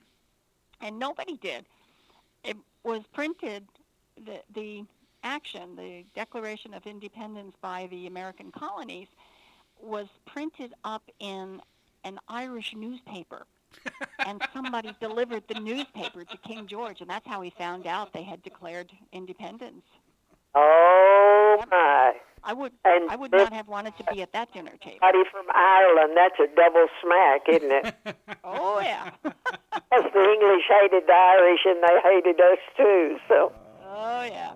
and 0.80 0.98
nobody 0.98 1.36
did. 1.36 1.66
It 2.44 2.56
was 2.84 3.02
printed, 3.12 3.66
the, 4.22 4.40
the 4.54 4.84
action, 5.22 5.74
the 5.76 6.04
Declaration 6.14 6.74
of 6.74 6.86
Independence 6.86 7.54
by 7.60 7.88
the 7.90 8.06
American 8.06 8.52
colonies, 8.52 9.08
was 9.80 10.06
printed 10.26 10.74
up 10.84 11.02
in 11.18 11.60
an 12.04 12.18
Irish 12.28 12.74
newspaper. 12.76 13.46
and 14.26 14.40
somebody 14.52 14.94
delivered 15.00 15.42
the 15.48 15.58
newspaper 15.58 16.24
to 16.24 16.36
King 16.38 16.66
George, 16.68 17.00
and 17.00 17.10
that's 17.10 17.26
how 17.26 17.40
he 17.40 17.50
found 17.50 17.86
out 17.88 18.12
they 18.12 18.22
had 18.22 18.40
declared 18.42 18.92
independence. 19.12 19.82
Oh 20.54 21.60
my! 21.70 22.12
I 22.44 22.52
would 22.52 22.72
And 22.84 23.10
I 23.10 23.16
would 23.16 23.32
not 23.32 23.52
have 23.52 23.68
wanted 23.68 23.96
to 23.98 24.04
be 24.12 24.22
at 24.22 24.32
that 24.32 24.52
dinner 24.52 24.72
table. 24.82 24.98
Buddy 25.00 25.22
from 25.30 25.46
Ireland, 25.54 26.12
that's 26.16 26.38
a 26.38 26.46
double 26.54 26.86
smack, 27.02 27.42
isn't 27.48 27.72
it? 27.72 28.16
Oh 28.44 28.80
yeah. 28.80 29.10
Because 29.90 30.12
the 30.12 30.22
English 30.22 30.64
hated 30.68 31.04
the 31.06 31.12
Irish 31.12 31.60
and 31.64 31.82
they 31.82 32.00
hated 32.02 32.40
us 32.40 32.58
too. 32.76 33.18
So 33.28 33.52
oh 33.84 34.22
yeah. 34.22 34.52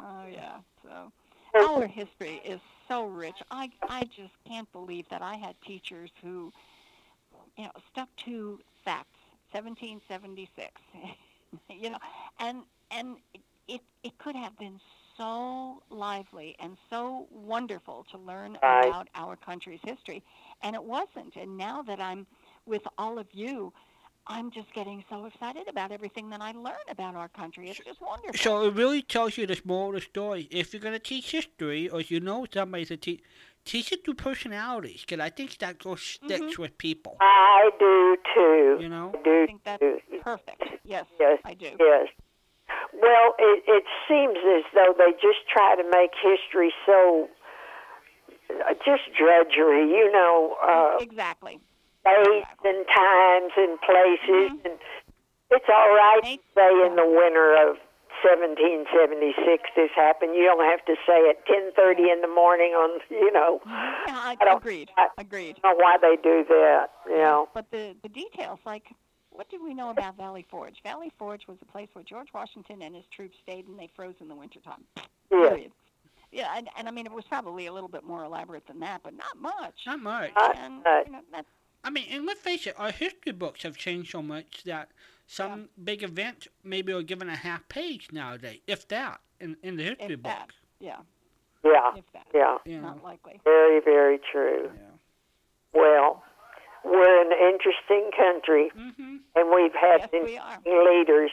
Oh 0.00 0.26
yeah. 0.30 0.58
So 0.82 1.12
our 1.54 1.86
history 1.86 2.40
is 2.44 2.60
so 2.88 3.06
rich. 3.06 3.36
I 3.50 3.70
I 3.88 4.04
just 4.04 4.32
can't 4.46 4.70
believe 4.72 5.08
that 5.10 5.22
I 5.22 5.36
had 5.36 5.54
teachers 5.66 6.10
who 6.22 6.52
you 7.56 7.64
know 7.64 7.72
stuck 7.92 8.08
to 8.24 8.58
facts. 8.84 9.20
1776. 9.52 10.70
you 11.68 11.90
know, 11.90 11.98
and 12.38 12.62
and 12.90 13.16
it 13.68 13.80
it 14.02 14.16
could 14.18 14.36
have 14.36 14.56
been 14.58 14.80
so 15.20 15.82
lively 15.90 16.56
and 16.60 16.76
so 16.88 17.26
wonderful 17.30 18.06
to 18.10 18.16
learn 18.18 18.56
Right. 18.62 18.86
about 18.86 19.08
our 19.14 19.36
country's 19.36 19.80
history, 19.84 20.22
and 20.62 20.74
it 20.74 20.82
wasn't. 20.82 21.36
And 21.36 21.58
now 21.58 21.82
that 21.82 22.00
I'm 22.00 22.26
with 22.66 22.82
all 22.96 23.18
of 23.18 23.26
you, 23.32 23.72
I'm 24.26 24.50
just 24.50 24.72
getting 24.74 25.04
so 25.10 25.26
excited 25.26 25.68
about 25.68 25.92
everything 25.92 26.30
that 26.30 26.40
I 26.40 26.52
learn 26.52 26.86
about 26.88 27.16
our 27.16 27.28
country. 27.28 27.68
It's 27.68 27.80
just 27.84 28.00
wonderful. 28.00 28.38
So 28.40 28.66
it 28.66 28.74
really 28.74 29.02
tells 29.02 29.36
you 29.36 29.46
the 29.46 29.60
moral 29.64 29.90
of 29.90 29.94
the 29.96 30.00
story. 30.02 30.48
If 30.50 30.72
you're 30.72 30.80
going 30.80 30.94
to 30.94 30.98
teach 31.00 31.30
history, 31.32 31.88
or 31.88 32.00
you 32.00 32.20
know 32.20 32.46
somebody 32.52 32.84
to 32.86 32.96
teach, 32.96 33.22
teach 33.64 33.92
it 33.92 34.04
through 34.04 34.14
personalities, 34.14 35.04
because 35.06 35.20
I 35.20 35.30
think 35.30 35.58
that 35.58 35.78
goes 35.78 36.00
sticks 36.00 36.32
Mm-hmm. 36.40 36.62
with 36.62 36.78
people. 36.78 37.16
I 37.20 37.70
do 37.78 38.16
too. 38.34 38.76
You 38.82 38.88
know? 38.88 39.12
I 39.14 39.22
do 39.22 39.42
I 39.42 39.46
think 39.46 39.64
that's 39.64 39.82
too. 39.82 39.98
perfect. 40.22 40.62
Yes, 40.84 41.06
Yes. 41.18 41.38
I 41.44 41.54
do. 41.54 41.70
Yes. 41.78 42.08
Well, 42.92 43.34
it, 43.38 43.62
it 43.66 43.84
seems 44.08 44.36
as 44.58 44.64
though 44.74 44.94
they 44.96 45.12
just 45.12 45.46
try 45.52 45.76
to 45.76 45.84
make 45.90 46.10
history 46.20 46.72
so 46.86 47.28
uh, 48.50 48.74
just 48.84 49.02
drudgery, 49.16 49.86
you 49.88 50.10
know, 50.12 50.56
uh, 50.62 50.98
Exactly. 51.00 51.60
dates 52.04 52.48
and 52.64 52.84
times 52.94 53.52
and 53.56 53.80
places, 53.80 54.50
Mhm. 54.58 54.64
and 54.64 54.78
it's 55.50 55.68
all 55.68 55.90
right 55.94 56.20
to 56.24 56.38
say 56.54 56.86
in 56.86 56.96
the 56.96 57.06
winter 57.06 57.54
of 57.54 57.78
1776 58.22 59.62
this 59.76 59.90
happened. 59.94 60.34
You 60.34 60.44
don't 60.44 60.64
have 60.64 60.84
to 60.86 60.96
say 61.06 61.28
at 61.30 61.46
10:30 61.46 62.10
in 62.10 62.20
the 62.20 62.28
morning 62.28 62.72
on, 62.74 63.00
you 63.08 63.30
know. 63.32 63.60
Yeah, 63.66 64.18
I, 64.18 64.36
I 64.40 64.44
don't- 64.44 64.56
agreed. 64.58 64.90
I- 64.96 65.08
agreed. 65.16 65.56
I 65.62 65.68
don't 65.68 65.78
know 65.78 65.84
why 65.84 65.96
they 65.98 66.16
do 66.16 66.44
that, 66.48 66.90
you 67.06 67.16
know. 67.18 67.48
But 67.54 67.70
the 67.70 67.96
the 68.02 68.08
details, 68.08 68.58
like 68.66 68.88
what 69.30 69.48
did 69.50 69.62
we 69.62 69.74
know 69.74 69.90
about 69.90 70.16
Valley 70.16 70.46
Forge? 70.50 70.76
Valley 70.82 71.12
Forge 71.18 71.46
was 71.48 71.56
a 71.62 71.64
place 71.72 71.88
where 71.92 72.04
George 72.04 72.28
Washington 72.34 72.82
and 72.82 72.94
his 72.94 73.04
troops 73.14 73.36
stayed, 73.42 73.66
and 73.68 73.78
they 73.78 73.90
froze 73.94 74.14
in 74.20 74.28
the 74.28 74.34
wintertime. 74.34 74.84
Yeah. 74.96 75.48
Period. 75.48 75.72
Yeah, 76.32 76.48
and, 76.56 76.68
and 76.78 76.86
I 76.86 76.92
mean 76.92 77.06
it 77.06 77.12
was 77.12 77.24
probably 77.28 77.66
a 77.66 77.72
little 77.72 77.88
bit 77.88 78.04
more 78.04 78.24
elaborate 78.24 78.66
than 78.66 78.78
that, 78.80 79.00
but 79.02 79.14
not 79.14 79.36
much. 79.40 79.74
Not 79.86 80.00
much. 80.00 80.30
And 80.36 80.82
you 81.06 81.12
know, 81.12 81.20
that's 81.32 81.48
I 81.82 81.90
mean, 81.90 82.04
and 82.10 82.26
let's 82.26 82.40
face 82.40 82.66
it, 82.66 82.74
our 82.78 82.90
history 82.92 83.32
books 83.32 83.62
have 83.62 83.76
changed 83.76 84.10
so 84.12 84.22
much 84.22 84.64
that 84.64 84.90
some 85.26 85.68
big 85.82 86.02
events 86.02 86.46
maybe 86.62 86.92
are 86.92 87.02
given 87.02 87.28
a 87.28 87.36
half 87.36 87.68
page 87.68 88.08
nowadays, 88.12 88.60
if 88.66 88.86
that, 88.88 89.20
in, 89.40 89.56
in 89.62 89.76
the 89.76 89.84
history 89.84 90.14
if 90.14 90.22
book. 90.22 90.32
that. 90.32 90.50
Yeah, 90.80 90.96
Yeah. 91.64 91.92
if 91.96 92.04
that. 92.12 92.26
Yeah. 92.34 92.58
You 92.66 92.80
know. 92.80 92.88
Not 92.88 93.04
likely. 93.04 93.40
Very, 93.44 93.80
very 93.80 94.18
true. 94.30 94.70
Yeah. 94.74 94.82
Well, 95.72 96.22
we're 96.84 97.20
an 97.22 97.32
interesting 97.32 98.10
country, 98.16 98.70
hmm 98.74 99.16
and 99.36 99.48
we've 99.54 99.74
had 99.74 100.00
Yes, 100.00 100.08
we 100.12 100.18
interesting 100.18 100.84
leaders, 100.84 101.30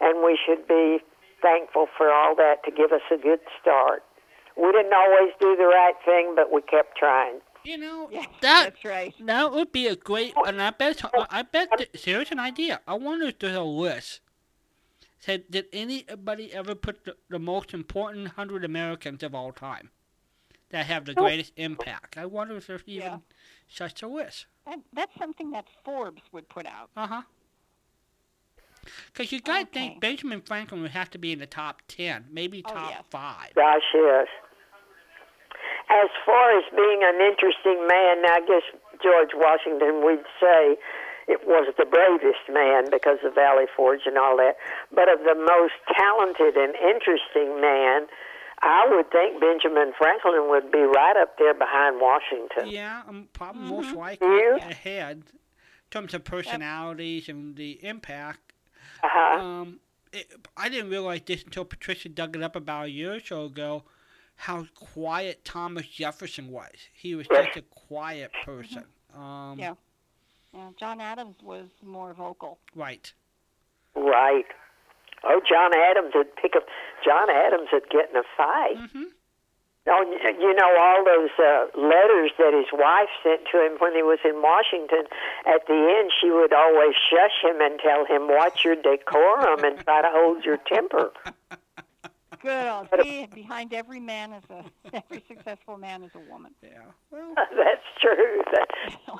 and 0.00 0.22
we 0.24 0.38
should 0.44 0.68
be 0.68 0.98
thankful 1.40 1.86
for 1.96 2.10
all 2.12 2.34
that 2.36 2.62
to 2.64 2.70
give 2.70 2.92
us 2.92 3.00
a 3.10 3.16
good 3.16 3.40
start. 3.60 4.02
We 4.56 4.70
didn't 4.72 4.92
always 4.92 5.32
do 5.40 5.56
the 5.56 5.66
right 5.66 5.94
thing, 6.04 6.34
but 6.36 6.52
we 6.52 6.60
kept 6.62 6.96
trying. 6.98 7.40
You 7.64 7.78
know, 7.78 8.08
Yes, 8.10 8.26
that 8.42 8.64
that's 8.74 8.84
right. 8.84 9.14
that 9.26 9.52
would 9.52 9.72
be 9.72 9.86
a 9.86 9.96
great, 9.96 10.34
and 10.46 10.60
I 10.60 10.70
bet, 10.70 11.02
I 11.30 11.42
bet, 11.42 11.68
that, 11.78 11.88
here's 11.94 12.30
an 12.30 12.38
idea. 12.38 12.80
I 12.86 12.94
wonder 12.94 13.26
if 13.26 13.38
there's 13.38 13.56
a 13.56 13.62
list. 13.62 14.20
Said, 15.20 15.44
did 15.50 15.66
anybody 15.72 16.52
ever 16.52 16.74
put 16.76 17.04
the, 17.04 17.16
the 17.28 17.38
most 17.40 17.74
important 17.74 18.28
hundred 18.28 18.64
Americans 18.64 19.22
of 19.22 19.34
all 19.34 19.52
time 19.52 19.90
that 20.70 20.86
have 20.86 21.04
the 21.04 21.14
greatest 21.14 21.52
impact? 21.56 22.16
I 22.18 22.26
wonder 22.26 22.56
if 22.56 22.66
there's 22.66 22.82
even 22.86 23.02
Yeah. 23.12 23.18
such 23.68 24.02
a 24.02 24.08
list. 24.08 24.46
That, 24.66 24.80
that's 24.92 25.16
something 25.18 25.50
that 25.52 25.66
Forbes 25.84 26.22
would 26.32 26.48
put 26.48 26.66
out. 26.66 26.90
Uh 26.96 27.06
huh. 27.06 27.22
Because 29.12 29.32
you 29.32 29.40
gotta 29.40 29.62
Okay. 29.62 29.70
think 29.88 30.00
Benjamin 30.00 30.40
Franklin 30.40 30.80
would 30.82 30.92
have 30.92 31.10
to 31.10 31.18
be 31.18 31.32
in 31.32 31.38
the 31.38 31.46
top 31.46 31.82
ten, 31.88 32.26
maybe 32.30 32.62
Oh, 32.66 32.72
top 32.72 32.90
yes. 32.90 33.04
five. 33.10 33.54
Gosh, 33.54 33.82
yes. 33.94 34.26
As 35.90 36.08
far 36.24 36.56
as 36.56 36.64
being 36.76 37.00
an 37.02 37.20
interesting 37.20 37.86
man, 37.86 38.24
I 38.26 38.40
guess 38.46 38.62
George 39.02 39.30
Washington, 39.34 40.04
we'd 40.04 40.24
say 40.40 40.76
it 41.28 41.46
was 41.46 41.72
the 41.76 41.84
bravest 41.86 42.48
man 42.50 42.90
because 42.90 43.18
of 43.24 43.34
Valley 43.34 43.66
Forge 43.74 44.02
and 44.06 44.16
all 44.18 44.36
that. 44.36 44.56
But 44.92 45.08
of 45.12 45.20
the 45.20 45.34
most 45.34 45.74
talented 45.96 46.56
and 46.56 46.74
interesting 46.76 47.60
man, 47.60 48.06
I 48.60 48.86
would 48.90 49.10
think 49.10 49.40
Benjamin 49.40 49.92
Franklin 49.96 50.48
would 50.50 50.70
be 50.72 50.80
right 50.80 51.16
up 51.16 51.38
there 51.38 51.54
behind 51.54 52.00
Washington. 52.00 52.68
Yeah, 52.68 53.02
um, 53.06 53.28
probably 53.32 53.62
most 53.62 53.90
Mhm. 53.90 53.96
likely 53.96 54.28
Yeah. 54.36 54.56
ahead 54.68 55.16
in 55.32 55.90
terms 55.90 56.12
of 56.14 56.24
personalities 56.24 57.28
and 57.28 57.56
the 57.56 57.82
impact. 57.84 58.52
Uh-huh. 59.02 59.38
Um, 59.40 59.80
it, 60.12 60.32
I 60.56 60.68
didn't 60.68 60.90
realize 60.90 61.22
this 61.22 61.44
until 61.44 61.64
Patricia 61.64 62.08
dug 62.08 62.34
it 62.34 62.42
up 62.42 62.56
about 62.56 62.86
a 62.86 62.90
year 62.90 63.14
or 63.14 63.20
so 63.20 63.44
ago. 63.44 63.84
How 64.36 64.66
quiet 64.74 65.44
Thomas 65.44 65.86
Jefferson 65.86 66.48
was. 66.50 66.88
He 66.92 67.14
was 67.14 67.26
such 67.26 67.56
a 67.56 67.62
quiet 67.62 68.32
person. 68.44 68.84
Um, 69.14 69.56
Yeah. 69.58 69.74
Yeah, 70.52 70.70
John 70.78 71.00
Adams 71.00 71.36
was 71.42 71.68
more 71.82 72.14
vocal. 72.14 72.58
Right. 72.74 73.12
Right. 73.94 74.46
Oh, 75.24 75.40
John 75.46 75.72
Adams 75.74 76.12
would 76.14 76.34
pick 76.36 76.54
up. 76.56 76.64
John 77.04 77.30
Adams 77.30 77.68
would 77.72 77.88
get 77.90 78.10
in 78.10 78.16
a 78.16 78.26
fight. 78.36 78.76
Mm-hmm. 78.76 79.14
Oh, 79.90 80.04
you 80.38 80.54
know 80.54 80.76
all 80.78 81.02
those 81.02 81.30
uh, 81.38 81.64
letters 81.74 82.32
that 82.36 82.52
his 82.52 82.68
wife 82.72 83.08
sent 83.22 83.48
to 83.50 83.64
him 83.64 83.78
when 83.78 83.94
he 83.94 84.02
was 84.02 84.18
in 84.22 84.42
Washington. 84.42 85.04
At 85.46 85.66
the 85.66 85.96
end, 85.98 86.12
she 86.20 86.30
would 86.30 86.52
always 86.52 86.94
shush 86.94 87.40
him 87.42 87.60
and 87.60 87.80
tell 87.80 88.04
him, 88.04 88.28
"Watch 88.28 88.64
your 88.64 88.76
decorum 88.76 89.64
and 89.64 89.78
try 89.80 90.02
to 90.02 90.10
hold 90.12 90.44
your 90.44 90.58
temper." 90.58 91.12
Good 92.40 92.68
old 92.68 92.88
see, 93.02 93.26
behind 93.26 93.72
every 93.72 93.98
man 93.98 94.32
is 94.32 94.44
a 94.50 94.64
every 94.96 95.24
successful 95.26 95.76
man 95.76 96.04
is 96.04 96.10
a 96.14 96.30
woman. 96.30 96.52
Yeah. 96.62 96.68
Well, 97.10 97.34
That's 97.56 97.82
true. 98.00 98.42
That 98.52 98.68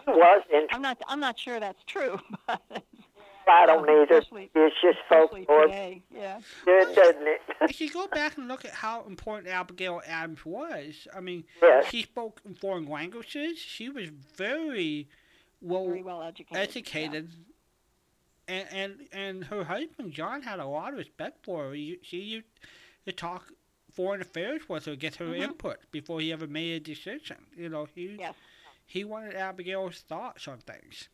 was 0.07 0.43
interesting. 0.47 0.69
I'm 0.73 0.83
not 0.83 1.03
I'm 1.09 1.21
not 1.21 1.39
sure 1.39 1.59
that's 1.59 1.83
true, 1.85 2.21
but 2.47 2.85
I 3.49 3.67
don't 3.67 3.89
either. 3.89 4.23
It's 4.55 4.77
just 4.83 4.99
folklore. 5.09 5.69
Yeah. 5.69 6.41
Good, 6.65 6.95
doesn't 6.95 7.27
it? 7.27 7.41
if 7.63 7.81
you 7.81 7.91
go 7.91 8.07
back 8.09 8.37
and 8.37 8.49
look 8.49 8.65
at 8.65 8.73
how 8.73 9.05
important 9.05 9.49
Abigail 9.49 10.01
Adams 10.07 10.45
was, 10.45 11.07
I 11.15 11.21
mean, 11.21 11.45
Yes. 11.63 11.87
she 11.91 12.03
spoke 12.03 12.41
in 12.45 12.55
foreign 12.55 12.87
languages. 12.87 13.59
She 13.59 13.89
was 13.89 14.09
very 14.37 15.09
well 15.61 15.87
Very 15.87 16.03
well 16.03 16.23
educated. 16.23 16.63
educated. 16.63 17.31
And, 18.47 18.67
and 18.73 19.09
and 19.13 19.45
her 19.45 19.65
husband 19.65 20.13
John 20.13 20.43
had 20.43 20.59
a 20.59 20.65
lot 20.67 20.93
of 20.93 20.99
respect 20.99 21.45
for 21.45 21.65
her. 21.65 21.75
She 21.75 22.19
used, 22.19 22.47
to 23.05 23.13
talk 23.13 23.53
foreign 23.93 24.23
affairs 24.23 24.63
with 24.69 24.85
her, 24.87 24.97
get 24.97 25.17
her 25.17 25.27
Mhm. 25.27 25.41
input 25.41 25.79
before 25.91 26.21
he 26.21 26.33
ever 26.33 26.47
made 26.47 26.73
a 26.73 26.81
decision. 26.81 27.47
You 27.57 27.69
know, 27.69 27.87
he 27.95 28.17
Yes. 28.19 28.35
he 28.87 29.05
wanted 29.05 29.35
Abigail's 29.35 30.01
thoughts 30.01 30.49
on 30.49 30.59
things. 30.59 31.09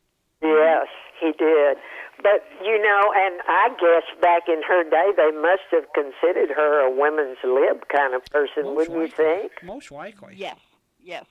Yes, 0.45 0.87
he 1.21 1.33
did. 1.33 1.79
But 2.23 2.45
you 2.63 2.81
know, 2.81 3.13
and 3.17 3.41
I 3.49 3.69
guess 3.81 4.07
back 4.21 4.43
in 4.49 4.63
her 4.63 4.85
day, 4.89 5.11
they 5.17 5.31
must 5.33 5.67
have 5.73 5.85
considered 5.95 6.55
her 6.55 6.87
a 6.87 6.91
women's 6.91 7.39
lib 7.43 7.89
kind 7.89 8.15
of 8.15 8.25
person, 8.27 8.65
Most 8.65 8.77
wouldn't 8.77 9.01
you 9.01 9.09
think? 9.09 9.53
Most 9.63 9.91
likely. 9.91 10.35
Yes. 10.37 10.59
Yes. 11.03 11.25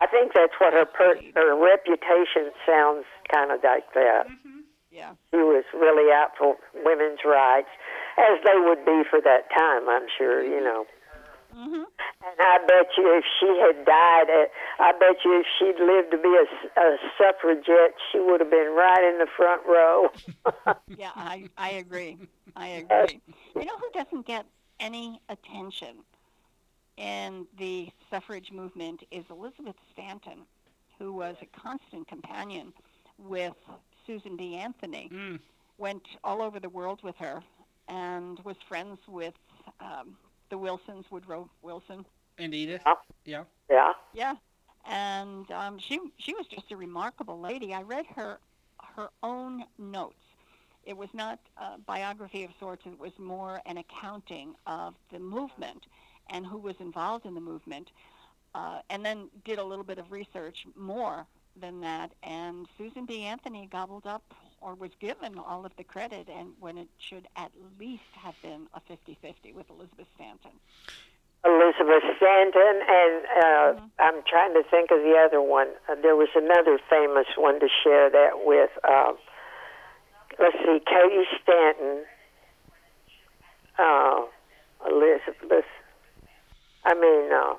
I 0.00 0.06
think 0.06 0.32
that's 0.34 0.52
what 0.58 0.74
her 0.74 0.84
per- 0.84 1.20
her 1.34 1.56
reputation 1.56 2.52
sounds 2.66 3.06
kind 3.32 3.50
of 3.50 3.60
like 3.64 3.92
that. 3.94 4.28
Mm-hmm. 4.28 4.60
Yeah. 4.92 5.12
She 5.30 5.38
was 5.38 5.64
really 5.74 6.12
out 6.12 6.32
for 6.38 6.56
women's 6.84 7.20
rights, 7.24 7.68
as 8.18 8.38
they 8.44 8.58
would 8.60 8.84
be 8.84 9.02
for 9.08 9.20
that 9.20 9.48
time. 9.56 9.88
I'm 9.88 10.06
sure, 10.16 10.42
you 10.42 10.56
mm-hmm. 10.56 10.64
know. 10.64 10.86
Mhm. 11.56 11.84
And 11.84 12.40
I 12.40 12.58
bet 12.66 12.88
you, 12.98 13.16
if 13.16 13.24
she 13.40 13.46
had 13.58 13.84
died, 13.86 14.28
uh, 14.28 14.46
I 14.78 14.92
bet 14.92 15.24
you, 15.24 15.40
if 15.40 15.46
she'd 15.58 15.82
lived 15.82 16.10
to 16.10 16.18
be 16.18 16.36
a 16.76 16.98
suffragette, 17.16 17.94
she 18.12 18.20
would 18.20 18.40
have 18.40 18.50
been 18.50 18.74
right 18.76 19.02
in 19.04 19.18
the 19.18 19.26
front 19.36 19.62
row. 19.66 20.08
Yeah, 20.96 21.12
I 21.14 21.48
I 21.56 21.70
agree. 21.70 22.18
I 22.54 22.68
agree. 22.68 23.20
You 23.54 23.64
know 23.64 23.76
who 23.78 23.90
doesn't 23.92 24.26
get 24.26 24.46
any 24.80 25.20
attention 25.28 26.04
in 26.96 27.46
the 27.58 27.90
suffrage 28.10 28.50
movement 28.52 29.02
is 29.10 29.24
Elizabeth 29.30 29.76
Stanton, 29.92 30.46
who 30.98 31.12
was 31.12 31.36
a 31.42 31.46
constant 31.58 32.08
companion 32.08 32.72
with 33.18 33.54
Susan 34.06 34.36
B. 34.36 34.54
Anthony. 34.56 35.10
Mm. 35.12 35.40
Went 35.78 36.02
all 36.24 36.40
over 36.40 36.58
the 36.58 36.70
world 36.70 37.00
with 37.02 37.16
her 37.16 37.42
and 37.88 38.40
was 38.44 38.56
friends 38.68 38.98
with 39.06 39.34
um, 39.80 40.16
the 40.50 40.58
Wilsons, 40.58 41.06
Woodrow 41.10 41.48
Wilson. 41.62 42.04
And 42.38 42.54
Edith. 42.54 42.82
Huh? 42.84 42.96
Yeah. 43.24 43.44
yeah. 43.70 43.92
Yeah, 44.14 44.34
and 44.88 45.50
um, 45.50 45.78
she 45.78 45.98
she 46.18 46.34
was 46.34 46.46
just 46.46 46.70
a 46.70 46.76
remarkable 46.76 47.40
lady. 47.40 47.74
I 47.74 47.82
read 47.82 48.06
her 48.14 48.38
her 48.96 49.10
own 49.22 49.64
notes. 49.78 50.14
It 50.84 50.96
was 50.96 51.08
not 51.12 51.40
a 51.56 51.78
biography 51.78 52.44
of 52.44 52.50
sorts. 52.60 52.86
It 52.86 52.98
was 52.98 53.12
more 53.18 53.60
an 53.66 53.78
accounting 53.78 54.54
of 54.66 54.94
the 55.10 55.18
movement 55.18 55.86
and 56.30 56.46
who 56.46 56.58
was 56.58 56.76
involved 56.80 57.26
in 57.26 57.34
the 57.34 57.40
movement, 57.40 57.90
uh, 58.54 58.80
and 58.90 59.04
then 59.04 59.28
did 59.44 59.58
a 59.58 59.64
little 59.64 59.84
bit 59.84 59.98
of 59.98 60.10
research 60.12 60.66
more 60.76 61.26
than 61.60 61.80
that. 61.80 62.12
And 62.22 62.66
Susan 62.78 63.06
B. 63.06 63.22
Anthony 63.22 63.68
gobbled 63.70 64.06
up 64.06 64.22
or 64.60 64.74
was 64.74 64.90
given 65.00 65.38
all 65.38 65.64
of 65.64 65.72
the 65.76 65.84
credit, 65.84 66.28
and 66.28 66.52
when 66.60 66.78
it 66.78 66.88
should 66.98 67.26
at 67.36 67.52
least 67.78 68.02
have 68.14 68.34
been 68.42 68.66
a 68.74 68.80
50-50 68.80 69.54
with 69.54 69.68
Elizabeth 69.70 70.08
Stanton. 70.14 70.52
Elizabeth 71.44 72.02
Stanton, 72.16 72.80
and 72.88 73.22
uh, 73.44 73.80
I'm 74.00 74.22
trying 74.26 74.54
to 74.54 74.62
think 74.68 74.90
of 74.90 74.98
the 74.98 75.14
other 75.14 75.40
one. 75.40 75.68
Uh, 75.88 75.94
there 76.02 76.16
was 76.16 76.28
another 76.34 76.78
famous 76.90 77.26
one 77.36 77.60
to 77.60 77.68
share 77.84 78.10
that 78.10 78.44
with. 78.44 78.70
Uh, 78.82 79.12
let's 80.40 80.56
see, 80.64 80.80
Katie 80.84 81.28
Stanton, 81.42 82.02
uh, 83.78 84.22
Elizabeth. 84.90 85.70
I 86.84 86.94
mean, 86.94 87.30
uh, 87.32 87.54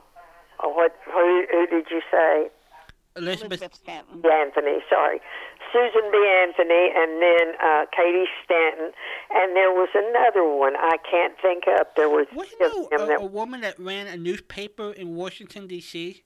what? 0.68 0.94
Who, 1.06 1.46
who 1.50 1.68
did 1.68 1.86
you 1.90 2.02
say? 2.12 2.50
Elizabeth. 3.18 3.62
Elizabeth 3.62 3.76
Stanton. 3.76 4.22
Anthony, 4.32 4.78
sorry. 4.90 5.20
Susan 5.74 6.10
B. 6.12 6.18
Anthony, 6.42 6.92
and 6.96 7.22
then 7.22 7.56
uh, 7.62 7.86
Katie 7.96 8.26
Stanton, 8.46 8.92
and 9.32 9.56
there 9.56 9.72
was 9.72 9.90
another 9.94 10.48
one 10.48 10.76
I 10.78 10.98
can't 11.10 11.34
think 11.42 11.64
of. 11.68 11.88
There 11.96 12.10
was 12.10 12.28
there 12.60 12.70
a, 12.70 13.08
that 13.08 13.22
a 13.22 13.26
woman 13.26 13.62
that 13.62 13.80
ran 13.80 14.08
a 14.08 14.18
newspaper 14.18 14.92
in 14.92 15.16
Washington 15.16 15.68
D.C. 15.68 16.24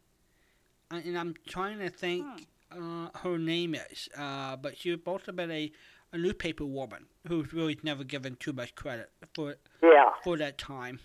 And 0.92 1.18
I'm 1.18 1.36
trying 1.48 1.80
to 1.80 1.90
think 1.90 2.26
uh, 2.72 3.08
her 3.20 3.38
name 3.38 3.76
is, 3.76 4.10
uh, 4.18 4.58
but 4.58 4.78
she 4.78 4.92
was 4.92 5.00
supposed 5.00 5.26
to 5.26 5.42
a, 5.42 5.72
a 6.12 6.18
newspaper 6.18 6.66
woman 6.66 7.06
who's 7.28 7.54
really 7.54 7.80
never 7.84 8.04
given 8.04 8.36
too 8.36 8.54
much 8.54 8.76
credit 8.76 9.10
for 9.34 9.56
yeah, 9.82 10.10
for 10.24 10.38
that 10.38 10.58
time. 10.58 11.00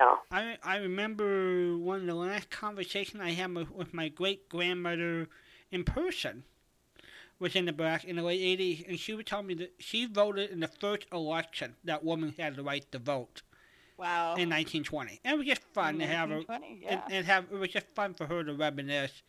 Yeah. 0.00 0.14
I 0.30 0.56
I 0.62 0.76
remember 0.76 1.76
one 1.76 2.00
of 2.00 2.06
the 2.06 2.14
last 2.14 2.50
conversations 2.50 3.22
I 3.22 3.30
had 3.30 3.54
with, 3.54 3.70
with 3.70 3.94
my 3.94 4.08
great 4.08 4.48
grandmother 4.48 5.28
in 5.70 5.84
person 5.84 6.44
was 7.38 7.56
in 7.56 7.64
the 7.64 7.72
back 7.72 8.04
in 8.04 8.16
the 8.16 8.22
late 8.22 8.40
'80s, 8.58 8.88
and 8.88 8.98
she 8.98 9.14
would 9.14 9.26
tell 9.26 9.42
me 9.42 9.54
that 9.54 9.74
she 9.78 10.06
voted 10.06 10.50
in 10.50 10.60
the 10.60 10.68
first 10.68 11.06
election 11.12 11.74
that 11.84 12.04
woman 12.04 12.34
had 12.38 12.56
the 12.56 12.62
right 12.62 12.90
to 12.92 12.98
vote 12.98 13.42
Wow. 13.96 14.34
in 14.34 14.48
1920. 14.48 15.20
And 15.24 15.34
it 15.34 15.38
was 15.38 15.46
just 15.46 15.62
fun 15.74 15.98
to 15.98 16.06
have 16.06 16.28
her 16.28 16.36
1920, 16.36 16.86
and, 16.86 17.02
and 17.12 17.26
have 17.26 17.44
it 17.52 17.58
was 17.58 17.70
just 17.70 17.86
fun 17.94 18.14
for 18.14 18.26
her 18.26 18.42
to 18.44 18.54
reminisce. 18.54 19.22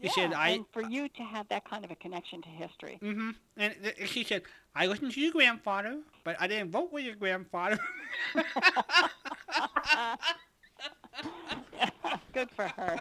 She 0.00 0.06
yeah, 0.06 0.12
said, 0.14 0.32
"I." 0.32 0.48
and 0.50 0.64
for 0.72 0.82
you 0.82 1.08
to 1.08 1.22
have 1.22 1.48
that 1.48 1.64
kind 1.68 1.84
of 1.84 1.90
a 1.90 1.96
connection 1.96 2.42
to 2.42 2.48
history. 2.48 2.98
Mm-hmm. 3.02 3.30
And 3.56 3.74
th- 3.82 4.08
she 4.08 4.24
said, 4.24 4.42
"I 4.74 4.86
listened 4.86 5.12
to 5.12 5.20
your 5.20 5.32
grandfather, 5.32 6.00
but 6.24 6.36
I 6.40 6.46
didn't 6.46 6.70
vote 6.70 6.92
with 6.92 7.04
your 7.04 7.16
grandfather." 7.16 7.78
Good 12.32 12.50
for 12.50 12.68
her. 12.68 12.98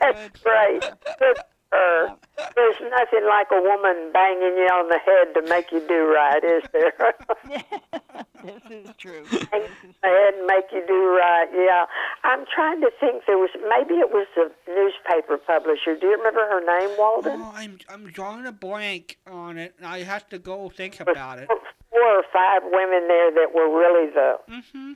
That's 0.00 0.20
Good 0.20 0.38
for 0.38 0.50
great. 0.50 1.38
Her. 1.72 2.08
Good 2.08 2.18
for 2.36 2.42
her. 2.42 2.50
There's 2.56 2.80
nothing 2.90 3.26
like 3.28 3.48
a 3.52 3.60
woman 3.60 4.10
banging 4.12 4.56
you 4.56 4.68
on 4.72 4.88
the 4.88 4.98
head 4.98 5.34
to 5.34 5.42
make 5.48 5.70
you 5.72 5.80
do 5.86 6.06
right, 6.12 6.42
is 6.42 6.62
there? 6.72 6.94
this 8.44 8.62
is 8.70 8.90
true. 8.96 9.24
Bang 9.50 9.62
This 9.82 9.94
the 10.02 10.08
head 10.08 10.34
and 10.34 10.46
make 10.46 10.66
you 10.72 10.84
do 10.86 11.16
right. 11.16 11.48
Yeah. 11.52 11.86
I'm 12.24 12.44
trying 12.54 12.80
to 12.82 12.90
think. 13.00 13.24
There 13.26 13.38
was 13.38 13.50
maybe 13.54 14.00
it 14.00 14.10
was 14.10 14.26
the 14.36 14.50
newspaper 14.68 15.36
publisher. 15.38 15.96
Do 15.98 16.06
you 16.06 16.16
remember 16.16 16.40
her 16.40 16.60
name, 16.64 16.96
Walden? 16.98 17.40
oh, 17.42 17.52
I'm 17.54 17.78
I'm 17.88 18.10
drawing 18.10 18.46
a 18.46 18.52
blank 18.52 19.18
on 19.26 19.58
it. 19.58 19.74
and 19.78 19.86
I 19.86 20.02
have 20.02 20.28
to 20.30 20.38
go 20.38 20.68
think 20.70 21.00
about 21.00 21.38
it. 21.38 21.48
Four 21.48 22.18
or 22.18 22.24
five 22.32 22.62
women 22.64 23.08
there 23.08 23.30
that 23.34 23.54
were 23.54 23.68
really 23.68 24.10
the 24.12 24.38
hmm 24.48 24.92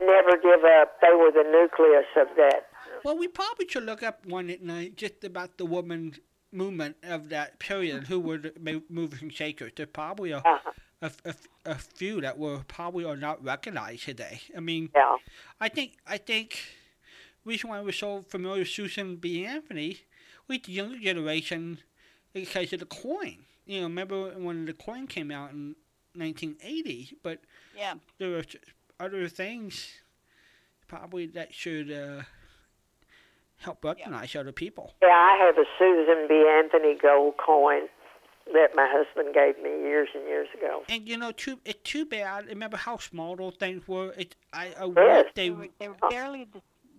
never 0.00 0.36
give 0.36 0.64
up. 0.64 1.00
They 1.00 1.14
were 1.16 1.30
the 1.32 1.44
nucleus 1.50 2.06
of 2.16 2.28
that. 2.36 2.65
Well, 3.06 3.16
we 3.16 3.28
probably 3.28 3.68
should 3.68 3.84
look 3.84 4.02
up 4.02 4.26
one 4.26 4.50
at 4.50 4.62
night 4.62 4.96
just 4.96 5.22
about 5.22 5.58
the 5.58 5.64
woman 5.64 6.16
movement 6.50 6.96
of 7.04 7.28
that 7.28 7.60
period. 7.60 8.08
Who 8.08 8.18
were 8.18 8.38
the 8.38 8.52
mo- 8.58 8.82
movers 8.88 9.22
and 9.22 9.32
shakers? 9.32 9.70
There's 9.76 9.90
probably 9.92 10.32
a, 10.32 10.38
Uh-huh. 10.38 10.72
a, 11.00 11.12
a, 11.24 11.34
a 11.66 11.74
few 11.76 12.20
that 12.22 12.36
were 12.36 12.64
probably 12.66 13.04
are 13.04 13.16
not 13.16 13.44
recognized 13.44 14.02
today. 14.06 14.40
I 14.56 14.58
mean, 14.58 14.90
Yeah. 14.92 15.18
I 15.60 15.68
think 15.68 15.98
I 16.04 16.16
think 16.18 16.58
reason 17.44 17.70
why 17.70 17.80
we're 17.80 17.92
so 17.92 18.24
familiar 18.28 18.62
with 18.62 18.70
Susan 18.70 19.14
B. 19.18 19.46
Anthony 19.46 20.00
with 20.48 20.64
the 20.64 20.72
younger 20.72 20.98
generation 20.98 21.78
is 22.34 22.48
because 22.48 22.72
of 22.72 22.80
the 22.80 22.86
coin. 22.86 23.44
You 23.66 23.82
know, 23.82 23.86
remember 23.86 24.30
when 24.36 24.64
the 24.64 24.72
coin 24.72 25.06
came 25.06 25.30
out 25.30 25.52
in 25.52 25.76
1980? 26.16 27.18
But 27.22 27.38
yeah. 27.76 27.94
there 28.18 28.36
are 28.36 28.44
other 28.98 29.28
things 29.28 29.92
probably 30.88 31.26
that 31.26 31.54
should 31.54 31.92
uh, 31.92 32.22
help 33.58 33.84
recognize 33.84 34.34
other 34.36 34.52
people. 34.52 34.94
Yeah, 35.02 35.08
I 35.08 35.36
have 35.44 35.56
a 35.58 35.64
Susan 35.78 36.26
B. 36.28 36.46
Anthony 36.48 36.96
gold 37.00 37.34
coin 37.44 37.88
that 38.52 38.68
my 38.74 38.88
husband 38.88 39.34
gave 39.34 39.56
me 39.62 39.70
years 39.70 40.08
and 40.14 40.24
years 40.24 40.48
ago. 40.56 40.82
And 40.88 41.08
you 41.08 41.16
know, 41.16 41.32
too 41.32 41.58
it's 41.64 41.80
too 41.82 42.04
bad. 42.04 42.46
Remember 42.46 42.76
how 42.76 42.98
small 42.98 43.36
those 43.36 43.56
things 43.58 43.86
were? 43.88 44.12
It 44.12 44.36
I, 44.52 44.72
I 44.78 44.92
Yes. 44.96 45.26
they 45.34 45.48
They 45.48 45.50
were, 45.50 45.68
they 45.80 45.88
were 45.88 45.96
barely 46.10 46.46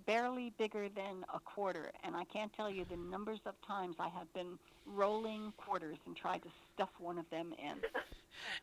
barely 0.05 0.53
bigger 0.57 0.87
than 0.89 1.25
a 1.33 1.39
quarter, 1.39 1.91
and 2.03 2.15
I 2.15 2.23
can't 2.25 2.51
tell 2.53 2.69
you 2.69 2.85
the 2.89 2.95
numbers 2.95 3.39
of 3.45 3.55
times 3.67 3.97
I 3.99 4.07
have 4.07 4.33
been 4.33 4.57
rolling 4.85 5.51
quarters 5.57 5.97
and 6.05 6.15
tried 6.15 6.43
to 6.43 6.49
stuff 6.73 6.89
one 6.99 7.17
of 7.17 7.29
them 7.29 7.53
in. 7.57 7.77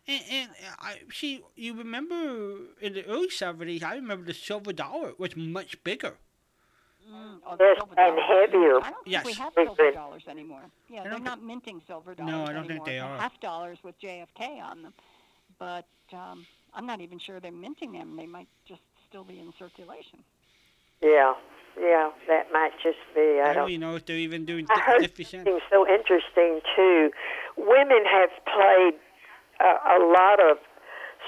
And, 0.07 0.22
and 0.30 0.51
I 0.78 0.99
see. 1.12 1.42
You 1.57 1.74
remember 1.74 2.59
in 2.80 2.92
the 2.92 3.05
early 3.07 3.30
seventies? 3.30 3.82
I 3.82 3.97
remember 3.97 4.24
the 4.24 4.32
silver 4.32 4.72
dollar 4.72 5.14
was 5.18 5.36
much 5.36 5.82
bigger. 5.82 6.18
Mm, 7.11 7.38
oh, 7.46 7.57
Yes, 7.61 7.78
and 7.96 8.18
heavier. 8.18 8.78
I 8.82 8.90
don't 8.90 9.07
Yes. 9.07 9.22
think 9.24 9.36
we 9.36 9.42
have 9.42 9.52
silver 9.55 9.74
big. 9.76 9.94
dollars 9.94 10.22
anymore. 10.28 10.62
Yeah, 10.88 11.02
they're 11.02 11.12
don't 11.12 11.24
not 11.24 11.42
minting 11.42 11.82
silver 11.86 12.14
dollars 12.14 12.32
No, 12.32 12.44
I 12.44 12.52
don't 12.52 12.64
anymore. 12.64 12.86
think 12.86 12.96
they 12.96 12.98
They're 12.98 13.18
half 13.18 13.38
dollars 13.40 13.78
with 13.82 13.98
JFK 14.00 14.61
on 14.62 14.82
them, 14.82 14.94
but 15.59 15.86
um, 16.12 16.46
I'm 16.72 16.86
not 16.86 17.00
even 17.00 17.18
sure 17.18 17.40
they're 17.40 17.52
minting 17.52 17.92
them. 17.92 18.16
They 18.16 18.26
might 18.26 18.48
just 18.66 18.80
still 19.09 19.24
be 19.24 19.38
in 19.38 19.52
circulation. 19.59 20.24
Yeah, 21.02 21.34
yeah, 21.78 22.11
that 22.28 22.50
might 22.52 22.72
just 22.82 22.98
be. 23.14 23.40
I 23.40 23.50
I 23.50 23.52
don't 23.52 23.55
don't. 23.62 23.68
even 23.70 23.80
know 23.80 23.96
if 23.96 24.07
they're 24.07 24.16
even 24.16 24.46
doing 24.46 24.66
I 24.70 24.80
heard 24.80 25.00
fifty 25.02 25.24
cents. 25.24 25.44
something 25.44 25.61
so 25.70 25.86
interesting 25.86 26.61
too. 26.74 27.11
Women 27.57 28.05
have 28.11 28.30
played 28.46 28.94
a, 29.61 29.96
a 29.96 29.98
lot 30.00 30.40
of 30.40 30.57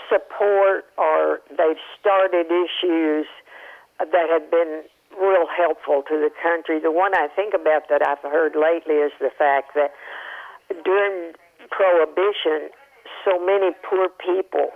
support, 0.08 0.86
or 0.96 1.40
they've 1.50 1.76
started 2.00 2.46
issues 2.46 3.26
that 3.98 4.28
have 4.30 4.50
been 4.50 4.82
real 5.20 5.46
helpful 5.48 6.02
to 6.08 6.16
the 6.16 6.30
country. 6.42 6.80
The 6.80 6.92
one 6.92 7.14
I 7.14 7.28
think 7.34 7.54
about 7.54 7.88
that 7.88 8.06
I've 8.06 8.22
heard 8.22 8.54
lately 8.54 8.96
is 9.00 9.12
the 9.20 9.30
fact 9.36 9.74
that 9.74 9.92
during 10.84 11.32
Prohibition, 11.70 12.70
so 13.24 13.38
many 13.42 13.74
poor 13.82 14.08
people 14.08 14.70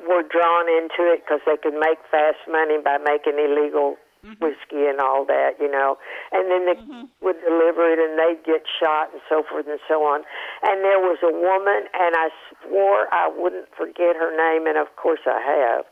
were 0.00 0.22
drawn 0.22 0.68
into 0.68 1.08
it 1.12 1.24
because 1.24 1.40
they 1.46 1.56
could 1.56 1.74
make 1.74 1.98
fast 2.10 2.40
money 2.48 2.76
by 2.82 2.98
making 2.98 3.36
illegal 3.36 3.96
mm-hmm. 4.24 4.36
whiskey 4.44 4.88
and 4.88 5.00
all 5.00 5.24
that, 5.26 5.56
you 5.60 5.70
know. 5.70 5.96
And 6.32 6.50
then 6.50 6.66
they 6.66 6.78
mm-hmm. 6.78 7.08
would 7.22 7.36
deliver 7.40 7.88
it 7.92 7.98
and 7.98 8.18
they'd 8.18 8.44
get 8.44 8.64
shot 8.66 9.12
and 9.12 9.20
so 9.28 9.42
forth 9.48 9.66
and 9.68 9.80
so 9.88 10.04
on. 10.04 10.22
And 10.62 10.84
there 10.84 11.00
was 11.00 11.18
a 11.22 11.32
woman, 11.32 11.88
and 11.94 12.16
I 12.16 12.28
swore 12.64 13.12
I 13.12 13.28
wouldn't 13.28 13.68
forget 13.76 14.16
her 14.16 14.32
name, 14.32 14.66
and 14.66 14.76
of 14.76 14.94
course 14.96 15.24
I 15.26 15.40
have. 15.40 15.84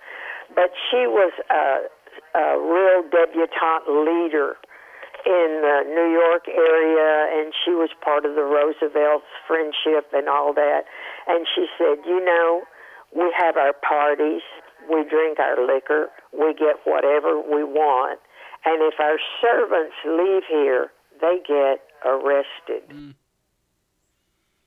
But 0.55 0.77
she 0.91 1.09
was 1.09 1.33
a, 1.51 1.89
a 2.35 2.59
real 2.59 3.03
debutante 3.11 3.89
leader 3.89 4.57
in 5.25 5.63
the 5.63 5.89
New 5.89 6.11
York 6.13 6.45
area, 6.49 7.33
and 7.33 7.55
she 7.65 7.71
was 7.71 7.89
part 8.03 8.27
of 8.27 8.35
the 8.35 8.45
Roosevelt's 8.45 9.31
friendship 9.47 10.13
and 10.13 10.29
all 10.29 10.53
that. 10.53 10.85
And 11.27 11.47
she 11.55 11.67
said, 11.79 12.05
You 12.05 12.23
know, 12.25 12.63
we 13.15 13.33
have 13.39 13.57
our 13.57 13.73
parties, 13.73 14.43
we 14.91 15.05
drink 15.09 15.39
our 15.39 15.57
liquor, 15.65 16.11
we 16.33 16.53
get 16.53 16.77
whatever 16.85 17.41
we 17.41 17.65
want, 17.65 18.21
and 18.65 18.83
if 18.83 19.01
our 19.01 19.19
servants 19.41 19.95
leave 20.05 20.43
here, 20.49 20.91
they 21.21 21.39
get 21.47 21.81
arrested. 22.05 22.85
Mm. 22.91 23.15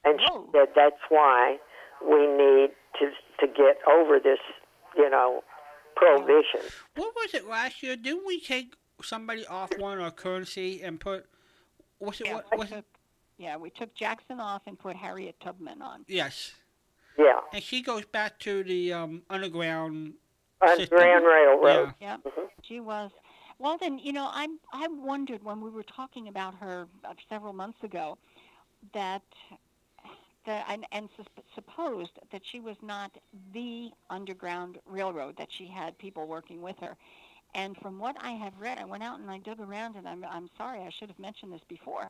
And 0.06 0.20
she 0.22 0.32
Whoa. 0.32 0.50
said 0.54 0.68
that's 0.76 1.04
why 1.10 1.58
we 2.02 2.26
need 2.26 2.72
to 3.00 3.12
to 3.40 3.48
get 3.48 3.78
over 3.88 4.20
this, 4.20 4.40
you 4.96 5.10
know, 5.10 5.44
prohibition. 5.98 6.62
What 6.96 7.14
was 7.16 7.34
it 7.34 7.48
last 7.48 7.84
year? 7.84 7.96
Didn't 7.96 8.26
we 8.26 8.40
take 8.40 8.76
somebody 9.02 9.46
off 9.48 9.70
one 9.78 10.00
our 10.00 10.12
currency 10.12 10.82
and 10.82 11.00
put? 11.00 11.26
Was 12.00 12.22
it 12.22 12.28
Yeah, 12.28 12.36
what? 12.36 12.46
we 12.52 12.58
Was 12.58 12.72
it, 12.72 12.76
took, 12.76 12.86
yeah, 13.38 13.58
we 13.58 13.70
took 13.72 13.94
Jackson 13.96 14.40
off 14.40 14.62
and 14.68 14.78
put 14.78 14.96
Harriet 14.96 15.36
Tubman 15.40 15.82
on. 15.82 16.06
yes, 16.08 16.54
Yeah, 17.18 17.40
and 17.54 17.64
she 17.64 17.82
goes 17.82 18.06
back 18.06 18.40
to 18.40 18.64
the 18.64 18.94
um, 18.94 19.24
underground. 19.30 20.14
Underground 20.62 21.26
Railroad. 21.26 21.94
Yeah. 22.00 22.18
Yeah, 22.26 22.44
she 22.64 22.80
was. 22.80 23.12
Well, 23.60 23.78
then 23.80 24.00
you 24.00 24.14
know, 24.14 24.26
I 24.32 24.48
I 24.72 24.88
wondered 24.88 25.44
when 25.44 25.62
we 25.62 25.70
were 25.70 25.84
talking 25.84 26.28
about 26.28 26.56
her 26.56 26.88
uh, 27.06 27.14
several 27.30 27.54
months 27.54 27.84
ago 27.84 28.18
that 28.94 29.24
the 30.48 30.72
and, 30.72 30.88
and 30.92 31.10
sus- 31.16 31.44
supposed 31.54 32.14
that 32.32 32.42
she 32.50 32.60
was 32.60 32.78
not 32.82 33.12
the 33.54 33.90
underground 34.10 34.80
railroad 34.88 35.36
that 35.38 35.50
she 35.52 35.68
had 35.68 35.96
people 36.00 36.26
working 36.26 36.62
with 36.62 36.78
her. 36.80 36.96
And 37.54 37.78
from 37.78 38.00
what 38.00 38.16
I 38.20 38.32
have 38.32 38.54
read, 38.60 38.78
I 38.80 38.86
went 38.86 39.04
out 39.04 39.20
and 39.20 39.30
I 39.30 39.38
dug 39.38 39.60
around, 39.60 39.96
and 39.96 40.08
I'm 40.08 40.26
I'm 40.26 40.50
sorry 40.58 40.80
I 40.80 40.90
should 40.90 41.10
have 41.10 41.20
mentioned 41.20 41.52
this 41.54 41.62
before, 41.68 42.08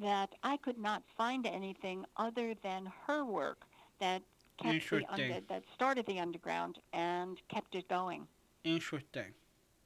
that 0.00 0.30
I 0.44 0.58
could 0.58 0.78
not 0.78 1.02
find 1.16 1.46
anything 1.46 2.04
other 2.16 2.54
than 2.62 2.92
her 3.06 3.24
work 3.24 3.62
that 4.00 4.22
kept 4.58 4.68
the 4.68 4.74
Interesting. 4.74 5.06
under, 5.10 5.40
that 5.48 5.62
started 5.74 6.06
the 6.06 6.20
underground 6.20 6.78
and 6.92 7.38
kept 7.48 7.74
it 7.74 7.88
going. 7.88 8.26
Interesting. 8.64 9.32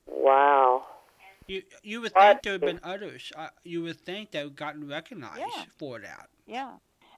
Wow. 0.07 0.87
You 1.47 1.63
you 1.83 2.01
would 2.01 2.15
think 2.15 2.43
there 2.43 2.53
have 2.53 2.61
been 2.61 2.81
others. 2.83 3.33
Uh, 3.37 3.49
you 3.65 3.83
would 3.83 4.01
think 4.01 4.31
they 4.33 4.45
would 4.45 4.57
gotten 4.57 4.89
recognized 4.89 5.41
Yeah. 5.41 5.65
for 5.79 5.99
that. 6.01 6.29
Yeah, 6.47 6.73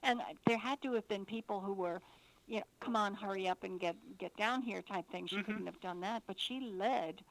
and 0.04 0.20
there 0.46 0.58
had 0.58 0.82
to 0.82 0.92
have 0.94 1.08
been 1.08 1.24
people 1.26 1.60
who 1.60 1.74
were, 1.74 2.02
you 2.46 2.58
know, 2.58 2.64
come 2.80 2.96
on, 2.96 3.14
hurry 3.14 3.48
up 3.48 3.64
and 3.64 3.80
get 3.80 3.96
get 4.18 4.36
down 4.36 4.62
here 4.62 4.82
type 4.82 5.06
thing. 5.10 5.26
She 5.26 5.40
Mhm. 5.40 5.42
couldn't 5.42 5.66
have 5.66 5.80
done 5.80 6.00
that, 6.02 6.22
but 6.26 6.40
she 6.40 6.60
led. 6.60 7.22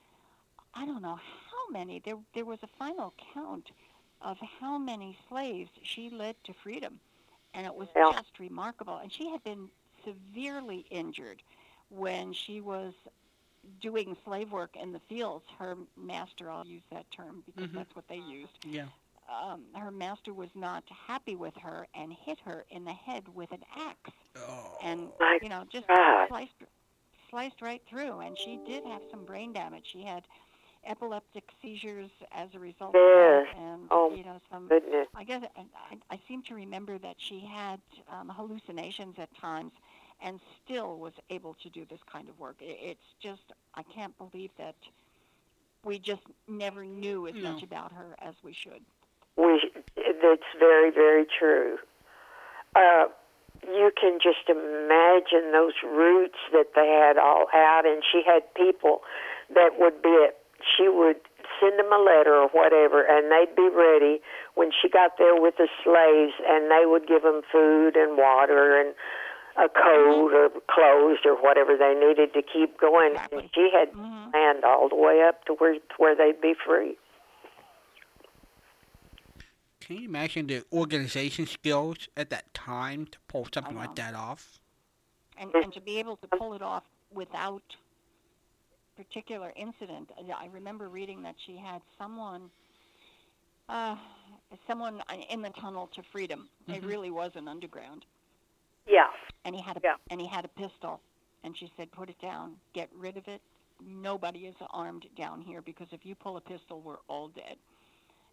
I 0.74 0.86
don't 0.86 1.02
know 1.04 1.16
how 1.18 1.72
many. 1.72 2.00
There 2.00 2.18
there 2.34 2.46
was 2.46 2.60
a 2.64 2.68
final 2.80 3.14
count 3.34 3.72
of 4.22 4.38
how 4.60 4.78
many 4.78 5.18
slaves 5.30 5.72
she 5.84 6.10
led 6.10 6.36
to 6.46 6.54
freedom, 6.64 7.00
and 7.54 7.66
it 7.66 7.76
was 7.76 7.90
Yeah. 7.96 8.12
just 8.12 8.40
remarkable. 8.40 8.98
And 8.98 9.12
she 9.12 9.30
had 9.30 9.44
been 9.44 9.70
severely 10.06 10.86
injured 10.92 11.44
when 11.90 12.34
she 12.34 12.62
was 12.62 12.94
doing 13.82 14.16
slave 14.26 14.52
work 14.52 14.76
in 14.76 14.92
the 14.92 15.00
fields. 15.10 15.46
Her 15.60 15.76
master, 15.98 16.50
I'll 16.52 16.66
use 16.66 16.84
that 16.92 17.06
term 17.12 17.44
because 17.46 17.70
Mhm. 17.70 17.76
that's 17.76 17.96
what 17.96 18.08
they 18.08 18.18
used 18.18 18.60
Yeah. 18.64 18.88
Um, 19.30 19.64
her 19.76 19.92
master 19.92 20.34
was 20.34 20.50
not 20.56 20.84
happy 21.08 21.36
with 21.36 21.56
her 21.58 21.88
and 21.96 22.14
hit 22.26 22.40
her 22.46 22.66
in 22.70 22.84
the 22.86 22.94
head 22.94 23.24
with 23.34 23.52
an 23.52 23.64
axe 23.76 24.12
Oh. 24.36 24.78
and 24.84 25.10
My 25.20 25.38
you 25.42 25.50
know 25.50 25.64
just 25.72 25.88
God. 25.88 26.28
sliced 26.28 26.52
sliced 27.30 27.62
right 27.62 27.82
through 27.90 28.20
and 28.20 28.38
she 28.38 28.60
did 28.68 28.84
have 28.86 29.02
some 29.10 29.26
brain 29.26 29.54
damage 29.54 29.86
she 29.92 30.04
had 30.04 30.24
epileptic 30.86 31.50
seizures 31.62 32.10
as 32.32 32.50
a 32.54 32.60
result 32.60 32.96
of 32.96 33.02
Yes. 33.02 33.48
that 33.48 33.58
and 33.58 33.88
Oh, 33.92 34.14
you 34.14 34.24
know 34.24 34.40
some 34.52 34.68
Goodness. 34.68 35.08
I 35.16 35.24
guess 35.24 35.44
I, 35.56 35.62
I, 35.92 35.98
I 36.16 36.20
seem 36.28 36.42
to 36.44 36.56
remember 36.56 36.98
that 37.00 37.16
she 37.18 37.40
had 37.40 37.80
um, 38.12 38.30
hallucinations 38.30 39.16
at 39.18 39.30
times 39.38 39.72
and 40.22 40.40
still 40.64 40.98
was 40.98 41.14
able 41.30 41.54
to 41.64 41.70
do 41.70 41.86
this 41.90 42.00
kind 42.12 42.30
of 42.30 42.40
work. 42.40 42.58
It, 42.62 42.78
it's 42.82 43.14
just 43.22 43.42
I 43.76 43.84
can't 43.84 44.18
believe 44.18 44.52
that 44.58 44.76
we 45.86 46.00
just 46.00 46.24
never 46.48 46.86
knew 46.86 47.28
as 47.28 47.36
No. 47.36 47.54
much 47.54 47.64
about 47.64 47.92
her 47.92 48.16
as 48.20 48.36
we 48.44 48.54
should. 48.54 48.84
We 49.38 49.72
that's 50.22 50.50
very 50.60 50.92
very 50.92 51.26
true. 51.26 51.78
Uh, 52.76 53.06
you 53.68 53.92
can 54.00 54.20
just 54.22 54.50
imagine 54.50 55.52
those 55.52 55.74
routes 55.84 56.38
that 56.52 56.76
they 56.76 56.88
had 56.88 57.18
all 57.18 57.46
out, 57.54 57.86
and 57.86 58.04
she 58.04 58.22
had 58.26 58.42
people 58.54 59.02
that 59.54 59.80
would 59.80 60.02
be 60.02 60.26
at. 60.28 60.38
She 60.78 60.88
would 60.88 61.18
send 61.60 61.78
them 61.78 61.92
a 61.92 61.98
letter 61.98 62.36
or 62.36 62.48
whatever, 62.50 63.04
and 63.04 63.32
they'd 63.32 63.56
be 63.56 63.70
ready 63.70 64.22
when 64.56 64.72
she 64.72 64.90
got 64.90 65.18
there 65.18 65.40
with 65.40 65.56
the 65.58 65.68
slaves, 65.84 66.34
and 66.48 66.72
they 66.72 66.86
would 66.86 67.08
give 67.08 67.24
them 67.24 67.42
food 67.52 67.96
and 67.96 68.18
water 68.18 68.80
and 68.80 68.94
a 69.58 69.70
coat 69.70 70.34
or 70.34 70.50
clothes 70.68 71.20
or 71.26 71.36
whatever 71.42 71.78
they 71.78 71.94
needed 71.94 72.34
to 72.34 72.42
keep 72.42 72.80
going. 72.80 73.14
Exactly. 73.14 73.40
And 73.40 73.50
she 73.54 73.70
had 73.70 73.92
Mhm. 73.94 74.32
planned 74.32 74.64
all 74.64 74.90
the 74.90 74.96
way 74.96 75.22
up 75.22 75.46
to 75.46 75.54
where 75.54 75.78
where 75.98 76.16
they'd 76.16 76.42
be 76.42 76.54
free. 76.54 76.98
Can 79.86 79.98
you 79.98 80.06
imagine 80.06 80.48
the 80.48 80.64
organization 80.72 81.46
skills 81.46 82.08
at 82.16 82.30
that 82.30 82.54
time 82.54 83.06
to 83.08 83.18
pull 83.28 83.48
something 83.54 83.76
like 83.76 83.96
that 83.96 84.16
off? 84.16 84.60
and, 85.36 85.52
and 85.56 85.74
to 85.74 85.82
be 85.82 85.98
able 85.98 86.16
to 86.18 86.28
pull 86.38 86.54
it 86.54 86.62
off 86.62 86.84
without 87.12 87.64
particular 88.96 89.52
incident. 89.56 90.12
uh, 90.16 90.32
I 90.32 90.46
remember 90.54 90.90
reading 90.90 91.24
that 91.24 91.34
she 91.46 91.58
had 91.58 91.82
someone, 91.98 92.52
uh, 93.68 93.96
someone 94.68 95.02
in 95.32 95.42
the 95.42 95.50
tunnel 95.60 95.90
to 95.96 96.04
freedom. 96.12 96.48
It 96.68 96.84
Mhm. 96.84 96.88
really 96.88 97.10
was 97.10 97.32
an 97.36 97.48
underground, 97.48 98.06
Yeah. 98.86 99.12
and 99.44 99.56
he 99.56 99.62
had 99.62 99.78
a 99.78 99.82
Yeah. 99.84 99.96
and 100.12 100.22
he 100.22 100.28
had 100.28 100.46
a 100.46 100.50
pistol, 100.50 101.02
and 101.44 101.58
she 101.58 101.72
said, 101.76 101.92
"Put 101.92 102.12
it 102.12 102.20
down, 102.20 102.60
get 102.74 102.94
rid 102.94 103.18
of 103.18 103.28
it. 103.28 103.42
Nobody 103.80 104.46
is 104.46 104.56
armed 104.70 105.10
down 105.16 105.42
here 105.42 105.64
because 105.64 105.92
if 105.92 106.06
you 106.06 106.14
pull 106.14 106.38
a 106.38 106.42
pistol, 106.42 106.80
we're 106.80 107.02
all 107.08 107.30
dead." 107.30 107.58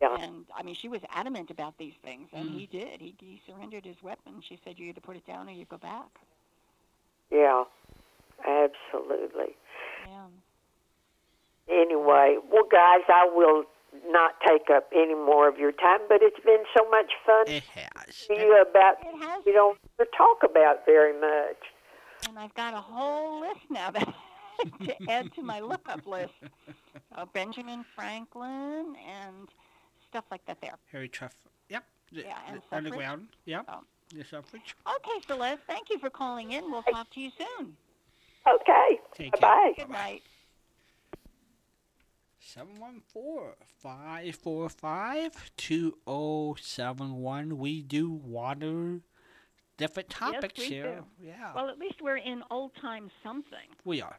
Yeah. 0.01 0.17
And 0.19 0.47
I 0.57 0.63
mean, 0.63 0.75
she 0.75 0.89
was 0.89 1.01
adamant 1.11 1.51
about 1.51 1.77
these 1.79 1.95
things, 2.03 2.29
and 2.33 2.49
Mm. 2.49 2.55
he 2.59 2.67
did. 2.67 3.01
He, 3.01 3.15
he 3.21 3.41
surrendered 3.47 3.85
his 3.85 4.03
weapon. 4.03 4.41
She 4.41 4.59
said, 4.65 4.79
"You 4.79 4.87
either 4.87 5.01
put 5.01 5.17
it 5.17 5.27
down 5.27 5.49
or 5.49 5.53
you 5.53 5.67
go 5.67 5.77
back." 5.79 6.09
Yeah, 7.31 7.65
absolutely. 8.47 9.57
Yeah. 10.07 10.27
Anyway, 11.69 12.39
well, 12.51 12.65
guys, 12.71 13.01
I 13.09 13.29
will 13.33 13.65
not 14.09 14.33
take 14.47 14.71
up 14.71 14.89
any 14.95 15.15
more 15.15 15.49
of 15.49 15.59
your 15.59 15.73
time, 15.73 16.01
but 16.09 16.19
it's 16.23 16.41
been 16.45 16.65
so 16.77 16.89
much 16.91 17.13
fun 17.25 17.45
It 17.49 17.63
has. 17.65 18.27
to 18.27 18.35
you 18.35 18.61
about 18.61 18.97
It 19.03 19.23
has 19.23 19.45
we 19.45 19.53
don't 19.53 19.79
talk 20.17 20.43
about 20.45 20.85
very 20.87 21.13
much. 21.19 21.57
And 22.29 22.39
I've 22.39 22.55
got 22.55 22.75
a 22.75 22.81
whole 22.81 23.41
list 23.41 23.61
now 23.69 23.91
that 23.91 24.13
to 24.85 25.11
add 25.11 25.33
to 25.35 25.43
my 25.43 25.61
lookup 25.61 26.07
list. 26.07 26.33
Uh, 27.15 27.27
Benjamin 27.33 27.85
Franklin 27.95 28.95
and 29.07 29.49
stuff 30.11 30.25
like 30.31 30.45
that 30.47 30.61
there. 30.61 30.75
Harry 30.93 31.09
Truff. 31.09 31.35
Yep. 31.69 31.85
The, 32.13 32.23
Yeah, 32.23 32.37
and 32.49 32.57
the 32.57 32.61
suffrage. 32.63 32.85
underground. 32.87 33.29
Yep. 33.47 33.65
Oh. 33.69 33.81
The 34.15 34.25
suffrage. 34.25 34.75
Okay, 34.97 35.21
Celeste, 35.27 35.61
thank 35.69 35.89
you 35.89 35.99
for 35.99 36.11
calling 36.11 36.51
in. 36.53 36.71
We'll 36.71 36.83
talk 36.83 37.09
to 37.11 37.21
you 37.21 37.31
soon. 37.39 37.77
Okay, 38.47 38.99
Take 39.15 39.33
bye 39.33 39.39
care. 39.39 39.49
bye. 39.49 39.73
Good 39.77 39.91
night. 39.91 40.23
714-545-2071. 46.27 47.53
We 47.55 47.83
do 47.83 48.11
water 48.11 49.01
different 49.77 50.11
topics 50.11 50.59
we 50.59 50.65
here. 50.67 51.03
do. 51.21 51.27
Yeah. 51.29 51.53
Well, 51.55 51.69
at 51.69 51.79
least 51.79 52.03
we're 52.03 52.17
in 52.19 52.43
old 52.51 52.73
time 52.81 53.11
something. 53.23 53.69
we 53.85 54.03
are. 54.03 54.19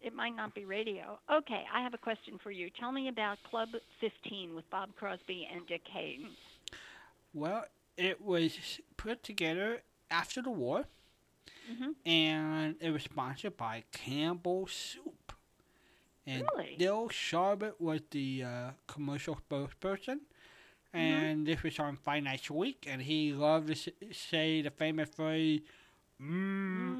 It 0.00 0.14
might 0.14 0.34
not 0.36 0.54
be 0.54 0.64
radio. 0.64 1.18
Okay, 1.30 1.64
I 1.72 1.82
have 1.82 1.92
a 1.94 1.98
question 1.98 2.38
for 2.42 2.50
you. 2.50 2.70
Tell 2.70 2.92
me 2.92 3.08
about 3.08 3.38
Club 3.50 3.70
15 4.00 4.54
with 4.54 4.68
Bob 4.70 4.90
Crosby 4.96 5.48
and 5.52 5.66
Dick 5.66 5.82
Haymes. 5.92 6.36
Well, 7.34 7.64
it 7.96 8.20
was 8.20 8.80
put 8.96 9.22
together 9.22 9.82
after 10.10 10.40
the 10.40 10.50
war, 10.50 10.86
Mhm. 11.70 11.94
and 12.06 12.76
it 12.80 12.90
was 12.90 13.02
sponsored 13.02 13.56
by 13.56 13.84
Campbell 13.92 14.66
Soup. 14.68 15.32
And 16.26 16.46
Really? 16.54 16.76
Del 16.76 17.08
Sharbutt 17.08 17.80
was 17.80 18.02
the 18.10 18.44
uh, 18.44 18.70
commercial 18.86 19.36
spokesperson, 19.36 20.20
and 20.92 21.46
this 21.46 21.62
was 21.62 21.78
on 21.78 21.98
Nights 22.06 22.50
Week, 22.50 22.84
and 22.86 23.02
he 23.02 23.32
loved 23.32 23.68
to 23.74 23.92
say 24.12 24.62
the 24.62 24.70
famous 24.70 25.08
phrase, 25.14 25.60
mmm, 26.20 26.96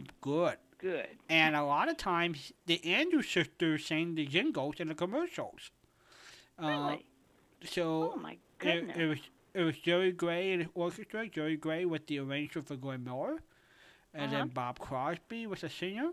mmm, 0.00 0.06
good. 0.20 0.58
Good. 0.84 1.08
And 1.28 1.56
a 1.56 1.64
lot 1.64 1.88
of 1.88 1.96
times, 1.96 2.52
the 2.66 2.84
Andrews 2.84 3.28
sisters 3.28 3.86
sang 3.86 4.14
the 4.14 4.26
jingles 4.26 4.76
in 4.78 4.88
the 4.88 4.94
commercials. 4.94 5.70
Uh, 6.58 6.66
Really? 6.66 7.06
so 7.64 8.12
oh 8.14 8.18
my 8.18 8.32
it, 8.32 8.38
goodness. 8.58 8.96
it 8.98 9.06
was 9.06 9.18
it 9.54 9.62
was 9.62 9.78
Jerry 9.78 10.12
Gray 10.12 10.52
and 10.52 10.62
the 10.64 10.68
orchestra. 10.74 11.28
Jerry 11.28 11.56
Gray 11.56 11.84
with 11.84 12.06
the 12.06 12.18
arranger 12.20 12.62
for 12.62 12.76
Glenn 12.76 13.04
Miller, 13.04 13.42
and 14.12 14.26
Uh-huh. 14.26 14.30
then 14.38 14.48
Bob 14.48 14.78
Crosby 14.78 15.46
was 15.46 15.62
a 15.64 15.68
singer, 15.70 16.10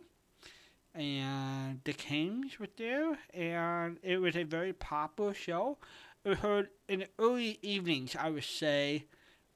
and 0.93 1.79
the 1.83 1.93
Kings 1.93 2.59
were 2.59 2.67
there, 2.77 3.17
and 3.33 3.97
it 4.03 4.17
was 4.17 4.35
a 4.35 4.43
very 4.43 4.73
popular 4.73 5.33
show. 5.33 5.77
It 6.23 6.29
was 6.29 6.37
heard 6.39 6.69
in 6.87 6.99
the 6.99 7.09
early 7.19 7.57
evenings, 7.61 8.15
I 8.15 8.29
would 8.29 8.43
say, 8.43 9.05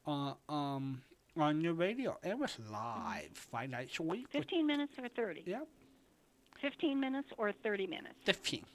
uh, 0.08 0.34
um, 0.50 1.02
on 1.38 1.62
your 1.62 1.74
radio. 1.74 2.18
It 2.24 2.38
was 2.38 2.58
live 2.72 3.30
five 3.34 3.70
nights 3.70 4.00
a 4.00 4.04
week. 4.04 4.28
15 4.32 4.66
minutes 4.66 4.94
or 4.98 5.10
30? 5.10 5.44
Yep. 5.46 5.68
15 6.62 7.00
minutes 7.00 7.30
or 7.38 7.52
30 7.52 7.88
minutes? 7.88 8.16
Fifteen. 8.24 8.66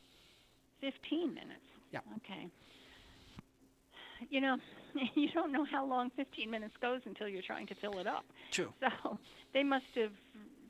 15 0.81 1.35
minutes. 1.35 1.61
Yeah. 1.93 2.01
Okay. 2.17 2.49
You 4.29 4.41
know, 4.41 4.57
you 5.15 5.31
don't 5.33 5.53
know 5.53 5.65
how 5.65 5.85
long 5.85 6.11
15 6.17 6.51
minutes 6.51 6.75
goes 6.81 7.01
until 7.05 7.29
you're 7.29 7.43
trying 7.43 7.67
to 7.69 7.75
fill 7.75 7.99
it 7.99 8.07
up. 8.07 8.25
True. 8.51 8.73
So 8.81 9.19
they 9.53 9.63
must 9.63 9.87
have 9.97 10.13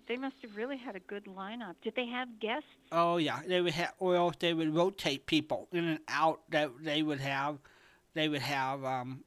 they 0.09 0.17
must 0.17 0.35
have 0.43 0.57
really 0.57 0.77
had 0.77 0.97
a 0.97 1.01
good 1.01 1.27
lineup. 1.27 1.75
Did 1.83 1.95
they 1.95 2.07
have 2.07 2.41
guests? 2.41 2.67
Oh 2.91 3.19
yeah, 3.19 3.41
they 3.47 3.61
would 3.61 3.75
have, 3.75 3.93
or 4.01 4.17
else 4.17 4.35
they 4.41 4.53
would 4.53 4.75
rotate 4.75 5.27
people 5.27 5.69
in 5.71 5.85
and 5.85 6.01
out. 6.09 6.41
That 6.51 6.71
they 6.83 7.03
would 7.03 7.21
have, 7.21 7.59
they 8.15 8.29
would 8.29 8.43
have, 8.43 8.85
um, 8.85 9.23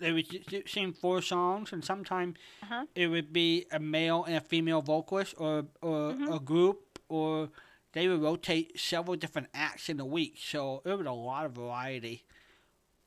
they 0.00 0.12
would 0.12 0.64
sing 0.68 0.92
four 0.92 1.22
songs, 1.22 1.72
and 1.72 1.84
sometimes 1.84 2.36
Uh-huh. 2.62 2.86
it 2.94 3.06
would 3.08 3.32
be 3.32 3.66
a 3.70 3.78
male 3.78 4.24
and 4.24 4.36
a 4.36 4.40
female 4.40 4.82
vocalist, 4.82 5.34
or 5.38 5.66
or 5.82 6.12
Mhm. 6.12 6.34
a 6.36 6.40
group, 6.40 6.98
or 7.08 7.50
they 7.92 8.08
would 8.08 8.20
rotate 8.22 8.78
several 8.78 9.16
different 9.16 9.48
acts 9.54 9.88
in 9.88 10.00
a 10.00 10.04
week. 10.06 10.34
So 10.38 10.82
it 10.84 10.94
was 10.96 11.06
a 11.06 11.12
lot 11.12 11.46
of 11.46 11.52
variety 11.52 12.24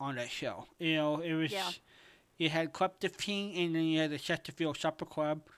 on 0.00 0.14
that 0.16 0.30
show. 0.30 0.68
You 0.78 0.94
know, 0.96 1.20
it 1.20 1.34
was. 1.34 1.52
Yeah. 1.52 1.70
You 2.36 2.48
had 2.48 2.72
Club 2.72 2.94
15, 3.00 3.56
and 3.56 3.74
then 3.76 3.84
you 3.84 4.00
had 4.00 4.10
the 4.10 4.18
Chesterfield 4.18 4.76
Supper 4.76 5.04
Club, 5.06 5.48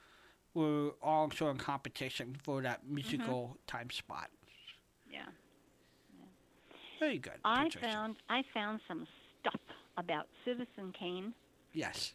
were 0.52 0.90
all 1.02 1.30
sort 1.30 1.50
of 1.50 1.56
in 1.58 1.64
competition 1.64 2.34
for 2.42 2.62
that 2.62 2.80
Mm-hmm. 2.82 2.94
musical 2.94 3.58
time 3.66 3.90
spot. 3.90 4.30
Yeah. 5.10 5.26
Very 6.98 7.18
good. 7.18 7.40
I 7.44 7.64
Patricia. 7.64 7.78
found 7.92 8.16
I 8.28 8.42
found 8.54 8.80
some 8.88 9.06
stuff 9.40 9.60
about 9.96 10.26
Citizen 10.44 10.92
Kane. 10.98 11.32
Yes. 11.72 12.14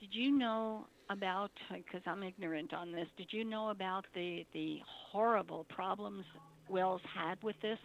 Did 0.00 0.10
you 0.14 0.30
know 0.36 0.86
about 1.10 1.50
because 1.72 2.00
I'm 2.06 2.22
ignorant 2.22 2.72
on 2.72 2.92
this. 2.92 3.06
Did 3.16 3.28
you 3.32 3.44
know 3.44 3.70
about 3.70 4.06
the 4.14 4.44
the 4.52 4.78
horrible 4.86 5.64
problems 5.68 6.24
Welles 6.68 7.00
had 7.14 7.42
with 7.42 7.56
this 7.60 7.78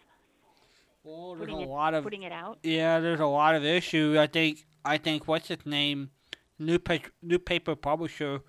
Well, 1.04 1.34
there's 1.34 1.40
putting 1.50 1.56
a 1.56 1.62
it 1.62 1.68
lot 1.68 1.94
of 1.94 2.04
putting 2.04 2.22
it 2.22 2.32
out? 2.32 2.58
yeah. 2.62 3.00
There's 3.00 3.20
a 3.20 3.26
lot 3.26 3.54
of 3.54 3.64
issue. 3.64 4.16
I 4.18 4.26
think. 4.26 4.64
I 4.84 4.96
think 4.98 5.28
what's 5.28 5.48
his 5.48 5.64
name? 5.66 6.10
Newspaper 6.58 7.10
newspaper 7.22 7.76
publisher. 7.76 8.40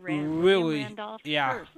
Ran- 0.00 0.40
William 0.40 0.42
Really? 0.42 0.82
Randolph 0.82 1.20
Yeah. 1.24 1.50
Hearst, 1.52 1.70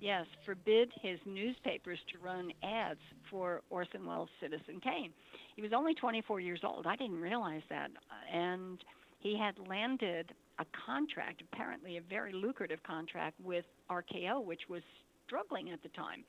yes, 0.00 0.26
forbid 0.44 0.92
his 1.00 1.18
newspapers 1.26 1.98
to 2.12 2.18
run 2.18 2.52
ads 2.62 3.00
for 3.30 3.62
Orson 3.70 4.06
Welles' 4.06 4.28
Citizen 4.40 4.80
Kane. 4.82 5.12
He 5.56 5.62
was 5.62 5.72
only 5.74 5.94
24 5.94 6.40
years 6.40 6.60
old. 6.64 6.86
I 6.86 6.96
didn't 6.96 7.20
realize 7.20 7.62
that. 7.70 7.90
And 8.32 8.82
he 9.18 9.38
had 9.38 9.54
landed 9.68 10.32
a 10.58 10.64
contract, 10.86 11.42
apparently 11.52 11.96
a 11.96 12.02
very 12.02 12.32
lucrative 12.32 12.82
contract, 12.82 13.40
with 13.42 13.64
RKO, 13.90 14.44
which 14.44 14.62
was 14.68 14.82
struggling 15.26 15.70
at 15.70 15.82
the 15.82 15.88
time. 15.90 16.24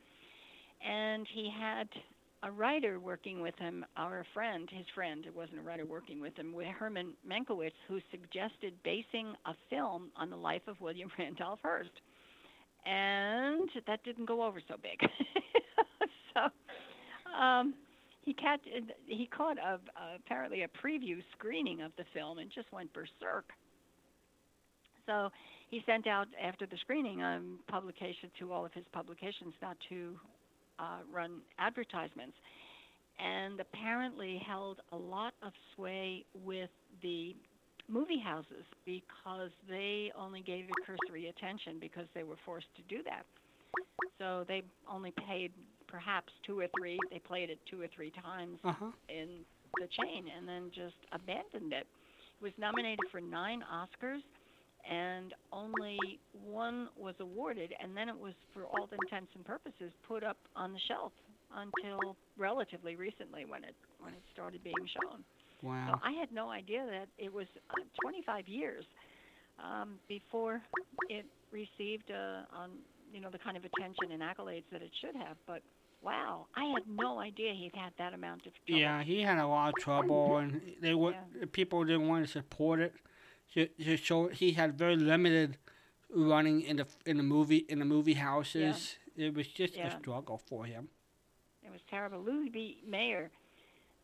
And 0.86 1.28
he 1.34 1.51
had 1.57 1.88
a 2.43 2.51
writer 2.51 2.99
working 2.99 3.39
with 3.41 3.55
him, 3.59 3.86
our 3.97 4.26
friend, 4.34 4.67
his 4.72 4.86
friend, 4.95 5.26
it 5.28 5.36
wasn't 5.36 5.59
a 5.59 5.61
writer 5.61 5.86
working 5.86 6.19
with 6.19 6.36
him, 6.36 6.55
Herman 6.78 7.13
Mankiewicz, 7.28 7.72
who 7.88 7.99
suggested 8.09 8.74
basing 8.84 9.36
a 9.45 9.53
film 9.69 10.09
on 10.15 10.30
the 10.30 10.36
life 10.36 10.63
of 10.67 10.80
William 10.82 11.09
Randolph 11.19 11.59
Hearst. 11.61 11.91
And 12.86 13.69
that 13.86 14.03
didn't 14.03 14.26
go 14.26 14.43
over 14.43 14.59
so 14.67 14.76
big. 14.82 14.99
so 16.34 17.39
um, 17.39 17.76
he, 18.24 18.34
catch, 18.34 18.61
he 19.07 19.26
caught 19.28 19.57
a, 19.57 19.80
apparently 20.15 20.63
a 20.63 20.67
preview 20.67 21.22
screening 21.38 21.82
of 21.82 21.91
the 21.97 22.03
film 22.13 22.38
and 22.38 22.51
just 22.53 22.72
went 22.72 22.91
berserk. 22.93 23.45
So 25.05 25.30
he 25.69 25.82
sent 25.86 26.07
out 26.07 26.28
after 26.41 26.65
the 26.65 26.78
screening 26.82 27.22
a 27.22 27.41
publication 27.69 28.30
to 28.39 28.53
all 28.53 28.65
of 28.65 28.74
his 28.74 28.86
publications 28.91 29.53
not 29.61 29.78
to 29.89 30.15
uh, 30.80 30.99
run 31.11 31.41
advertisements, 31.59 32.36
and 33.19 33.59
apparently 33.59 34.41
held 34.45 34.82
a 34.91 34.97
lot 34.97 35.34
of 35.43 35.51
sway 35.76 36.26
with 36.43 36.69
the 37.01 37.36
movie 37.88 38.19
houses 38.24 38.65
because 38.86 39.51
they 39.69 40.11
only 40.17 40.41
gave 40.41 40.65
it 40.65 40.72
cursory 40.86 41.28
attention 41.28 41.78
because 41.80 42.05
they 42.15 42.24
were 42.24 42.38
forced 42.45 42.74
to 42.76 42.82
do 42.95 43.03
that. 43.03 43.26
So 44.17 44.45
they 44.47 44.63
only 44.89 45.13
paid 45.28 45.51
perhaps 45.92 46.34
two 46.48 46.60
or 46.60 46.70
three. 46.80 47.00
They 47.12 47.20
played 47.20 47.52
it 47.52 47.60
two 47.70 47.82
or 47.82 47.89
three 47.96 48.12
times 48.12 48.60
Uh 48.64 48.74
huh. 48.74 48.92
in 49.10 49.46
the 49.80 49.88
chain 50.00 50.28
and 50.36 50.48
then 50.48 50.72
just 50.74 50.98
abandoned 51.14 51.74
it. 51.74 51.88
It 51.88 52.44
was 52.44 52.54
nominated 52.58 53.06
for 53.12 53.22
nine 53.22 53.64
Oscars 53.72 54.22
and 54.89 55.34
only 55.52 55.98
one 56.34 56.89
was 56.96 57.16
awarded, 57.20 57.74
and 57.82 57.96
then 57.98 58.10
it 58.10 58.18
was, 58.18 58.34
for 58.54 58.66
all 58.66 58.89
intents 59.04 59.32
and 59.36 59.46
purposes, 59.46 59.94
put 60.08 60.24
up 60.24 60.38
on 60.56 60.74
the 60.74 60.80
shelf 60.88 61.14
until 61.52 62.18
relatively 62.38 62.96
recently 62.96 63.46
when 63.46 63.64
it 63.64 63.76
when 64.00 64.14
it 64.14 64.24
started 64.32 64.64
being 64.64 64.88
shown. 65.02 65.24
So 65.86 65.94
Wow. 65.94 66.02
I 66.04 66.12
had 66.14 66.32
no 66.32 66.50
idea 66.50 66.86
that 66.86 67.10
it 67.18 67.32
was 67.32 67.48
uh, 67.70 67.84
25 68.02 68.48
years 68.48 68.86
um, 69.64 70.00
before 70.08 70.62
it 71.10 71.26
received 71.52 72.12
uh, 72.12 72.44
on 72.52 72.80
you 73.12 73.22
know 73.22 73.30
the 73.32 73.39
kind 73.39 73.58
of 73.58 73.64
attention 73.66 74.12
and 74.12 74.22
accolades 74.22 74.66
that 74.72 74.82
it 74.82 74.92
should 75.02 75.16
have. 75.16 75.38
But 75.48 75.62
wow, 76.02 76.47
I 76.56 76.64
had 76.66 76.84
no 76.88 77.20
idea 77.20 77.54
he'd 77.54 77.76
had 77.76 77.93
that 77.97 78.14
amount 78.14 78.45
of 78.47 78.54
trouble. 78.66 78.80
Yeah, 78.82 79.04
he 79.04 79.22
had 79.22 79.38
a 79.38 79.45
lot 79.47 79.70
of 79.70 79.76
trouble, 79.76 80.38
and 80.38 80.62
they 80.82 80.93
would 80.95 81.16
Yeah. 81.39 81.45
people 81.52 81.84
didn't 81.84 82.08
want 82.08 82.26
to 82.26 82.32
support 82.32 82.80
it. 82.80 82.95
So, 83.54 83.68
so- 83.97 84.28
he 84.30 84.54
had 84.54 84.78
very 84.78 84.95
limited 84.95 85.58
running 86.10 86.62
in 86.62 86.78
the 86.78 86.88
in 87.06 87.18
the 87.18 87.24
movie 87.24 87.66
in 87.70 87.80
the 87.80 87.86
movie 87.86 88.14
houses. 88.16 88.97
It 89.16 89.34
was 89.34 89.47
just 89.47 89.76
Yeah. 89.76 89.88
a 89.88 89.91
struggle 89.99 90.38
for 90.38 90.66
him. 90.66 90.89
It 91.64 91.72
was 91.72 91.82
terrible. 91.89 92.20
Louis 92.22 92.49
B. 92.49 92.82
Mayer, 92.86 93.30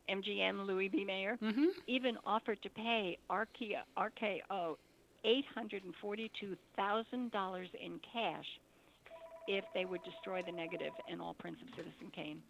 MGM 0.08 0.66
Louis 0.66 0.88
B. 0.90 1.04
Mayer, 1.04 1.38
Mm-hmm. 1.38 1.66
even 1.88 2.18
offered 2.26 2.62
to 2.62 2.70
pay 2.70 3.18
RKO, 3.30 3.82
RKO 3.98 4.78
$842,000 5.26 7.68
in 7.82 8.00
cash 8.14 8.46
if 9.48 9.64
they 9.74 9.86
would 9.86 10.04
destroy 10.04 10.42
the 10.46 10.52
negative 10.52 10.94
in 11.12 11.22
all 11.22 11.34
prints 11.34 11.62
of 11.62 11.68
Citizen 11.76 12.12
Kane. 12.14 12.42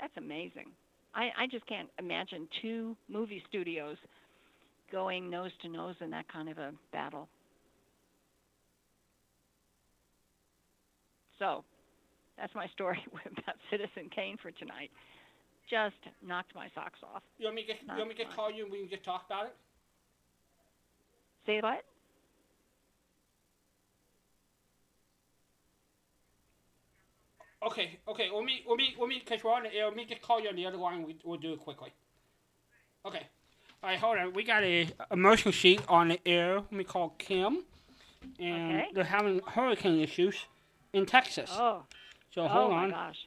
That's 0.00 0.16
amazing. 0.16 0.70
I, 1.14 1.30
I 1.38 1.46
just 1.50 1.66
can't 1.66 1.88
imagine 1.98 2.46
two 2.60 2.96
movie 3.08 3.42
studios 3.48 3.96
going 4.92 5.30
nose 5.30 5.50
to 5.62 5.68
nose 5.68 5.96
in 6.00 6.10
that 6.10 6.30
kind 6.32 6.48
of 6.48 6.58
a 6.58 6.72
battle. 6.92 7.28
So, 11.38 11.64
that's 12.38 12.54
my 12.54 12.66
story 12.68 12.98
about 13.12 13.56
Citizen 13.70 14.10
Kane 14.14 14.36
for 14.40 14.50
tonight. 14.52 14.90
Just 15.68 15.96
knocked 16.24 16.54
my 16.54 16.68
socks 16.74 17.00
off. 17.02 17.22
You 17.38 17.46
want 17.46 17.56
me 17.56 17.62
to 17.62 17.68
get, 17.68 17.76
you 17.82 17.96
want 17.96 18.08
me 18.08 18.14
to 18.14 18.36
call 18.36 18.52
you 18.52 18.64
and 18.64 18.72
we 18.72 18.80
can 18.80 18.90
just 18.90 19.04
talk 19.04 19.24
about 19.26 19.46
it? 19.46 19.56
Say 21.46 21.60
what? 21.60 21.82
Okay, 27.66 27.98
okay. 28.08 28.28
Let 28.32 28.44
me, 28.44 28.62
let 28.68 28.76
me, 28.76 28.94
let 28.98 29.08
me, 29.08 29.20
because 29.24 29.42
we're 29.42 29.52
on 29.52 29.64
the 29.64 29.74
air. 29.74 29.86
Let 29.86 29.96
me 29.96 30.06
just 30.08 30.22
call 30.22 30.40
you 30.40 30.48
on 30.48 30.56
the 30.56 30.66
other 30.66 30.76
line. 30.76 31.04
We, 31.04 31.16
we'll 31.24 31.38
do 31.38 31.52
it 31.52 31.58
quickly. 31.60 31.92
Okay. 33.04 33.26
All 33.82 33.90
right, 33.90 33.98
hold 33.98 34.18
on. 34.18 34.32
We 34.32 34.44
got 34.44 34.62
a 34.62 34.88
emergency 35.10 35.80
on 35.88 36.08
the 36.08 36.20
air. 36.26 36.56
Let 36.56 36.72
me 36.72 36.84
call 36.84 37.10
Kim, 37.18 37.64
and 38.38 38.72
Okay. 38.72 38.86
they're 38.94 39.04
having 39.04 39.40
hurricane 39.48 40.00
issues 40.00 40.46
in 40.92 41.06
Texas. 41.06 41.50
Oh, 41.52 41.82
so 42.34 42.42
oh 42.42 42.48
hold 42.48 42.70
my 42.70 42.84
on, 42.84 42.90
gosh. 42.90 43.26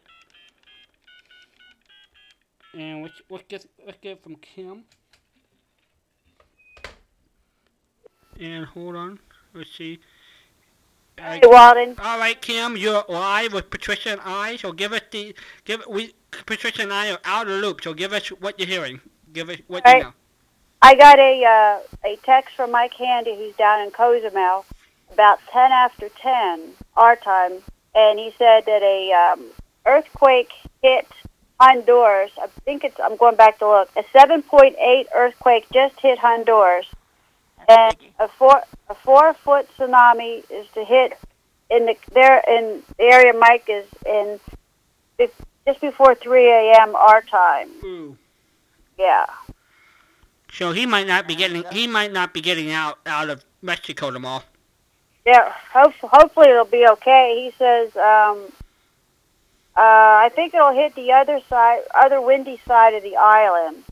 and 2.74 3.04
let's 3.04 3.22
let's 3.30 3.44
get 3.48 3.66
let's 3.86 3.98
get 4.02 4.14
it 4.14 4.24
from 4.24 4.36
Kim. 4.38 4.84
And 8.40 8.66
hold 8.66 8.96
on. 8.96 9.20
Let's 9.54 9.76
see. 9.76 10.00
Hey, 11.20 11.42
Walden. 11.44 11.96
All 12.02 12.18
right, 12.18 12.42
Kim, 12.42 12.78
you're 12.78 13.04
live 13.10 13.52
with 13.52 13.70
Patricia 13.70 14.12
and 14.12 14.22
I. 14.24 14.56
So 14.56 14.72
give 14.72 14.94
us 14.94 15.02
the 15.12 15.36
give 15.66 15.84
we 15.90 16.14
Patricia 16.46 16.84
and 16.84 16.94
I 16.94 17.12
are 17.12 17.20
out 17.26 17.48
of 17.48 17.54
the 17.54 17.68
loop. 17.68 17.82
So 17.82 17.94
give 17.94 18.14
us 18.14 18.30
what 18.30 18.58
you're 18.58 18.68
hearing. 18.68 19.02
Give 19.34 19.50
us 19.50 19.58
what 19.68 19.86
All 19.86 19.92
you 19.92 20.00
right. 20.00 20.08
know. 20.08 20.14
I 20.82 20.96
got 20.96 21.20
a 21.20 21.44
uh, 21.44 22.08
a 22.08 22.16
text 22.24 22.56
from 22.56 22.72
Mike 22.72 22.94
Handy, 22.94 23.36
who's 23.36 23.56
down 23.56 23.82
in 23.82 23.92
Cozumel, 23.92 24.66
about 25.12 25.40
10 25.52 25.72
after 25.72 26.08
10 26.22 26.62
our 26.96 27.18
time, 27.18 27.54
and 27.94 28.18
he 28.18 28.34
said 28.38 28.66
that 28.66 28.82
a 28.82 29.12
um, 29.34 29.46
earthquake 29.86 30.52
hit 30.82 31.06
Honduras. 31.60 32.32
I 32.42 32.48
think 32.64 32.86
it's. 32.86 32.98
I'm 33.04 33.18
going 33.18 33.36
back 33.36 33.60
to 33.60 33.68
look. 33.68 33.90
A 33.98 34.04
7.8 34.18 35.06
earthquake 35.14 35.66
just 35.74 36.00
hit 36.00 36.18
Honduras, 36.18 36.86
and 37.70 37.96
a 38.20 38.28
four 38.28 38.62
a 38.90 38.96
four 38.96 39.34
foot 39.36 39.68
tsunami 39.78 40.44
is 40.50 40.68
to 40.74 40.84
hit 40.84 41.14
in 41.70 41.86
the 41.86 41.96
there 42.12 42.42
in 42.48 42.82
the 42.98 43.04
area 43.04 43.34
Mike 43.34 43.66
is 43.68 43.86
in 44.06 44.40
bef- 45.20 45.46
just 45.68 45.82
before 45.82 46.16
3 46.16 46.48
a.m. 46.50 46.96
our 46.96 47.22
time. 47.22 47.70
Ooh. 47.84 48.18
Yeah. 48.98 49.28
So 50.52 50.72
he 50.72 50.86
might 50.88 51.06
not 51.08 51.28
be 51.28 51.36
getting 51.36 51.64
he 51.72 51.86
might 51.86 52.12
not 52.12 52.34
be 52.34 52.42
getting 52.42 52.72
out 52.72 52.98
out 53.06 53.30
of 53.30 53.46
Mexico 53.62 54.10
tomorrow. 54.12 54.44
Yeah, 55.26 55.54
hope, 55.72 55.94
hopefully 56.02 56.50
it'll 56.50 56.66
be 56.66 56.88
okay. 56.88 57.44
He 57.44 57.56
says, 57.58 57.96
um, 57.98 58.52
uh, 59.76 60.26
I 60.26 60.32
think 60.34 60.56
it'll 60.56 60.74
hit 60.74 60.96
the 60.96 61.12
other 61.12 61.40
side, 61.48 61.82
other 61.94 62.20
windy 62.20 62.60
side 62.66 62.96
of 62.96 63.04
the 63.04 63.16
island. 63.16 63.84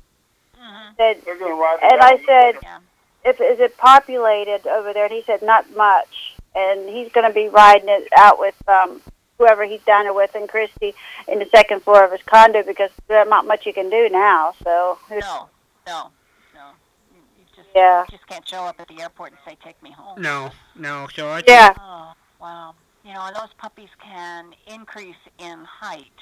Said, 0.97 1.21
They're 1.25 1.37
going 1.37 1.51
to 1.51 1.61
ride 1.61 1.77
and 1.83 2.01
I 2.01 2.17
said, 2.25 2.55
Yeah. 2.63 2.79
If 3.27 3.41
is 3.41 3.59
it 3.59 3.77
populated 3.77 4.65
over 4.67 4.93
there? 4.93 5.05
And 5.05 5.13
he 5.13 5.23
said, 5.25 5.41
not 5.41 5.69
much. 5.75 6.35
And 6.55 6.89
he's 6.89 7.11
going 7.11 7.27
to 7.27 7.33
be 7.33 7.49
riding 7.49 7.89
it 7.89 8.07
out 8.15 8.39
with 8.39 8.55
um, 8.67 9.01
whoever 9.37 9.65
he's 9.65 9.81
down 9.81 10.05
there 10.05 10.13
with 10.13 10.33
and 10.33 10.47
Christy 10.49 10.95
in 11.27 11.39
the 11.39 11.45
second 11.53 11.83
floor 11.83 12.03
of 12.03 12.11
his 12.11 12.21
condo 12.25 12.63
because 12.63 12.89
there's 13.07 13.27
not 13.29 13.45
much 13.45 13.65
you 13.65 13.73
can 13.73 13.89
do 13.89 14.09
now. 14.09 14.53
So 14.63 14.97
No, 15.11 15.49
no, 15.85 16.11
no. 16.55 16.69
You, 17.13 17.21
you 17.37 17.45
just, 17.55 17.67
Yeah. 17.75 18.01
you 18.09 18.17
just 18.17 18.27
can't 18.27 18.47
show 18.47 18.63
up 18.63 18.79
at 18.79 18.87
the 18.87 19.01
airport 19.01 19.31
and 19.31 19.39
say, 19.45 19.57
"Take 19.63 19.81
me 19.83 19.91
home." 19.91 20.19
No, 20.21 20.49
no. 20.75 21.07
So 21.13 21.27
I 21.27 21.43
yeah, 21.45 21.73
Oh, 21.79 22.13
wow. 22.41 22.73
You 23.05 23.13
know, 23.13 23.29
those 23.35 23.53
puppies 23.57 23.89
can 24.03 24.53
increase 24.67 25.15
in 25.37 25.63
height 25.63 26.17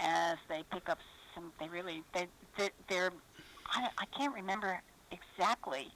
as 0.00 0.38
they 0.48 0.62
pick 0.72 0.88
up 0.88 0.98
some. 1.34 1.52
They 1.60 1.68
really, 1.68 2.02
they, 2.14 2.26
they 2.56 2.70
they're. 2.88 3.12
I, 3.70 3.88
I 3.98 4.04
can't 4.16 4.34
remember 4.34 4.80
exactly 5.10 5.88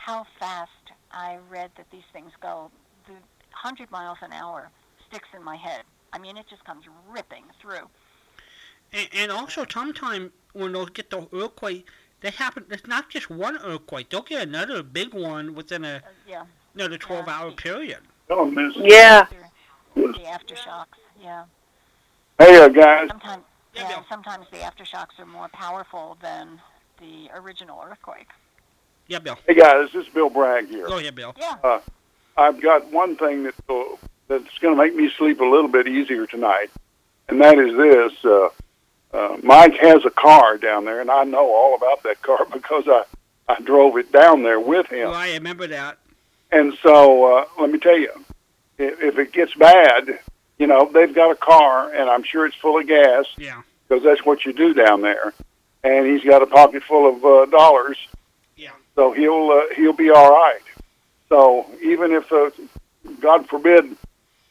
how 0.00 0.26
fast 0.38 0.70
I 1.12 1.38
read 1.50 1.70
that 1.76 1.86
these 1.90 2.08
things 2.12 2.32
go. 2.40 2.70
The 3.06 3.12
hundred 3.52 3.90
miles 3.90 4.18
an 4.22 4.32
hour 4.32 4.70
sticks 5.08 5.28
in 5.36 5.42
my 5.44 5.56
head. 5.56 5.82
I 6.12 6.18
mean, 6.18 6.36
it 6.36 6.46
just 6.48 6.64
comes 6.64 6.84
ripping 7.08 7.44
through. 7.60 7.88
And, 8.92 9.08
and 9.12 9.30
also, 9.32 9.64
sometimes 9.70 10.30
when 10.52 10.72
they'll 10.72 10.86
get 10.86 11.10
the 11.10 11.28
earthquake, 11.32 11.86
they 12.22 12.30
happen. 12.30 12.64
It's 12.70 12.86
not 12.86 13.08
just 13.10 13.30
one 13.30 13.58
earthquake. 13.58 14.08
They'll 14.10 14.22
get 14.22 14.42
another 14.48 14.82
big 14.82 15.12
one 15.14 15.54
within 15.54 15.84
a 15.84 15.96
Uh, 15.96 16.00
yeah. 16.26 16.44
another 16.74 16.96
twelve-hour 16.98 17.52
period. 17.52 18.00
Tell 18.28 18.40
'em 18.42 18.54
this. 18.54 18.74
yeah. 18.76 19.26
The 19.94 20.02
aftershocks. 20.36 20.98
Yeah. 21.20 21.44
Hey, 22.38 22.56
uh, 22.56 22.68
guys. 22.68 23.08
Sometimes. 23.08 23.44
Yeah, 23.74 23.88
Yeah. 23.88 24.02
Sometimes 24.08 24.46
the 24.50 24.58
aftershocks 24.58 25.18
are 25.18 25.26
more 25.26 25.48
powerful 25.48 26.16
than 26.20 26.60
the 26.98 27.30
original 27.34 27.82
earthquake. 27.88 28.30
Yeah, 29.10 29.18
Bill. 29.18 29.36
Hey, 29.44 29.54
guys. 29.54 29.88
This 29.92 30.06
is 30.06 30.12
Bill 30.14 30.30
Bragg 30.30 30.68
here. 30.68 30.86
Go 30.86 30.98
ahead, 30.98 31.16
Bill. 31.16 31.34
Yeah. 31.36 31.80
I've 32.36 32.62
got 32.62 32.92
one 32.92 33.16
thing 33.16 33.42
that 33.42 33.54
uh, 33.68 33.96
that's 34.28 34.56
going 34.60 34.74
to 34.76 34.80
make 34.80 34.94
me 34.94 35.10
sleep 35.18 35.40
a 35.40 35.44
little 35.44 35.66
bit 35.68 35.88
easier 35.88 36.26
tonight, 36.28 36.70
and 37.28 37.40
that 37.42 37.58
is 37.58 37.76
this: 37.76 38.24
uh, 38.24 38.48
uh, 39.12 39.36
Mike 39.42 39.74
has 39.78 40.04
a 40.04 40.10
car 40.10 40.58
down 40.58 40.84
there, 40.84 41.00
and 41.00 41.10
I 41.10 41.24
know 41.24 41.52
all 41.52 41.74
about 41.74 42.04
that 42.04 42.22
car 42.22 42.46
because 42.52 42.84
I 42.86 43.02
I 43.48 43.60
drove 43.60 43.96
it 43.96 44.12
down 44.12 44.44
there 44.44 44.60
with 44.60 44.86
him. 44.86 45.08
Well, 45.10 45.14
I 45.14 45.32
remember 45.32 45.66
that. 45.66 45.98
And 46.52 46.72
so 46.80 47.38
uh, 47.38 47.44
let 47.60 47.70
me 47.70 47.80
tell 47.80 47.98
you, 47.98 48.12
if, 48.78 49.00
if 49.02 49.18
it 49.18 49.32
gets 49.32 49.54
bad, 49.54 50.20
you 50.56 50.68
know 50.68 50.88
they've 50.94 51.12
got 51.14 51.32
a 51.32 51.36
car, 51.36 51.92
and 51.92 52.08
I'm 52.08 52.22
sure 52.22 52.46
it's 52.46 52.56
full 52.56 52.78
of 52.78 52.86
gas 52.86 53.24
Yeah. 53.36 53.62
because 53.88 54.04
that's 54.04 54.24
what 54.24 54.44
you 54.46 54.52
do 54.52 54.72
down 54.72 55.02
there. 55.02 55.34
And 55.82 56.06
he's 56.06 56.22
got 56.22 56.42
a 56.42 56.46
pocket 56.46 56.84
full 56.84 57.08
of 57.08 57.24
uh, 57.24 57.46
dollars, 57.50 57.96
Yeah. 58.04 58.09
So 58.94 59.12
he'll 59.12 59.50
uh, 59.50 59.74
he'll 59.76 59.92
be 59.92 60.10
all 60.10 60.30
right. 60.30 60.60
So 61.28 61.66
even 61.82 62.12
if, 62.12 62.30
uh, 62.32 62.50
God 63.20 63.48
forbid, 63.48 63.96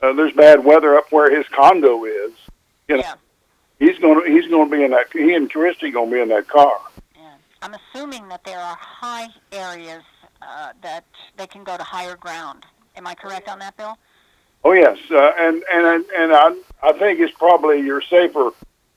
uh, 0.01 0.13
there's 0.13 0.31
bad 0.33 0.63
weather 0.63 0.97
up 0.97 1.11
where 1.11 1.29
his 1.35 1.45
condo 1.49 2.05
is, 2.05 2.31
you 2.87 2.95
know, 2.97 3.01
Yeah. 3.03 3.13
he's 3.79 3.97
going 3.99 4.23
to 4.23 4.31
he's 4.31 4.49
going 4.49 4.69
to 4.69 4.75
be 4.77 4.83
in 4.83 4.91
that. 4.91 5.07
He 5.11 5.33
and 5.33 5.51
Christy 5.51 5.91
going 5.91 6.09
to 6.09 6.15
be 6.15 6.21
in 6.21 6.29
that 6.29 6.47
car. 6.47 6.79
Yeah. 7.15 7.21
I'm 7.61 7.75
assuming 7.75 8.27
that 8.29 8.43
there 8.45 8.59
are 8.59 8.77
high 8.79 9.27
areas 9.51 10.03
uh, 10.41 10.71
that 10.81 11.03
they 11.37 11.47
can 11.47 11.63
go 11.63 11.75
to 11.77 11.83
higher 11.83 12.15
ground. 12.15 12.65
Am 12.95 13.05
I 13.05 13.13
correct 13.13 13.49
on 13.49 13.59
that, 13.59 13.75
Bill? 13.77 13.97
Oh 14.63 14.73
yes, 14.73 14.97
uh, 15.11 15.31
and 15.37 15.63
and 15.71 16.05
and 16.17 16.33
I 16.33 16.53
I 16.83 16.91
think 16.93 17.19
it's 17.19 17.33
probably 17.37 17.79
you're 17.81 18.01
safer 18.01 18.51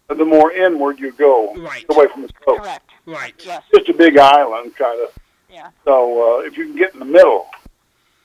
the 0.09 0.25
more 0.25 0.53
inward 0.53 0.99
you 0.99 1.13
go, 1.13 1.55
Right. 1.55 1.85
away 1.89 2.07
from 2.09 2.23
the 2.23 2.33
coast. 2.45 2.61
Correct. 2.63 2.91
Right. 3.07 3.35
Yes. 3.45 3.63
Just 3.75 3.89
a 3.89 3.95
big 3.95 4.19
island, 4.19 4.77
kind 4.77 5.01
of. 5.01 5.11
Yeah. 5.53 5.71
So 5.85 6.39
uh, 6.39 6.41
if 6.41 6.57
you 6.57 6.65
can 6.67 6.77
get 6.77 6.95
in 6.95 6.99
the 6.99 7.05
middle, 7.05 7.47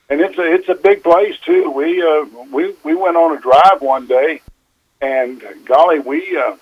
and 0.08 0.20
it's 0.20 0.38
a 0.38 0.52
it's 0.52 0.68
a 0.70 0.74
big 0.74 1.02
place 1.02 1.38
too. 1.44 1.70
We 1.70 2.02
uh, 2.02 2.24
we 2.50 2.74
we 2.84 2.94
went 2.94 3.16
on 3.18 3.36
a 3.36 3.40
drive 3.40 3.82
one 3.82 4.06
day, 4.06 4.40
and 5.02 5.42
golly, 5.66 5.98
we 5.98 6.36
uh, 6.38 6.56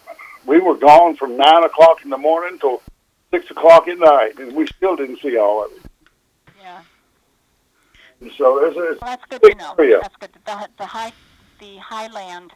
we 0.45 0.59
were 0.59 0.75
gone 0.75 1.15
from 1.15 1.37
nine 1.37 1.63
o'clock 1.63 2.03
in 2.03 2.11
the 2.11 2.19
morning 2.19 2.59
till 2.59 2.83
six 3.31 3.49
o'clock 3.51 3.87
at 3.87 3.99
night, 3.99 4.39
and 4.39 4.57
we 4.57 4.67
still 4.67 4.97
didn't 4.97 5.21
see 5.21 5.37
all 5.39 5.65
of 5.65 5.71
it. 5.73 5.83
Yeah. 6.61 6.81
And 8.21 8.33
so 8.37 8.59
there's 8.59 8.77
a 8.77 8.99
Well, 9.01 9.17
that's 9.17 9.25
good 9.29 9.43
to 9.45 9.55
know. 9.55 9.75
area. 9.79 9.99
That's 10.03 10.17
good. 10.17 10.31
The 10.45 10.69
the 10.79 10.87
high 10.87 11.13
the 11.61 11.77
highland 11.77 12.53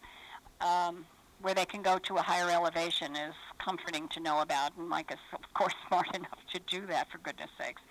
um, 0.60 1.06
where 1.42 1.54
they 1.54 1.64
can 1.64 1.82
go 1.82 1.98
to 1.98 2.16
a 2.16 2.22
higher 2.22 2.50
elevation 2.50 3.14
is 3.14 3.34
comforting 3.64 4.08
to 4.08 4.20
know 4.20 4.40
about, 4.40 4.76
and 4.76 4.88
Mike 4.88 5.12
is 5.12 5.18
of 5.32 5.54
course 5.54 5.74
smart 5.86 6.12
enough 6.16 6.38
to 6.52 6.58
do 6.66 6.86
that 6.86 7.08
for 7.08 7.18
goodness 7.18 7.50
sakes. 7.56 7.82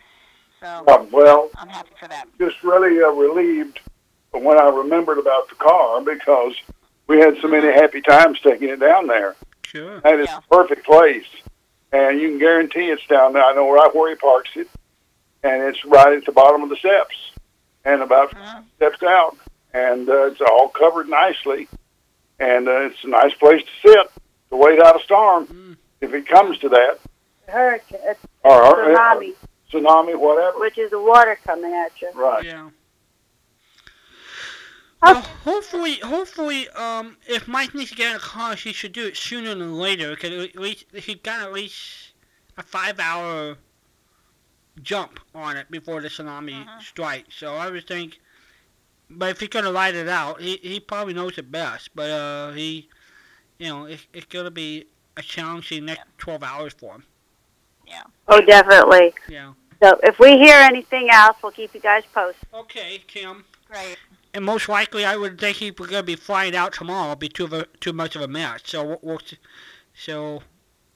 So 0.60 0.84
Um, 0.88 1.10
well, 1.12 1.49
I'm 1.55 1.70
happy 1.70 1.91
for 1.99 2.07
that. 2.07 2.28
just 2.39 2.62
really 2.64 3.01
uh, 3.01 3.10
relieved 3.12 3.80
when 4.32 4.57
I 4.60 4.70
remembered 4.70 5.18
about 5.18 5.47
the 5.49 5.55
car 5.55 6.01
because 6.01 6.53
we 7.07 7.20
had 7.20 7.38
so 7.41 7.47
many 7.47 7.72
happy 7.72 8.01
times 8.01 8.39
taking 8.41 8.70
it 8.70 8.80
down 8.80 9.07
there. 9.07 9.36
Sure. 9.66 9.99
That 10.01 10.20
is 10.20 10.28
Yeah. 10.28 10.39
a 10.39 10.53
perfect 10.55 10.86
place, 10.86 11.26
and 11.91 12.20
you 12.20 12.30
can 12.30 12.39
guarantee 12.39 12.89
it's 12.89 13.05
down 13.07 13.34
there. 13.34 13.43
I 13.43 13.53
know 13.53 13.72
right 13.72 13.93
where 13.95 14.10
he 14.10 14.16
parks 14.16 14.49
it, 14.55 14.68
and 15.43 15.64
it's 15.64 15.84
right 15.86 16.14
at 16.14 16.26
the 16.26 16.32
bottom 16.32 16.62
of 16.64 16.70
the 16.70 16.76
steps, 16.76 17.16
and 17.86 18.01
about 18.01 18.32
Mhm. 18.36 18.64
steps 18.76 19.01
out, 19.03 19.38
and 19.74 20.10
uh, 20.10 20.26
it's 20.26 20.41
all 20.41 20.70
covered 20.70 21.07
nicely, 21.07 21.68
and 22.39 22.68
uh, 22.68 22.82
it's 22.82 23.03
a 23.03 23.07
nice 23.07 23.34
place 23.36 23.64
to 23.64 23.89
sit 23.89 24.12
to 24.49 24.57
wait 24.57 24.82
out 24.82 24.99
a 24.99 25.03
storm 25.03 25.45
Mm. 25.47 25.78
if 26.01 26.14
it 26.14 26.28
comes 26.28 26.57
to 26.60 26.70
that, 26.70 26.99
Hurricane, 27.47 27.99
it's 28.03 28.20
or, 28.43 28.64
or 28.64 28.76
tsunami, 28.86 29.36
tsunami, 29.72 30.17
whatever. 30.17 30.59
which 30.59 30.78
is 30.78 30.91
the 30.91 30.99
water 31.01 31.38
coming 31.45 31.74
at 31.74 31.91
you. 32.01 32.11
Right. 32.13 32.43
Yeah. 32.45 32.70
Well, 35.01 35.22
hopefully, 35.22 35.93
hopefully, 35.99 36.67
um, 36.72 37.15
if 37.26 37.47
Mike 37.47 37.74
needs 37.74 37.91
to 37.91 37.95
get 37.95 38.09
in 38.11 38.17
a 38.17 38.20
car, 38.20 38.55
he 38.55 38.74
should 38.74 38.91
do 38.91 39.05
it 39.07 39.15
sooner 39.15 39.55
than 39.55 39.76
later. 39.76 40.13
Cause 40.15 40.32
at 40.32 40.55
least 40.57 40.86
he 40.93 41.15
got 41.15 41.41
at 41.41 41.53
least 41.53 42.11
a 42.57 42.63
five-hour 42.63 43.55
jump 44.82 45.20
on 45.34 45.55
it 45.55 45.72
before 45.72 46.01
the 46.01 46.09
tsunami 46.09 46.65
Mhm. 46.65 46.82
strikes. 46.82 47.36
So 47.36 47.55
I 47.55 47.70
would 47.70 47.88
think, 47.88 48.20
but 49.09 49.30
if 49.30 49.39
he's 49.39 49.49
gonna 49.49 49.72
light 49.72 49.95
it 49.95 50.09
out, 50.09 50.41
he 50.41 50.57
he 50.57 50.82
probably 50.82 51.13
knows 51.13 51.38
it 51.38 51.49
best. 51.49 51.95
But 51.95 52.09
uh, 52.09 52.51
he, 52.51 52.89
you 53.57 53.70
know, 53.70 53.86
it's 53.86 54.05
it's 54.13 54.26
gonna 54.26 54.51
be 54.51 54.88
a 55.15 55.22
challenging 55.22 55.86
next 55.86 56.03
twelve 56.17 56.43
hours 56.43 56.74
for 56.74 56.95
him. 56.95 57.03
Yeah. 57.88 58.03
Oh, 58.28 58.41
definitely. 58.41 59.13
Yeah. 59.30 59.53
So 59.82 59.97
if 60.03 60.19
we 60.19 60.38
hear 60.38 60.55
anything 60.57 61.09
else, 61.09 61.38
we'll 61.41 61.51
keep 61.51 61.73
you 61.73 61.80
guys 61.80 62.03
posted. 62.13 62.47
Okay, 62.53 63.01
Kim. 63.07 63.45
Great. 63.69 63.97
And 64.34 64.45
most 64.45 64.67
likely, 64.69 65.05
I 65.05 65.15
would 65.15 65.39
think 65.39 65.57
he's 65.57 65.71
going 65.71 65.89
to 65.89 66.03
be 66.03 66.15
flying 66.15 66.55
out 66.55 66.73
tomorrow. 66.73 67.11
It'll 67.11 67.15
Be 67.15 67.30
too 67.30 67.45
of 67.45 67.53
a, 67.53 67.65
too 67.80 67.93
much 67.93 68.15
of 68.15 68.21
a 68.21 68.27
mess. 68.27 68.61
So 68.65 68.84
we'll, 68.84 68.99
we'll 69.01 69.19
so 69.93 70.43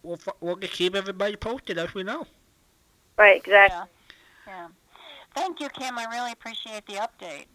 we'll 0.04 0.20
we'll 0.42 0.56
keep 0.58 0.96
everybody 0.96 1.36
posted 1.36 1.78
as 1.78 1.94
we 1.94 2.04
know. 2.04 2.26
Right, 3.18 3.38
exactly. 3.38 3.78
Yeah. 3.78 3.86
Yeah. 4.48 4.68
Thank 5.36 5.60
you, 5.62 5.70
Kim. 5.70 5.98
I 5.98 6.06
really 6.12 6.32
appreciate 6.32 6.86
the 6.86 6.94
update. 6.94 7.46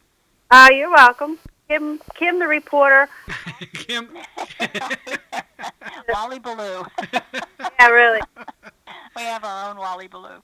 Uh, 0.50 0.68
you're 0.72 0.90
welcome. 0.90 1.38
Kim, 1.68 2.00
Kim, 2.14 2.38
the 2.38 2.46
reporter. 2.46 3.08
Kim. 3.74 4.08
Wally 6.08 6.38
Ballou. 6.38 6.84
Yeah, 7.80 7.88
really. 7.90 8.20
we 9.14 9.22
have 9.22 9.44
our 9.44 9.70
own 9.70 9.76
Wally 9.76 10.08
Ballou. 10.08 10.42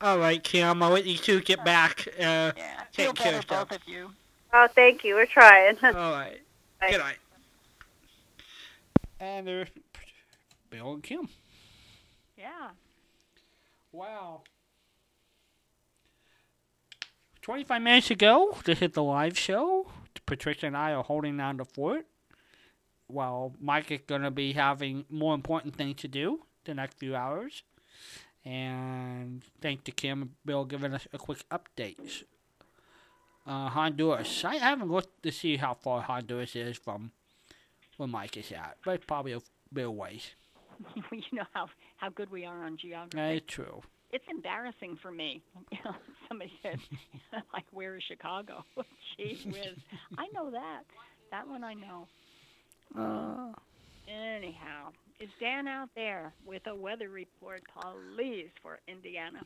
All 0.00 0.18
right, 0.18 0.42
Kim. 0.42 0.82
I'll 0.82 0.90
let 0.90 1.06
you 1.06 1.16
two 1.16 1.40
get 1.40 1.64
back. 1.64 2.06
Uh, 2.18 2.52
Yeah. 2.56 2.82
Take 2.92 3.06
Feel 3.06 3.12
care, 3.12 3.32
better, 3.32 3.42
Steph. 3.42 3.68
both 3.68 3.80
of 3.80 3.88
you. 3.88 4.10
Oh, 4.52 4.68
thank 4.74 5.04
you. 5.04 5.14
We're 5.14 5.26
trying. 5.26 5.76
all 5.82 5.92
right. 6.12 6.40
Bye. 6.80 6.90
Good 6.90 6.98
night. 7.00 7.18
And 9.20 9.46
there's 9.46 9.68
Bill 10.70 10.94
and 10.94 11.02
Kim. 11.02 11.28
Yeah. 12.36 12.70
Wow. 13.92 14.42
25 17.42 17.82
minutes 17.82 18.10
ago, 18.10 18.56
this 18.64 18.80
is 18.82 18.92
the 18.92 19.02
live 19.02 19.36
show. 19.38 19.86
Patricia 20.26 20.66
and 20.66 20.76
I 20.76 20.92
are 20.92 21.02
holding 21.02 21.36
down 21.36 21.56
the 21.56 21.64
fort. 21.64 22.06
While 23.06 23.54
Mike 23.60 23.90
is 23.90 24.00
going 24.06 24.20
to 24.22 24.30
be 24.30 24.52
having 24.52 25.06
more 25.08 25.34
important 25.34 25.74
things 25.74 25.96
to 26.02 26.08
do 26.08 26.40
the 26.64 26.74
next 26.74 26.98
few 26.98 27.16
hours. 27.16 27.62
And 28.44 29.42
thank 29.60 29.84
to 29.84 29.92
Kim 29.92 30.22
and 30.22 30.30
Bill 30.44 30.64
giving 30.64 30.94
us 30.94 31.06
a 31.12 31.18
quick 31.18 31.44
update. 31.50 32.24
Uh, 33.46 33.68
Honduras. 33.68 34.44
I 34.44 34.56
haven't 34.56 34.90
looked 34.90 35.22
to 35.22 35.32
see 35.32 35.56
how 35.56 35.74
far 35.74 36.02
Honduras 36.02 36.54
is 36.54 36.76
from 36.76 37.12
where 37.96 38.08
Mike 38.08 38.36
is 38.36 38.52
at, 38.52 38.76
but 38.84 38.92
it's 38.96 39.06
probably 39.06 39.32
a 39.32 39.40
bit 39.72 39.86
of 39.86 39.92
ways. 39.92 40.30
you 41.12 41.22
know 41.32 41.44
how 41.52 41.68
how 41.96 42.08
good 42.10 42.30
we 42.30 42.44
are 42.44 42.64
on 42.64 42.76
geography. 42.76 43.16
That's 43.16 43.46
true. 43.46 43.82
It's 44.12 44.24
embarrassing 44.30 44.98
for 45.02 45.10
me. 45.10 45.42
You 45.72 45.78
know, 45.84 45.94
somebody 46.28 46.52
said, 46.62 46.78
like, 47.52 47.64
where 47.72 47.96
is 47.96 48.02
Chicago? 48.08 48.64
Gee 49.16 49.38
whiz. 49.46 49.76
I 50.16 50.26
know 50.32 50.50
that. 50.50 50.82
That 51.30 51.46
one 51.46 51.62
I 51.62 51.74
know. 51.74 52.06
Uh, 52.98 53.52
Anyhow, 54.10 54.92
is 55.20 55.28
Dan 55.40 55.66
out 55.68 55.88
there 55.94 56.32
with 56.44 56.66
a 56.66 56.74
weather 56.74 57.08
report, 57.08 57.62
please, 58.16 58.48
for 58.62 58.78
Indiana? 58.88 59.40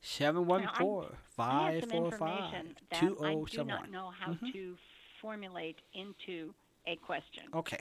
714 0.00 1.16
545 1.36 2.64
2071. 2.90 3.24
I 3.24 3.50
do 3.50 3.64
not 3.64 3.90
know 3.90 4.10
how 4.10 4.32
Mhm. 4.34 4.52
to 4.52 4.78
formulate 5.20 5.78
into 5.94 6.54
a 6.86 6.96
question. 6.96 7.44
Okay. 7.54 7.78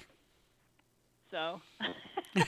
So, 1.30 1.62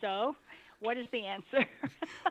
so, 0.00 0.36
what 0.80 0.96
is 0.96 1.06
the 1.12 1.24
answer? 1.26 1.66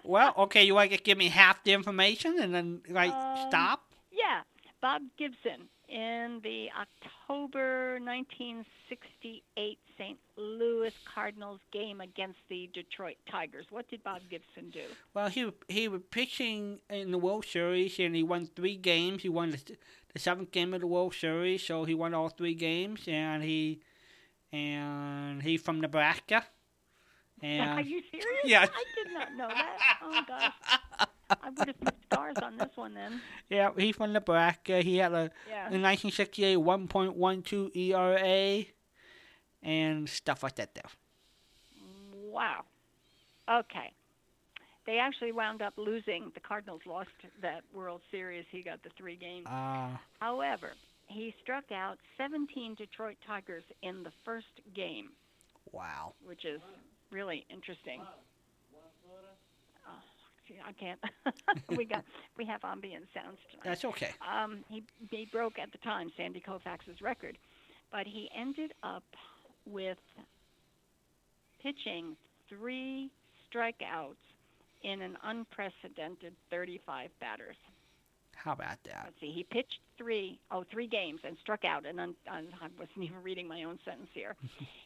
Well, 0.06 0.34
okay, 0.38 0.64
you 0.66 0.74
want 0.76 0.92
to 0.92 0.98
give 0.98 1.18
me 1.18 1.30
half 1.30 1.64
the 1.64 1.72
information 1.72 2.38
and 2.40 2.54
then, 2.54 2.82
like, 2.90 3.14
Um, 3.14 3.38
stop? 3.48 3.94
Yeah, 4.12 4.42
Bob 4.82 5.02
Gibson 5.18 5.70
in 5.90 6.40
the 6.44 6.68
October 6.80 8.00
1968 8.02 9.78
St. 9.98 10.18
Louis 10.38 10.94
Cardinals 11.14 11.60
game 11.72 12.02
against 12.02 12.40
the 12.50 12.70
Detroit 12.74 13.18
Tigers. 13.30 13.66
What 13.70 13.88
did 13.90 14.04
Bob 14.04 14.22
Gibson 14.30 14.70
do? 14.72 14.84
Well, 15.14 15.30
he 15.30 15.52
he 15.68 15.88
was 15.88 16.02
pitching 16.10 16.80
in 16.90 17.12
the 17.12 17.18
World 17.18 17.46
Series 17.46 18.00
and 18.00 18.16
he 18.16 18.24
won 18.24 18.48
three 18.56 18.76
games. 18.76 19.24
He 19.24 19.30
won 19.30 19.52
the, 19.52 19.78
the 20.14 20.20
seventh 20.20 20.52
game 20.52 20.74
of 20.74 20.82
the 20.82 20.88
World 20.88 21.14
Series, 21.14 21.64
so 21.64 21.84
he 21.86 21.94
won 21.94 22.14
all 22.14 22.30
three 22.30 22.56
games. 22.56 23.04
And 23.08 23.44
he 23.44 23.82
and 24.52 25.42
he's 25.44 25.62
from 25.62 25.82
Nebraska. 25.82 26.46
Are 27.44 27.82
you 27.82 28.02
serious? 28.10 28.28
Yes. 28.46 28.70
I 28.74 28.84
did 29.04 29.14
not 29.14 29.36
know 29.36 29.48
that. 29.48 29.98
Oh 30.02 30.22
gosh, 30.28 31.08
I 31.42 31.50
would 31.50 31.68
have 31.68 31.80
put 31.80 31.96
stars 32.06 32.36
on 32.42 32.58
this 32.58 32.70
one 32.76 32.94
then. 32.94 33.22
yeah, 33.50 33.70
he's 33.78 33.96
from 33.96 34.14
Nebraska. 34.14 34.82
He 34.82 34.98
had 34.98 35.14
a 35.14 35.32
Yeah. 35.48 35.68
in 35.72 35.82
1968 35.82 36.58
1.12 36.58 37.76
ERA 37.76 38.66
and 39.62 40.10
stuff 40.10 40.44
like 40.44 40.56
that. 40.56 40.74
There. 40.76 40.84
Wow. 42.14 42.64
Okay. 43.50 43.92
They 44.86 44.98
actually 44.98 45.32
wound 45.32 45.62
up 45.62 45.74
losing. 45.78 46.32
The 46.34 46.42
Cardinals 46.42 46.82
lost 46.86 47.10
that 47.42 47.64
World 47.74 48.02
Series. 48.12 48.46
He 48.52 48.62
got 48.62 48.84
the 48.84 48.90
three 48.98 49.16
games. 49.16 49.46
Uh, 49.48 49.90
However, 50.20 50.72
he 51.08 51.34
struck 51.42 51.72
out 51.72 51.98
17 52.18 52.76
Detroit 52.76 53.16
Tigers 53.26 53.64
in 53.82 54.04
the 54.04 54.12
first 54.26 54.48
game, 54.76 55.10
wow. 55.72 56.14
which 56.26 56.44
is 56.44 56.60
really 57.12 57.46
interesting. 57.50 58.02
I 60.66 60.72
can't. 60.74 61.00
we 61.78 61.86
got 61.86 62.04
we 62.38 62.46
have 62.46 62.64
ambient 62.64 63.06
sounds 63.14 63.38
tonight. 63.52 63.64
That's 63.64 63.86
okay. 63.86 64.12
Um, 64.22 64.64
he 64.70 64.84
he 65.10 65.28
broke 65.32 65.60
at 65.60 65.72
the 65.72 65.78
time 65.80 66.12
Sandy 66.18 66.42
Koufax's 66.46 67.02
record, 67.02 67.38
but 67.92 68.06
he 68.06 68.30
ended 68.36 68.74
up 68.84 69.04
with 69.66 69.98
pitching 71.62 72.16
three 72.50 73.10
strikeouts 73.50 74.16
in 74.84 75.02
an 75.02 75.18
unprecedented 75.24 76.34
35 76.50 77.10
batters. 77.20 77.56
How 78.36 78.52
about 78.52 78.84
that? 78.84 79.04
Let's 79.06 79.20
see, 79.22 79.32
he 79.32 79.44
pitched 79.44 79.80
three, 79.98 80.38
oh, 80.52 80.66
three 80.70 80.88
games 80.88 81.22
and 81.24 81.38
struck 81.42 81.64
out. 81.64 81.86
And 81.86 82.00
un, 82.00 82.16
un, 82.30 82.48
I 82.62 82.68
wasn't 82.78 82.98
even 83.04 83.24
reading 83.24 83.48
my 83.48 83.64
own 83.64 83.80
sentence 83.86 84.10
here. 84.14 84.36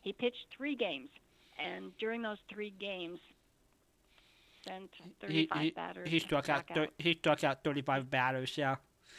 he 0.03 0.13
pitched 0.13 0.45
three 0.55 0.75
games, 0.75 1.09
and 1.57 1.91
during 1.97 2.21
those 2.21 2.37
three 2.49 2.73
games, 2.79 3.19
sent 4.67 4.91
He, 4.95 5.47
35 5.47 5.61
he, 5.61 5.69
batters. 5.71 6.09
he 6.09 6.19
struck 6.19 6.49
out. 6.49 6.65
Thir- 6.73 6.87
he 6.97 7.13
struck 7.15 7.43
out 7.43 7.63
35 7.63 8.09
batters. 8.09 8.57
Yeah. 8.57 8.75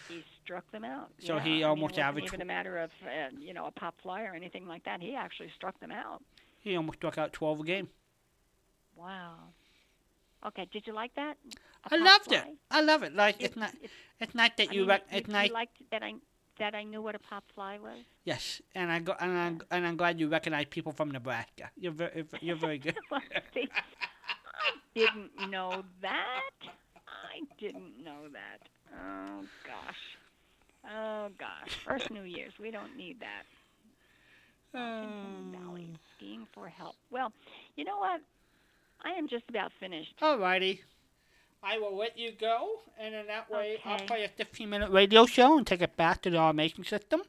he 0.09 0.23
struck 0.45 0.71
them 0.71 0.85
out. 0.85 1.11
So 1.19 1.37
yeah. 1.37 1.43
he 1.43 1.51
I 1.51 1.55
mean, 1.55 1.65
almost 1.65 1.93
it 1.93 2.01
wasn't 2.01 2.07
averaged 2.09 2.27
even 2.29 2.41
a 2.43 2.45
matter 2.45 2.79
of 2.79 2.91
uh, 3.05 3.31
you 3.39 3.53
know 3.55 3.67
a 3.67 3.71
pop 3.71 4.01
fly 4.01 4.23
or 4.23 4.35
anything 4.35 4.67
like 4.67 4.85
that. 4.85 5.01
He 5.03 5.15
actually 5.15 5.51
struck 5.55 5.79
them 5.81 5.91
out. 5.93 6.23
He 6.61 6.77
almost 6.77 6.99
struck 6.99 7.19
out 7.19 7.33
12 7.33 7.61
a 7.61 7.65
game. 7.65 7.89
Wow. 8.97 9.35
Okay, 10.47 10.67
did 10.71 10.87
you 10.87 10.93
like 10.93 11.15
that? 11.15 11.37
A 11.91 11.95
I 11.95 11.97
loved 11.97 12.33
it. 12.33 12.45
I 12.71 12.81
love 12.81 13.03
it. 13.03 13.15
Like 13.15 13.37
it's 13.41 13.57
It- 13.57 13.61
not. 13.61 13.75
it- 13.83 13.91
It's 14.21 14.35
not 14.35 14.57
that 14.57 14.71
I 14.71 14.73
you. 14.73 14.81
mean, 14.81 14.89
rec- 14.89 15.05
you, 15.13 15.19
it's 15.19 15.29
you 15.29 15.33
not. 15.33 15.51
liked 15.51 15.79
that 15.91 16.03
I 16.03 16.15
that 16.59 16.75
I 16.75 16.83
knew 16.83 17.01
what 17.01 17.15
a 17.15 17.21
pop 17.21 17.45
fly 17.55 17.79
was. 17.79 17.99
Yes, 18.25 18.61
and 18.75 18.91
I 18.91 18.99
go 18.99 19.15
and 19.21 19.31
I'm 19.39 19.61
and 19.71 19.87
I'm 19.87 19.97
glad 19.97 20.19
you 20.19 20.29
recognize 20.29 20.67
people 20.69 20.91
from 20.93 21.11
Nebraska. 21.13 21.71
You're 21.77 21.93
very 21.93 22.25
you're 22.41 22.57
very 22.57 22.79
good. 22.85 22.97
Well, 23.11 23.21
I 24.59 24.71
didn't 24.95 25.51
know 25.51 25.85
that. 26.03 26.51
I 27.07 27.41
didn't 27.59 28.05
know 28.05 28.29
that. 28.33 28.69
Oh 28.95 29.45
gosh. 29.67 30.19
Oh 30.91 31.29
gosh. 31.39 31.79
First 31.85 32.11
New 32.11 32.23
Year's. 32.23 32.53
We 32.61 32.71
don't 32.71 32.97
need 32.97 33.21
that. 33.21 33.45
Home 34.75 35.55
um. 35.55 35.57
Valley 35.65 35.89
skiing 36.17 36.47
for 36.53 36.69
help. 36.69 36.97
Well, 37.11 37.33
you 37.77 37.85
know 37.85 37.99
what? 37.99 38.21
I 39.05 39.11
am 39.11 39.29
just 39.29 39.45
about 39.49 39.73
finished. 39.79 40.15
Alrighty. 40.21 40.81
I 41.63 41.79
will 41.79 41.97
let 41.97 42.17
you 42.17 42.31
go, 42.39 42.81
and 43.01 43.15
in 43.15 43.27
that 43.27 43.51
way 43.51 43.79
I'll 43.85 43.99
play 43.99 44.25
a 44.25 44.29
15 44.29 44.69
minute 44.69 44.91
radio 44.91 45.27
show 45.27 45.59
and 45.59 45.67
take 45.67 45.83
it 45.83 45.97
back 45.97 46.23
to 46.23 46.31
the 46.31 46.39
automation 46.39 46.85
system, 46.85 47.23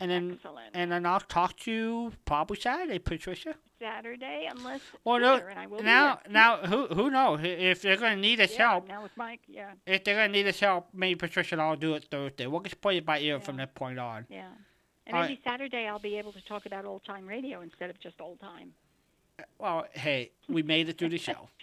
and 0.00 0.10
then 0.10 0.32
Excellent. 0.34 0.70
and 0.74 0.92
then 0.92 1.06
I'll 1.06 1.20
talk 1.20 1.56
to 1.60 1.72
you 1.72 2.12
probably 2.24 2.58
Saturday, 2.58 2.98
Patricia. 2.98 3.54
Saturday, 3.78 4.48
unless 4.50 4.80
Well, 5.04 5.20
no, 5.20 5.34
and 5.36 5.58
I 5.58 5.66
will 5.66 5.82
now 5.82 6.20
now 6.30 6.58
who 6.58 6.86
who 6.88 7.10
knows 7.10 7.40
if 7.42 7.82
they're 7.82 7.96
gonna 7.96 8.16
need 8.16 8.40
us 8.40 8.52
yeah, 8.52 8.70
help? 8.70 8.88
Now 8.88 9.02
with 9.02 9.16
Mike, 9.16 9.40
yeah, 9.46 9.72
If 9.86 10.04
they're 10.04 10.14
gonna 10.16 10.32
need 10.32 10.46
us 10.46 10.58
help, 10.60 10.88
maybe 10.94 11.16
Patricia 11.16 11.54
and 11.56 11.62
I'll 11.62 11.76
do 11.76 11.94
it 11.94 12.06
Thursday. 12.10 12.46
We'll 12.46 12.60
just 12.62 12.80
play 12.80 12.96
it 12.98 13.04
by 13.06 13.18
ear 13.20 13.38
from 13.40 13.56
that 13.58 13.74
point 13.74 13.98
on. 13.98 14.26
yeah. 14.30 14.48
And 15.06 15.16
All 15.16 15.22
maybe 15.22 15.40
Saturday 15.44 15.86
I'll 15.86 15.98
be 16.00 16.16
able 16.18 16.32
to 16.32 16.44
talk 16.46 16.66
about 16.66 16.84
old 16.84 17.04
time 17.04 17.26
radio 17.26 17.60
instead 17.60 17.90
of 17.90 18.00
just 18.00 18.20
old 18.20 18.40
time. 18.40 18.72
Uh, 19.38 19.42
well, 19.58 19.86
hey, 19.92 20.32
we 20.48 20.62
made 20.62 20.88
it 20.88 20.96
through 20.98 21.10
the 21.10 21.18
show. 21.18 21.48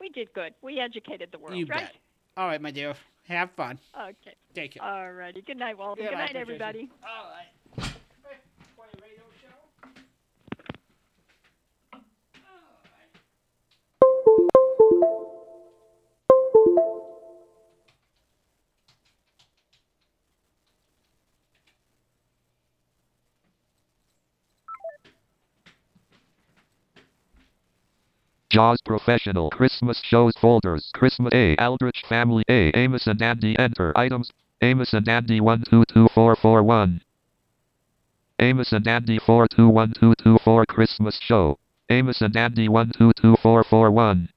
We 0.00 0.08
did 0.08 0.32
good. 0.32 0.52
We 0.62 0.80
educated 0.80 1.28
the 1.30 1.38
world, 1.38 1.56
You 1.56 1.64
right? 1.66 1.82
bet. 1.84 1.94
All 2.36 2.48
right, 2.48 2.60
my 2.60 2.72
dear. 2.72 2.94
Have 3.28 3.50
fun. 3.52 3.78
Okay. 3.96 4.34
Take 4.54 4.74
care. 4.74 4.82
All 4.82 5.12
righty. 5.12 5.42
Good 5.42 5.56
night, 5.56 5.78
Walden. 5.78 6.04
Good 6.04 6.10
Good 6.10 6.16
night, 6.16 6.34
night, 6.34 6.40
everybody. 6.40 6.90
All 7.02 7.30
right. 7.30 7.46
Jaws 28.52 28.82
Professional 28.84 29.48
Christmas 29.48 30.02
Shows 30.04 30.34
Folders 30.38 30.90
Christmas 30.92 31.32
A 31.32 31.56
Aldrich 31.56 32.02
Family 32.06 32.44
A 32.50 32.70
Amos 32.76 33.06
and 33.06 33.22
Andy 33.22 33.58
Enter 33.58 33.96
Items 33.96 34.30
Amos 34.60 34.92
and 34.92 35.08
Andy 35.08 35.40
122441 35.40 37.00
Amos 38.40 38.72
and 38.72 38.86
Andy 38.86 39.18
421224 39.18 40.66
Christmas 40.66 41.18
Show 41.22 41.58
Amos 41.88 42.20
and 42.20 42.36
Andy 42.36 42.68
122441 42.68 44.28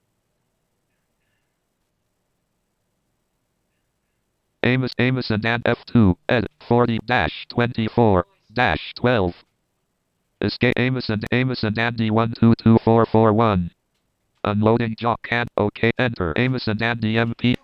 Amos 4.63 4.93
Amos 4.97 5.29
and 5.29 5.45
Andy 5.45 5.63
F2 5.63 6.15
Ed 6.29 6.47
40 6.65 6.99
dash 7.05 7.45
24 7.49 8.25
dash 8.53 8.93
12 8.95 9.43
Escape 10.39 10.73
Amos 10.77 11.09
and 11.09 11.25
Amos 11.33 11.63
and 11.63 11.77
Andy 11.77 12.09
122441 12.09 13.71
Unloading 14.45 14.95
jock 14.95 15.23
can 15.23 15.47
OK 15.57 15.91
enter 15.97 16.31
Amos 16.37 16.67
and 16.67 16.79
Andy 16.79 17.15
MP 17.15 17.55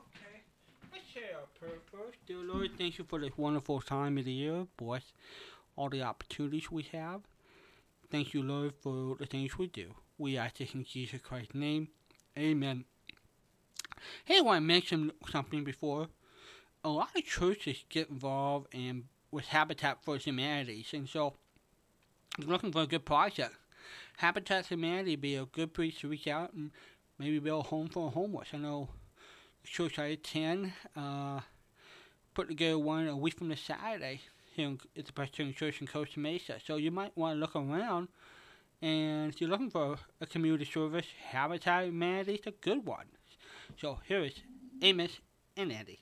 say 1.14 1.22
our. 1.36 2.02
Dear 2.26 2.38
Lord, 2.38 2.72
thank 2.76 2.98
you 2.98 3.06
for 3.08 3.20
this 3.20 3.38
wonderful 3.38 3.82
time 3.82 4.18
of 4.18 4.26
the 4.26 4.32
year. 4.32 4.66
Bless 4.78 5.04
all 5.76 5.90
the 5.90 6.02
opportunities 6.02 6.72
we 6.72 6.82
have. 6.92 7.22
Thank 8.10 8.34
you, 8.34 8.42
Lord, 8.42 8.74
for 8.82 9.16
the 9.16 9.28
things 9.28 9.60
we 9.60 9.68
do. 9.68 9.94
We 10.18 10.38
ask 10.38 10.58
this 10.58 10.74
in 10.74 10.84
Jesus 10.84 11.22
Christ's 11.22 11.54
name. 11.54 11.90
Amen. 12.36 12.86
Hey, 14.26 14.40
I 14.40 14.42
want 14.42 14.58
to 14.58 14.62
mention 14.62 15.12
something 15.30 15.64
before. 15.64 16.08
A 16.84 16.90
lot 16.90 17.16
of 17.16 17.24
churches 17.24 17.86
get 17.90 18.10
involved 18.10 18.74
in 18.74 19.04
with 19.30 19.46
Habitat 19.46 20.00
for 20.04 20.18
Humanity, 20.18 20.84
and 20.94 21.08
so 21.08 21.36
I'm 22.40 22.48
looking 22.48 22.72
for 22.72 22.82
a 22.82 22.88
good 22.88 23.06
project. 23.06 23.56
Habitat 24.22 24.68
Humanity 24.68 25.16
be 25.16 25.36
a 25.36 25.48
good 25.48 25.74
place 25.74 25.98
to 25.98 26.08
reach 26.08 26.28
out 26.28 26.54
and 26.54 26.70
maybe 27.18 27.40
build 27.40 27.66
a 27.66 27.68
home 27.70 27.90
for 27.90 28.06
the 28.06 28.12
homeless. 28.12 28.50
I 28.54 28.58
know 28.58 28.90
the 29.64 29.68
church 29.68 29.98
I 29.98 30.06
attend 30.06 30.74
uh, 30.96 31.40
put 32.36 32.48
together 32.48 32.78
one 32.78 33.08
a 33.08 33.18
week 33.18 33.40
from 33.40 33.50
this 33.50 33.62
Saturday 33.62 34.22
here 34.54 34.68
in, 34.68 34.80
at 34.96 35.08
the 35.08 35.12
Presbyterian 35.12 35.56
Church 35.56 35.82
in 35.82 35.88
Costa 35.88 36.20
Mesa. 36.20 36.60
So 36.64 36.76
you 36.76 36.92
might 36.92 37.18
want 37.18 37.36
to 37.36 37.40
look 37.40 37.56
around. 37.56 38.10
And 38.80 39.34
if 39.34 39.42
you're 39.42 39.50
looking 39.50 39.72
for 39.72 39.98
a 40.22 40.28
community 40.28 40.66
service, 40.66 41.08
Habitat 41.30 41.86
Humanity 41.86 42.36
is 42.36 42.46
a 42.46 42.52
good 42.52 42.86
one. 42.86 43.08
So 43.76 44.02
here 44.08 44.20
is 44.20 44.34
Amos 44.84 45.20
and 45.58 45.72
Andy. 45.72 45.98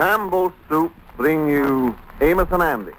Campbell's 0.00 0.54
Soup 0.66 0.90
bring 1.18 1.46
you 1.46 1.94
Amos 2.22 2.48
and 2.52 2.62
Andy. 2.62 2.92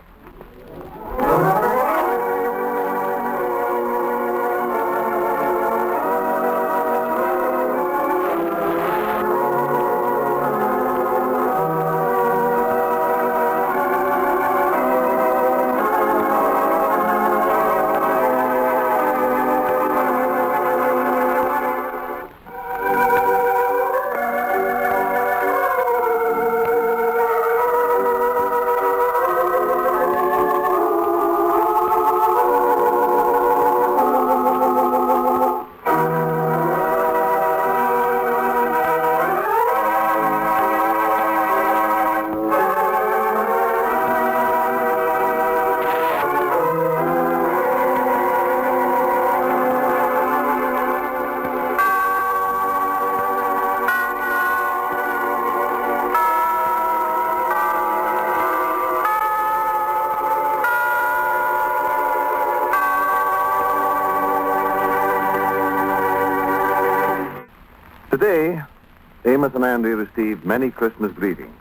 Received 70.02 70.46
many 70.46 70.72
Christmas 70.72 71.12
greetings. 71.12 71.56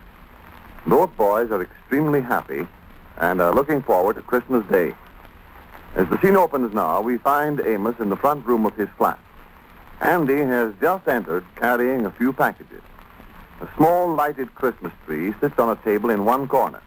Both 0.86 1.14
boys 1.16 1.50
are 1.50 1.62
extremely 1.62 2.22
happy 2.22 2.66
and 3.18 3.40
are 3.40 3.54
looking 3.54 3.82
forward 3.82 4.16
to 4.16 4.22
Christmas 4.22 4.64
Day. 4.66 4.94
As 5.94 6.08
the 6.08 6.18
scene 6.20 6.36
opens 6.36 6.72
now, 6.72 7.00
we 7.02 7.18
find 7.18 7.60
Amos 7.60 7.96
in 7.98 8.08
the 8.08 8.16
front 8.16 8.46
room 8.46 8.64
of 8.64 8.74
his 8.76 8.88
flat. 8.96 9.18
Andy 10.00 10.38
has 10.38 10.72
just 10.80 11.06
entered 11.06 11.44
carrying 11.56 12.06
a 12.06 12.10
few 12.10 12.32
packages. 12.32 12.80
A 13.60 13.68
small 13.76 14.14
lighted 14.14 14.54
Christmas 14.54 14.92
tree 15.04 15.34
sits 15.40 15.58
on 15.58 15.68
a 15.68 15.82
table 15.82 16.08
in 16.08 16.24
one 16.24 16.48
corner. 16.48 16.80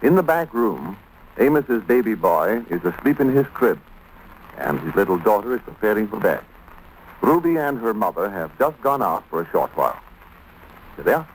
In 0.00 0.14
the 0.14 0.22
back 0.22 0.54
room, 0.54 0.96
Amos's 1.38 1.82
baby 1.84 2.14
boy 2.14 2.64
is 2.70 2.82
asleep 2.84 3.20
in 3.20 3.34
his 3.36 3.46
crib, 3.48 3.78
and 4.56 4.80
his 4.80 4.94
little 4.94 5.18
daughter 5.18 5.54
is 5.54 5.60
preparing 5.60 6.08
for 6.08 6.18
bed. 6.18 6.40
Ruby 7.20 7.56
and 7.58 7.78
her 7.78 7.92
mother 7.92 8.30
have 8.30 8.58
just 8.58 8.80
gone 8.80 9.02
out 9.02 9.24
for 9.28 9.42
a 9.42 9.50
short 9.50 9.76
while. 9.76 9.99
You 11.00 11.04
there? 11.04 11.26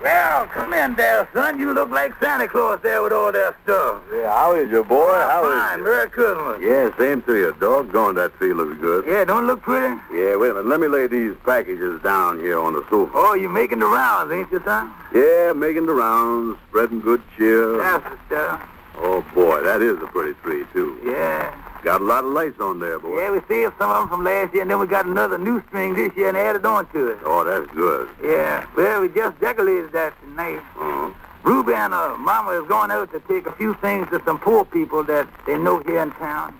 Well, 0.00 0.46
come 0.46 0.72
in 0.72 0.94
there, 0.94 1.28
son. 1.34 1.58
You 1.58 1.74
look 1.74 1.90
like 1.90 2.12
Santa 2.20 2.46
Claus 2.46 2.78
there 2.80 3.02
with 3.02 3.12
all 3.12 3.32
that 3.32 3.56
stuff. 3.64 4.02
Yeah, 4.14 4.30
how 4.30 4.54
is 4.54 4.70
your 4.70 4.84
boy? 4.84 5.10
How 5.10 5.50
is 5.50 5.58
Fine. 5.58 5.82
Merry 5.82 6.08
Christmas. 6.10 6.60
Yeah, 6.62 6.96
same 6.96 7.22
to 7.22 7.36
you. 7.36 7.56
Doggone, 7.58 8.14
that 8.14 8.32
tree 8.38 8.54
looks 8.54 8.80
good. 8.80 9.04
Yeah, 9.04 9.24
don't 9.24 9.48
look 9.48 9.62
pretty? 9.62 10.00
Yeah, 10.14 10.36
wait 10.36 10.50
a 10.50 10.54
minute. 10.54 10.66
Let 10.66 10.78
me 10.78 10.86
lay 10.86 11.08
these 11.08 11.34
packages 11.44 12.00
down 12.02 12.38
here 12.38 12.60
on 12.60 12.74
the 12.74 12.84
sofa. 12.88 13.10
Oh, 13.14 13.34
you're 13.34 13.50
making 13.50 13.80
the 13.80 13.86
rounds, 13.86 14.30
ain't 14.30 14.50
you, 14.52 14.62
son? 14.64 14.92
Yeah, 15.12 15.52
making 15.52 15.86
the 15.86 15.92
rounds, 15.92 16.56
spreading 16.68 17.00
good 17.00 17.22
cheer. 17.36 17.78
That's 17.78 18.04
the 18.04 18.18
stuff. 18.28 18.62
Oh, 18.96 19.22
boy, 19.34 19.60
that 19.62 19.82
is 19.82 20.00
a 20.00 20.06
pretty 20.06 20.34
tree, 20.44 20.64
too. 20.72 21.00
Yeah. 21.04 21.52
Got 21.82 22.02
a 22.02 22.04
lot 22.04 22.24
of 22.24 22.32
lights 22.32 22.60
on 22.60 22.78
there, 22.78 22.98
boy. 22.98 23.20
Yeah, 23.20 23.30
we 23.30 23.40
saved 23.48 23.74
some 23.78 23.90
of 23.90 23.96
them 24.00 24.08
from 24.08 24.24
last 24.24 24.52
year, 24.52 24.62
and 24.62 24.70
then 24.70 24.78
we 24.78 24.86
got 24.86 25.06
another 25.06 25.38
new 25.38 25.62
string 25.68 25.94
this 25.94 26.14
year 26.14 26.28
and 26.28 26.36
added 26.36 26.66
on 26.66 26.86
to 26.92 27.08
it. 27.08 27.18
Oh, 27.24 27.42
that's 27.42 27.72
good. 27.74 28.08
Yeah. 28.22 28.66
Well, 28.76 29.00
we 29.00 29.08
just 29.08 29.40
decorated 29.40 29.92
that 29.92 30.12
tonight. 30.20 30.60
Uh-huh. 30.76 31.10
Ruby 31.42 31.72
and 31.72 31.94
her 31.94 32.18
mama 32.18 32.50
is 32.60 32.68
going 32.68 32.90
out 32.90 33.10
to 33.12 33.20
take 33.20 33.46
a 33.46 33.52
few 33.52 33.72
things 33.74 34.08
to 34.10 34.22
some 34.26 34.38
poor 34.38 34.64
people 34.66 35.02
that 35.04 35.26
they 35.46 35.56
know 35.56 35.80
here 35.80 36.02
in 36.02 36.10
town. 36.12 36.54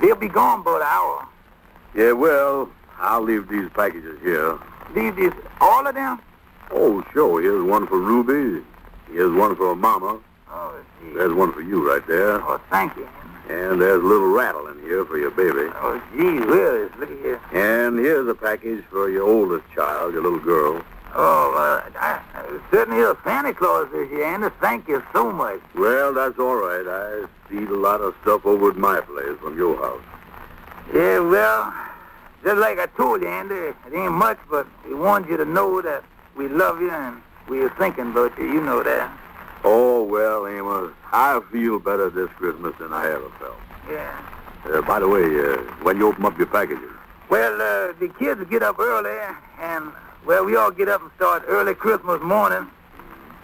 They'll 0.00 0.14
be 0.14 0.28
gone 0.28 0.60
about 0.60 0.82
an 0.82 0.86
hour. 0.86 1.26
Yeah, 1.94 2.12
well, 2.12 2.68
I'll 2.98 3.22
leave 3.22 3.48
these 3.48 3.70
packages 3.70 4.20
here. 4.20 4.58
Leave 4.94 5.16
these, 5.16 5.32
all 5.58 5.86
of 5.86 5.94
them? 5.94 6.20
Oh, 6.70 7.02
sure. 7.14 7.40
Here's 7.40 7.64
one 7.64 7.86
for 7.86 7.98
Ruby. 7.98 8.62
Here's 9.10 9.34
one 9.34 9.56
for 9.56 9.74
Mama. 9.74 10.20
Oh, 10.50 10.84
gee. 11.00 11.14
There's 11.14 11.32
one 11.32 11.52
for 11.52 11.62
you 11.62 11.88
right 11.90 12.06
there. 12.06 12.42
Oh, 12.42 12.60
thank 12.68 12.94
you. 12.96 13.08
And 13.48 13.80
there's 13.80 14.02
a 14.02 14.06
little 14.06 14.28
rattle 14.28 14.66
in 14.68 14.80
here 14.80 15.04
for 15.04 15.18
your 15.18 15.30
baby. 15.30 15.70
Oh, 15.76 16.02
gee 16.12 16.40
whiz, 16.40 16.90
look 16.98 17.10
at 17.10 17.18
here. 17.18 17.40
And 17.52 17.98
here's 17.98 18.26
a 18.28 18.34
package 18.34 18.84
for 18.90 19.08
your 19.08 19.22
oldest 19.22 19.64
child, 19.72 20.14
your 20.14 20.22
little 20.22 20.40
girl. 20.40 20.82
Oh, 21.14 21.54
uh, 21.54 21.90
I, 21.98 22.20
I 22.34 22.60
certainly 22.70 23.00
is 23.00 23.16
Santa 23.24 23.54
Claus 23.54 23.88
this 23.90 24.10
year, 24.10 24.24
Andy. 24.24 24.48
Thank 24.60 24.88
you 24.88 25.02
so 25.12 25.32
much. 25.32 25.60
Well, 25.74 26.12
that's 26.12 26.38
all 26.38 26.56
right. 26.56 26.86
I 26.86 27.24
see 27.48 27.64
a 27.64 27.70
lot 27.70 28.00
of 28.00 28.14
stuff 28.22 28.44
over 28.44 28.70
at 28.70 28.76
my 28.76 29.00
place 29.00 29.38
from 29.40 29.56
your 29.56 29.76
house. 29.76 30.02
Yeah, 30.92 31.20
well, 31.20 31.72
just 32.44 32.58
like 32.58 32.78
I 32.78 32.86
told 32.96 33.22
you, 33.22 33.28
Andy, 33.28 33.54
it 33.54 33.76
ain't 33.94 34.12
much, 34.12 34.38
but 34.50 34.66
we 34.86 34.94
want 34.94 35.28
you 35.28 35.36
to 35.36 35.44
know 35.44 35.80
that 35.80 36.04
we 36.36 36.48
love 36.48 36.80
you 36.80 36.90
and 36.90 37.22
we 37.48 37.62
are 37.62 37.70
thinking 37.70 38.10
about 38.10 38.36
you. 38.38 38.52
You 38.52 38.60
know 38.60 38.82
that. 38.82 39.10
Oh, 39.68 40.04
well, 40.04 40.46
Amos, 40.46 40.92
I 41.12 41.40
feel 41.50 41.80
better 41.80 42.08
this 42.08 42.28
Christmas 42.38 42.72
than 42.78 42.92
I 42.92 43.06
ever 43.10 43.28
felt. 43.40 43.56
Yeah. 43.90 44.16
Uh, 44.64 44.80
by 44.82 45.00
the 45.00 45.08
way, 45.08 45.24
uh, 45.24 45.56
when 45.82 45.96
you 45.98 46.06
open 46.08 46.24
up 46.24 46.38
your 46.38 46.46
packages, 46.46 46.90
Well, 47.28 47.54
uh, 47.60 47.92
the 47.98 48.08
kids 48.20 48.40
get 48.48 48.62
up 48.62 48.78
early, 48.78 49.10
and, 49.60 49.90
well, 50.24 50.44
we 50.44 50.54
all 50.54 50.70
get 50.70 50.88
up 50.88 51.02
and 51.02 51.10
start 51.16 51.42
early 51.48 51.74
Christmas 51.74 52.22
morning. 52.22 52.68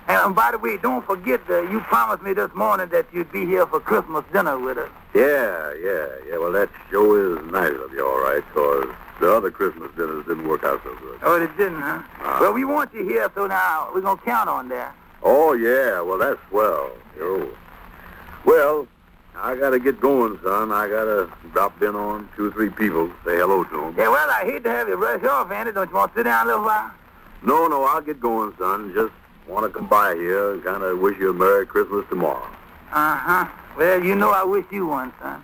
And, 0.06 0.18
um, 0.18 0.34
by 0.34 0.52
the 0.52 0.58
way, 0.58 0.76
don't 0.76 1.04
forget 1.04 1.44
that 1.48 1.68
you 1.72 1.80
promised 1.80 2.22
me 2.22 2.32
this 2.32 2.52
morning 2.54 2.88
that 2.90 3.06
you'd 3.12 3.32
be 3.32 3.44
here 3.44 3.66
for 3.66 3.80
Christmas 3.80 4.24
dinner 4.32 4.56
with 4.58 4.78
us. 4.78 4.90
yeah, 5.14 5.72
yeah, 5.74 6.06
yeah. 6.28 6.38
Well, 6.38 6.52
that 6.52 6.68
sure 6.90 7.36
is 7.38 7.44
nice 7.50 7.74
of 7.84 7.92
you, 7.92 8.06
all 8.06 8.20
right, 8.20 8.44
'cause 8.54 8.86
the 9.20 9.32
other 9.34 9.50
Christmas 9.50 9.90
dinners 9.96 10.24
didn't 10.26 10.46
work 10.46 10.62
out 10.62 10.80
so 10.84 10.90
good. 11.02 11.18
Oh, 11.24 11.38
they 11.40 11.46
didn't, 11.56 11.80
huh? 11.82 11.98
Ah. 12.22 12.38
Well, 12.40 12.52
we 12.52 12.64
want 12.64 12.94
you 12.94 13.02
here, 13.04 13.28
so 13.34 13.46
now 13.48 13.88
we're 13.92 14.00
going 14.00 14.18
to 14.18 14.24
count 14.24 14.48
on 14.48 14.68
that. 14.68 14.94
Oh, 15.22 15.52
yeah. 15.52 16.00
Well, 16.00 16.18
that's 16.18 16.38
swell. 16.48 16.92
Yo. 17.16 17.50
Well, 18.44 18.88
I 19.36 19.56
gotta 19.56 19.78
get 19.78 20.00
going, 20.00 20.38
son. 20.42 20.72
I 20.72 20.88
gotta 20.88 21.30
drop 21.52 21.80
in 21.82 21.94
on 21.94 22.28
two 22.36 22.48
or 22.48 22.50
three 22.52 22.70
people, 22.70 23.08
say 23.24 23.36
hello 23.36 23.64
to 23.64 23.70
them. 23.70 23.94
Yeah, 23.96 24.08
well, 24.08 24.28
I 24.30 24.44
hate 24.44 24.62
to 24.64 24.70
have 24.70 24.88
you 24.88 24.96
rush 24.96 25.24
off, 25.24 25.50
Andy. 25.50 25.72
Don't 25.72 25.88
you 25.88 25.96
want 25.96 26.12
to 26.12 26.18
sit 26.20 26.24
down 26.24 26.46
a 26.46 26.50
little 26.50 26.64
while? 26.64 26.90
No, 27.42 27.66
no, 27.66 27.84
I'll 27.84 28.00
get 28.00 28.20
going, 28.20 28.54
son. 28.58 28.92
Just 28.94 29.12
want 29.48 29.64
to 29.66 29.76
come 29.76 29.88
by 29.88 30.14
here 30.14 30.52
and 30.52 30.62
kind 30.62 30.82
of 30.82 30.98
wish 30.98 31.18
you 31.18 31.30
a 31.30 31.32
Merry 31.32 31.66
Christmas 31.66 32.06
tomorrow. 32.08 32.46
Uh-huh. 32.92 33.48
Well, 33.76 34.04
you 34.04 34.14
know 34.14 34.30
I 34.30 34.44
wish 34.44 34.66
you 34.70 34.86
one, 34.86 35.12
son. 35.20 35.42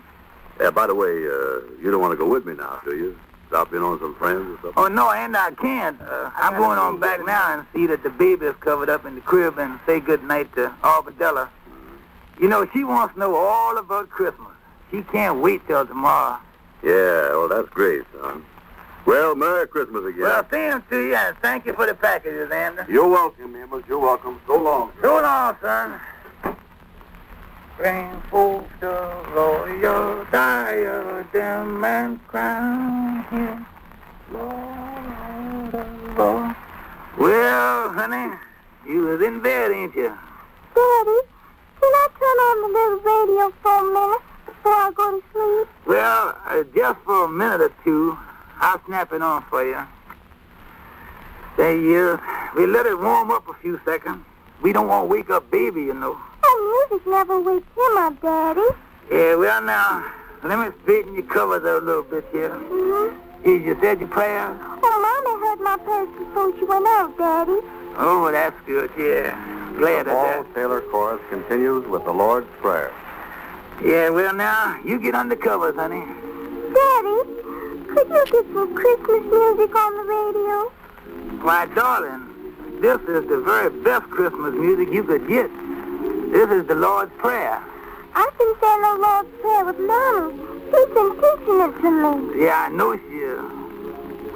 Yeah, 0.60 0.70
by 0.70 0.86
the 0.86 0.94
way, 0.94 1.08
uh, 1.08 1.80
you 1.80 1.90
don't 1.90 2.00
want 2.00 2.12
to 2.12 2.16
go 2.16 2.28
with 2.28 2.44
me 2.44 2.54
now, 2.54 2.80
do 2.84 2.96
you? 2.96 3.18
Stop 3.48 3.72
in 3.72 3.82
on 3.82 3.98
some 3.98 4.14
friends 4.16 4.40
or 4.40 4.56
something? 4.60 4.72
Oh, 4.76 4.88
no, 4.88 5.10
and 5.10 5.36
I 5.36 5.50
can't. 5.52 6.00
Uh, 6.00 6.30
I'm 6.36 6.54
going 6.58 6.78
on 6.78 7.00
back 7.00 7.24
now 7.24 7.58
and 7.58 7.66
see 7.72 7.86
that 7.86 8.02
the 8.02 8.10
baby 8.10 8.46
is 8.46 8.54
covered 8.56 8.90
up 8.90 9.06
in 9.06 9.14
the 9.14 9.22
crib 9.22 9.58
and 9.58 9.80
say 9.86 10.00
good 10.00 10.22
night 10.22 10.54
to 10.54 10.72
Arbadella. 10.82 11.48
You 12.38 12.48
know, 12.48 12.68
she 12.72 12.84
wants 12.84 13.14
to 13.14 13.20
know 13.20 13.34
all 13.34 13.78
about 13.78 14.10
Christmas. 14.10 14.52
She 14.90 15.02
can't 15.02 15.40
wait 15.40 15.66
till 15.66 15.86
tomorrow. 15.86 16.38
Yeah, 16.82 17.30
well, 17.30 17.48
that's 17.48 17.68
great, 17.70 18.04
son. 18.12 18.44
Well, 19.06 19.34
Merry 19.34 19.66
Christmas 19.66 20.04
again. 20.04 20.20
Well, 20.20 20.46
same 20.50 20.82
to 20.90 21.00
you, 21.00 21.14
and 21.14 21.36
thank 21.38 21.64
you 21.64 21.72
for 21.72 21.86
the 21.86 21.94
packages, 21.94 22.50
Andy. 22.50 22.82
You're 22.90 23.08
welcome, 23.08 23.56
Amos. 23.56 23.82
You're 23.88 23.98
welcome. 23.98 24.38
So 24.46 24.62
long. 24.62 24.92
So 25.00 25.22
long, 25.22 25.56
son. 25.62 25.98
Forth 27.78 28.66
the 28.80 28.88
royal 29.32 30.24
diadem 30.32 31.84
and 31.84 32.26
crown 32.26 33.22
him 33.30 33.66
Lord 34.32 35.74
of 35.74 36.18
all. 36.18 36.54
Well, 37.16 37.92
honey, 37.92 38.34
you 38.84 39.02
was 39.02 39.22
in 39.22 39.40
bed, 39.40 39.70
ain't 39.70 39.94
you? 39.94 40.08
Daddy, 40.74 41.20
can 41.78 41.92
I 41.94 42.08
turn 42.18 42.38
on 42.48 42.62
the 42.62 42.68
little 42.78 42.98
radio 42.98 43.54
for 43.62 43.78
a 43.78 43.84
minute 43.84 44.22
before 44.44 44.72
I 44.72 44.90
go 44.92 45.20
to 45.20 45.24
sleep? 45.32 45.68
Well, 45.86 46.36
uh, 46.46 46.64
just 46.74 46.98
for 47.02 47.26
a 47.26 47.28
minute 47.28 47.60
or 47.60 47.72
two, 47.84 48.18
I'll 48.60 48.84
snap 48.86 49.12
it 49.12 49.22
on 49.22 49.42
for 49.44 49.64
you. 49.64 49.80
Say, 51.56 51.76
uh, 51.96 52.18
we 52.56 52.66
let 52.66 52.86
it 52.86 52.98
warm 52.98 53.30
up 53.30 53.48
a 53.48 53.54
few 53.54 53.80
seconds. 53.84 54.24
We 54.62 54.72
don't 54.72 54.88
want 54.88 55.08
to 55.08 55.14
wake 55.14 55.30
up 55.30 55.48
baby, 55.48 55.82
you 55.82 55.94
know. 55.94 56.18
That 56.42 56.86
music 56.90 57.06
never 57.06 57.40
wakes 57.40 57.66
him 57.76 57.96
up, 57.96 58.20
Daddy. 58.20 58.60
Yeah, 59.10 59.34
well, 59.36 59.62
now, 59.62 60.12
let 60.42 60.58
me 60.58 60.74
straighten 60.82 61.14
your 61.14 61.22
covers 61.24 61.64
up 61.64 61.82
a 61.82 61.84
little 61.84 62.02
bit 62.02 62.24
here. 62.32 62.50
Mm-hmm. 62.50 63.44
Did 63.44 63.62
you 63.64 63.78
said 63.80 64.00
your 64.00 64.08
prayers? 64.08 64.58
Oh, 64.60 65.22
Mommy 65.24 65.40
heard 65.46 65.60
my 65.60 65.76
prayers 65.84 66.08
before 66.18 66.52
she 66.58 66.64
went 66.64 66.86
out, 66.86 67.16
Daddy. 67.16 67.60
Oh, 67.96 68.28
that's 68.30 68.56
good, 68.66 68.90
yeah. 68.98 69.34
Glad 69.76 70.06
The 70.06 70.10
of 70.10 70.16
Paul 70.16 70.42
that. 70.44 70.54
Taylor 70.54 70.80
Chorus 70.82 71.20
continues 71.30 71.86
with 71.86 72.04
the 72.04 72.12
Lord's 72.12 72.48
Prayer. 72.60 72.92
Yeah, 73.82 74.10
well, 74.10 74.34
now, 74.34 74.78
you 74.84 74.98
get 74.98 75.14
under 75.14 75.36
covers, 75.36 75.76
honey. 75.76 76.04
Daddy, 76.74 77.18
could 77.88 78.08
you 78.08 78.24
get 78.26 78.44
some 78.52 78.74
Christmas 78.74 79.22
music 79.24 79.74
on 79.74 79.96
the 79.96 80.02
radio? 80.02 80.72
Why, 81.42 81.66
darling, 81.74 82.26
this 82.80 83.00
is 83.02 83.28
the 83.28 83.38
very 83.40 83.70
best 83.82 84.10
Christmas 84.10 84.54
music 84.54 84.92
you 84.92 85.04
could 85.04 85.26
get. 85.28 85.48
This 86.30 86.50
is 86.50 86.66
the 86.66 86.74
Lord's 86.74 87.10
Prayer. 87.16 87.58
I've 88.14 88.38
been 88.38 88.54
saying 88.60 88.82
the 88.82 88.94
Lord's 89.00 89.28
Prayer 89.40 89.64
with 89.64 89.78
Mommy. 89.80 90.36
She's 90.68 90.88
been 90.92 91.10
teaching 91.16 91.60
it 91.64 91.72
to 91.80 91.90
me. 91.90 92.44
Yeah, 92.44 92.66
I 92.66 92.68
know 92.68 92.96
she 92.98 93.16
is. 93.16 93.40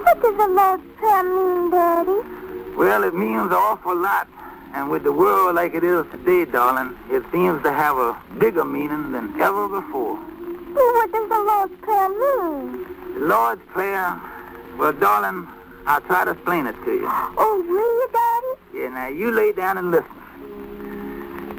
What 0.00 0.22
does 0.22 0.36
the 0.38 0.48
Lord's 0.48 0.82
Prayer 0.96 1.22
mean, 1.22 1.70
Daddy? 1.70 2.76
Well, 2.76 3.04
it 3.04 3.14
means 3.14 3.42
an 3.42 3.52
awful 3.52 3.94
lot. 3.94 4.26
And 4.72 4.90
with 4.90 5.04
the 5.04 5.12
world 5.12 5.54
like 5.56 5.74
it 5.74 5.84
is 5.84 6.06
today, 6.10 6.46
darling, 6.46 6.96
it 7.10 7.22
seems 7.30 7.62
to 7.62 7.70
have 7.70 7.98
a 7.98 8.16
bigger 8.38 8.64
meaning 8.64 9.12
than 9.12 9.38
ever 9.38 9.68
before. 9.68 10.16
Well, 10.16 10.94
what 10.94 11.12
does 11.12 11.28
the 11.28 11.38
Lord's 11.38 11.76
Prayer 11.82 12.08
mean? 12.08 12.86
The 13.14 13.26
Lord's 13.26 13.62
Prayer, 13.66 14.18
well, 14.78 14.94
darling, 14.94 15.46
I'll 15.86 16.00
try 16.00 16.24
to 16.24 16.30
explain 16.30 16.66
it 16.66 16.76
to 16.86 16.90
you. 16.90 17.06
Oh, 17.06 17.62
will 17.68 17.76
you, 17.76 18.08
Daddy? 18.16 18.82
Yeah, 18.82 18.88
now 18.88 19.08
you 19.08 19.30
lay 19.30 19.52
down 19.52 19.76
and 19.76 19.90
listen. 19.90 20.21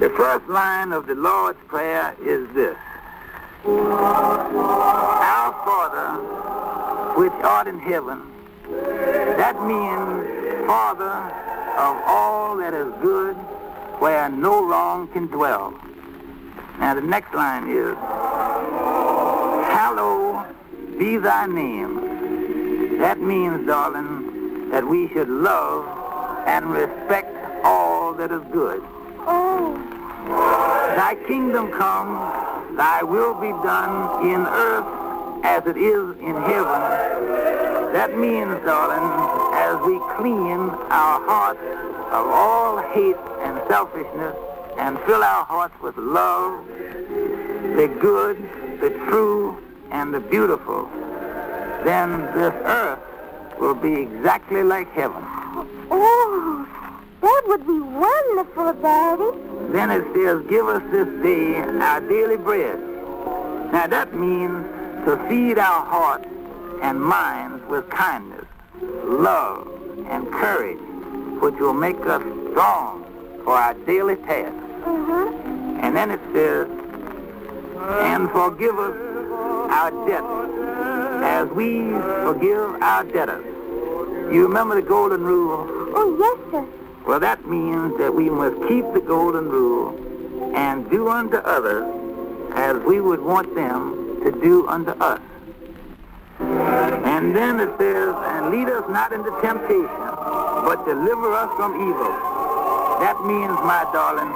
The 0.04 0.10
first 0.10 0.46
line 0.48 0.92
of 0.92 1.06
the 1.06 1.14
Lord's 1.14 1.58
Prayer 1.66 2.14
is 2.20 2.46
this. 2.52 2.76
Our 3.64 5.52
Father, 5.64 6.10
which 7.18 7.32
art 7.42 7.66
in 7.66 7.78
heaven, 7.78 8.20
that 8.68 9.56
means 9.62 10.66
Father 10.66 11.10
of 11.78 12.02
all 12.06 12.58
that 12.58 12.74
is 12.74 12.92
good, 13.00 13.34
where 13.98 14.28
no 14.28 14.68
wrong 14.68 15.08
can 15.08 15.26
dwell. 15.28 15.72
Now 16.78 16.92
the 16.92 17.00
next 17.00 17.32
line 17.32 17.70
is, 17.70 17.96
Hallowed 19.72 20.44
be 20.98 21.16
thy 21.16 21.46
name. 21.46 22.98
That 22.98 23.20
means, 23.20 23.66
darling, 23.66 24.68
that 24.68 24.86
we 24.86 25.08
should 25.14 25.30
love 25.30 25.86
and 26.46 26.66
respect 26.72 27.34
all 27.64 28.12
that 28.12 28.30
is 28.30 28.42
good. 28.52 28.82
Oh, 29.26 29.76
Thy 30.96 31.16
kingdom 31.26 31.70
come, 31.72 32.76
thy 32.76 33.02
will 33.02 33.34
be 33.34 33.50
done 33.62 34.26
in 34.26 34.46
earth 34.46 34.86
as 35.44 35.66
it 35.66 35.76
is 35.76 36.16
in 36.18 36.34
heaven. 36.34 36.80
That 37.92 38.16
means, 38.18 38.50
darling, 38.64 39.04
as 39.54 39.76
we 39.86 39.98
clean 40.16 40.70
our 40.90 41.20
hearts 41.26 41.60
of 41.60 42.26
all 42.26 42.78
hate 42.92 43.16
and 43.42 43.60
selfishness 43.68 44.34
and 44.78 44.98
fill 45.00 45.22
our 45.22 45.44
hearts 45.44 45.74
with 45.82 45.96
love, 45.96 46.66
the 46.68 47.88
good, 48.00 48.36
the 48.80 48.90
true, 49.08 49.62
and 49.90 50.12
the 50.12 50.20
beautiful, 50.20 50.88
then 51.84 52.22
this 52.34 52.54
earth 52.64 52.98
will 53.60 53.74
be 53.74 53.94
exactly 53.94 54.62
like 54.62 54.90
heaven. 54.92 55.22
oh, 55.90 56.66
that 57.24 57.42
would 57.46 57.66
be 57.66 57.80
wonderful, 57.80 58.72
Daddy. 58.74 59.30
Then 59.72 59.90
it 59.90 60.04
says, 60.14 60.46
give 60.46 60.66
us 60.68 60.82
this 60.90 61.08
day 61.22 61.56
our 61.56 62.00
daily 62.00 62.36
bread. 62.36 62.78
Now 63.72 63.86
that 63.86 64.14
means 64.14 64.66
to 65.06 65.16
feed 65.28 65.58
our 65.58 65.84
hearts 65.86 66.26
and 66.82 67.00
minds 67.00 67.64
with 67.66 67.88
kindness, 67.88 68.44
love, 69.04 69.66
and 70.06 70.30
courage, 70.30 70.78
which 71.40 71.54
will 71.54 71.72
make 71.72 71.98
us 72.06 72.22
strong 72.50 73.04
for 73.42 73.54
our 73.54 73.74
daily 73.86 74.16
task. 74.16 74.54
Mm-hmm. 74.84 75.80
And 75.82 75.96
then 75.96 76.10
it 76.10 76.20
says, 76.32 76.68
and 78.04 78.30
forgive 78.30 78.78
us 78.78 78.96
our 79.70 79.90
debts 80.06 80.52
as 81.24 81.48
we 81.50 81.80
forgive 82.22 82.82
our 82.82 83.04
debtors. 83.04 83.44
You 84.32 84.46
remember 84.46 84.74
the 84.76 84.86
golden 84.86 85.22
rule? 85.22 85.66
Oh, 85.96 86.16
yes, 86.18 86.38
sir. 86.50 86.83
Well, 87.06 87.20
that 87.20 87.46
means 87.46 87.98
that 87.98 88.14
we 88.14 88.30
must 88.30 88.56
keep 88.66 88.84
the 88.94 89.00
golden 89.00 89.48
rule 89.50 90.54
and 90.56 90.88
do 90.90 91.08
unto 91.08 91.36
others 91.36 91.84
as 92.54 92.82
we 92.84 93.00
would 93.00 93.20
want 93.20 93.54
them 93.54 94.20
to 94.24 94.32
do 94.32 94.66
unto 94.68 94.92
us. 94.92 95.20
And 96.40 97.36
then 97.36 97.60
it 97.60 97.76
says, 97.78 98.14
and 98.16 98.50
lead 98.50 98.68
us 98.68 98.88
not 98.88 99.12
into 99.12 99.30
temptation, 99.42 99.86
but 100.64 100.84
deliver 100.86 101.32
us 101.34 101.54
from 101.56 101.74
evil. 101.74 102.12
That 103.00 103.20
means, 103.26 103.52
my 103.60 103.86
darling, 103.92 104.32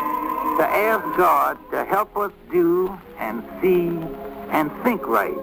to 0.58 0.64
ask 0.66 1.04
God 1.16 1.58
to 1.70 1.84
help 1.86 2.16
us 2.18 2.32
do 2.50 2.98
and 3.18 3.42
see 3.62 3.88
and 4.50 4.70
think 4.82 5.06
right 5.06 5.34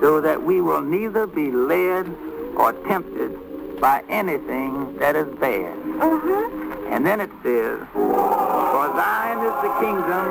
so 0.00 0.20
that 0.20 0.40
we 0.42 0.60
will 0.60 0.82
neither 0.82 1.26
be 1.26 1.50
led 1.50 2.06
or 2.56 2.72
tempted 2.86 3.36
by 3.80 4.04
anything 4.10 4.96
that 4.98 5.16
is 5.16 5.26
bad. 5.38 5.74
Mm-hmm. 5.74 6.92
And 6.92 7.06
then 7.06 7.20
it 7.20 7.30
says, 7.42 7.80
For 7.92 8.86
thine 8.92 9.38
is 9.40 9.56
the 9.64 9.72
kingdom, 9.80 10.24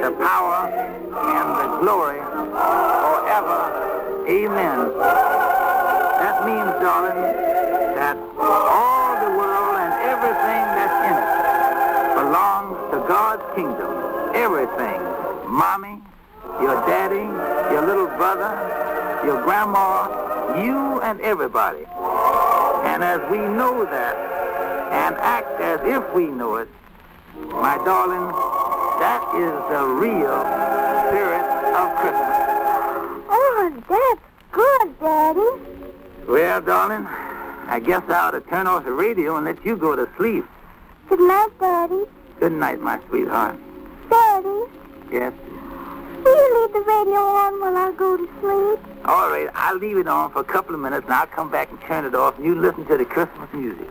the 0.00 0.12
power, 0.24 0.72
and 0.72 1.48
the 1.60 1.68
glory 1.84 2.20
forever. 2.24 3.60
Amen. 4.24 4.78
That 6.24 6.46
means, 6.46 6.70
darling, 6.80 7.20
that 8.00 8.16
all 8.40 9.20
the 9.20 9.36
world 9.36 9.76
and 9.76 9.92
everything 10.08 10.64
that's 10.72 10.98
in 11.04 11.16
it 11.20 12.24
belongs 12.24 12.78
to 12.92 12.98
God's 13.06 13.44
kingdom. 13.54 13.92
Everything. 14.34 15.00
Mommy, 15.46 16.00
your 16.62 16.74
daddy, 16.86 17.26
your 17.70 17.86
little 17.86 18.08
brother, 18.16 18.50
your 19.26 19.42
grandma, 19.44 20.08
you 20.62 21.00
and 21.02 21.20
everybody. 21.20 21.84
And 22.94 23.02
as 23.02 23.20
we 23.28 23.38
know 23.38 23.84
that 23.84 24.14
and 24.92 25.16
act 25.16 25.60
as 25.60 25.80
if 25.82 26.14
we 26.14 26.26
know 26.28 26.54
it, 26.56 26.68
my 27.34 27.74
darling, 27.78 28.30
that 29.02 29.20
is 29.34 29.50
the 29.74 29.82
real 29.98 30.38
spirit 31.10 31.42
of 31.74 31.86
Christmas. 31.98 32.38
Oh, 33.28 33.82
that's 33.88 34.22
good, 34.52 35.00
Daddy. 35.00 36.30
Well, 36.30 36.60
darling, 36.60 37.04
I 37.66 37.80
guess 37.84 38.04
I 38.08 38.12
ought 38.28 38.30
to 38.30 38.40
turn 38.42 38.68
off 38.68 38.84
the 38.84 38.92
radio 38.92 39.34
and 39.38 39.44
let 39.44 39.64
you 39.66 39.76
go 39.76 39.96
to 39.96 40.08
sleep. 40.16 40.44
Good 41.08 41.18
night, 41.18 41.50
Daddy. 41.58 42.04
Good 42.38 42.52
night, 42.52 42.78
my 42.80 43.00
sweetheart. 43.08 43.58
Daddy, 44.08 44.70
Yes. 45.10 45.32
will 46.22 46.36
you 46.36 46.62
leave 46.62 46.72
the 46.72 46.84
radio 46.88 47.18
on 47.18 47.60
while 47.60 47.76
I 47.76 47.90
go 47.90 48.16
to 48.16 48.28
sleep? 48.40 48.93
All 49.04 49.28
right, 49.28 49.50
I'll 49.54 49.76
leave 49.76 49.98
it 49.98 50.08
on 50.08 50.30
for 50.32 50.40
a 50.40 50.44
couple 50.44 50.74
of 50.74 50.80
minutes, 50.80 51.04
and 51.04 51.12
I'll 51.12 51.26
come 51.26 51.50
back 51.50 51.70
and 51.70 51.78
turn 51.82 52.06
it 52.06 52.14
off, 52.14 52.36
and 52.36 52.46
you 52.46 52.54
listen 52.54 52.86
to 52.86 52.96
the 52.96 53.04
Christmas 53.04 53.52
music. 53.52 53.86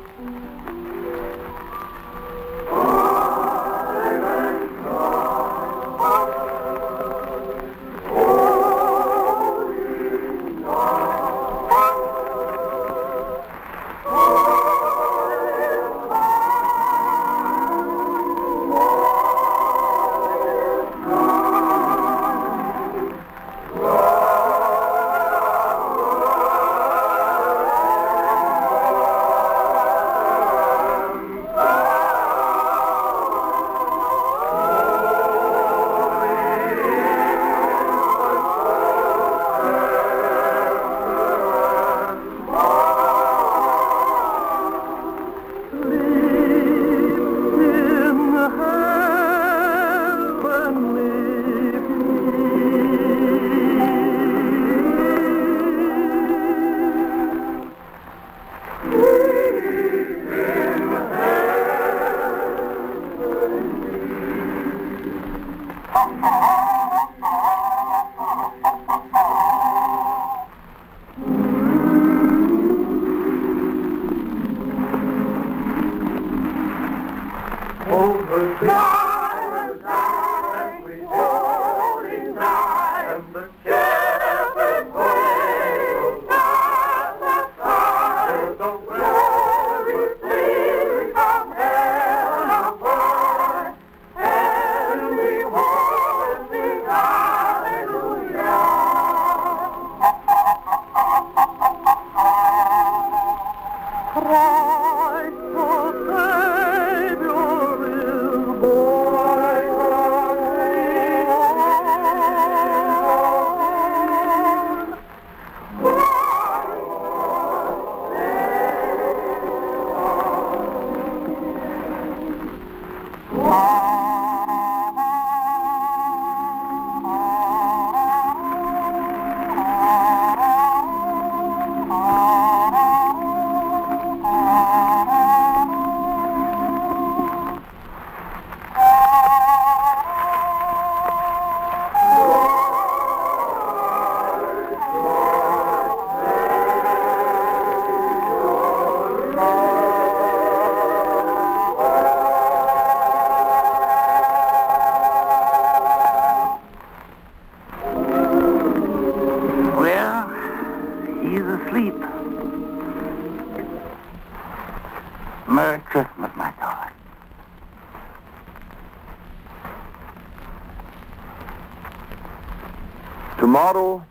Tomorrow 173.73 174.05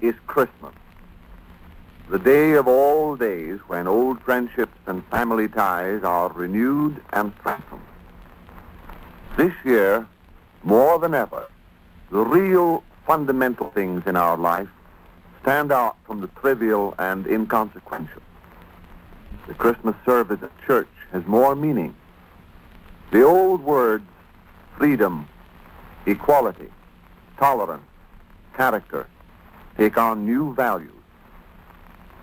is 0.00 0.14
Christmas, 0.28 0.72
the 2.10 2.18
day 2.20 2.52
of 2.52 2.68
all 2.68 3.16
days 3.16 3.58
when 3.66 3.88
old 3.88 4.20
friendships 4.22 4.78
and 4.86 5.04
family 5.06 5.48
ties 5.48 6.04
are 6.04 6.30
renewed 6.30 7.02
and 7.12 7.32
strengthened. 7.40 7.82
This 9.36 9.52
year, 9.64 10.06
more 10.62 11.00
than 11.00 11.12
ever, 11.12 11.48
the 12.12 12.20
real 12.20 12.84
fundamental 13.04 13.70
things 13.70 14.04
in 14.06 14.14
our 14.14 14.36
life 14.36 14.68
stand 15.42 15.72
out 15.72 15.96
from 16.06 16.20
the 16.20 16.28
trivial 16.28 16.94
and 17.00 17.26
inconsequential. 17.26 18.22
The 19.48 19.54
Christmas 19.54 19.96
service 20.06 20.40
at 20.40 20.52
church 20.64 20.94
has 21.10 21.26
more 21.26 21.56
meaning. 21.56 21.96
The 23.10 23.24
old 23.24 23.60
words, 23.60 24.06
freedom, 24.78 25.26
equality, 26.06 26.68
tolerance, 27.38 27.82
character, 28.60 29.06
take 29.78 29.96
on 29.96 30.26
new 30.26 30.54
values. 30.54 31.04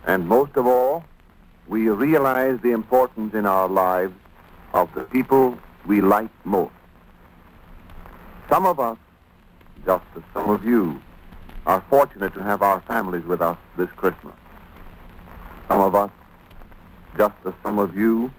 And 0.05 0.27
most 0.27 0.55
of 0.55 0.67
all, 0.67 1.03
we 1.67 1.89
realize 1.89 2.59
the 2.61 2.73
importance 2.73 3.33
in 3.33 3.47
our 3.47 3.67
lives 3.67 4.13
of 4.71 4.93
the 4.93 5.01
people 5.15 5.57
we 5.87 5.99
like 5.99 6.29
most. 6.45 6.75
Some 8.49 8.67
of 8.67 8.79
us, 8.79 8.99
just 9.83 10.05
as 10.15 10.21
some 10.35 10.51
of 10.51 10.63
you, 10.63 11.01
are 11.65 11.83
fortunate 11.89 12.35
to 12.35 12.43
have 12.43 12.61
our 12.61 12.81
families 12.81 13.25
with 13.25 13.41
us 13.41 13.57
this 13.75 13.89
Christmas. 14.01 14.35
Some 15.67 15.81
of 15.81 15.95
us, 15.95 16.11
just 17.17 17.35
as 17.47 17.53
some 17.63 17.79
of 17.79 17.97
you, 17.97 18.31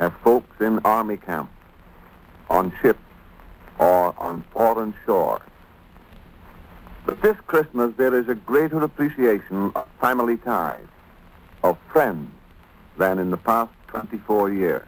have 0.00 0.12
folks 0.24 0.60
in 0.60 0.80
army 0.80 1.16
camps, 1.16 1.54
on 2.50 2.72
ships, 2.82 3.06
or 3.78 4.12
on 4.18 4.42
foreign 4.52 4.94
shores. 5.04 5.42
But 7.06 7.22
this 7.22 7.36
Christmas, 7.46 7.94
there 7.96 8.18
is 8.18 8.28
a 8.28 8.34
greater 8.34 8.82
appreciation 8.82 9.70
of 9.76 9.86
family 10.00 10.36
ties, 10.38 10.84
of 11.62 11.78
friends, 11.92 12.32
than 12.98 13.20
in 13.20 13.30
the 13.30 13.36
past 13.36 13.70
24 13.86 14.52
years. 14.52 14.86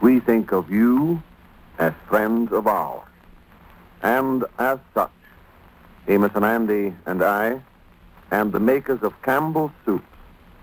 We 0.00 0.18
think 0.18 0.52
of 0.52 0.70
you 0.70 1.22
as 1.78 1.92
friends 2.08 2.52
of 2.52 2.66
ours. 2.66 3.06
And 4.02 4.44
as 4.58 4.80
such, 4.92 5.12
Amos 6.08 6.32
and 6.34 6.44
Andy 6.44 6.94
and 7.06 7.22
I, 7.22 7.60
and 8.32 8.52
the 8.52 8.60
makers 8.60 9.02
of 9.02 9.20
Campbell's 9.22 9.70
Soup, 9.84 10.04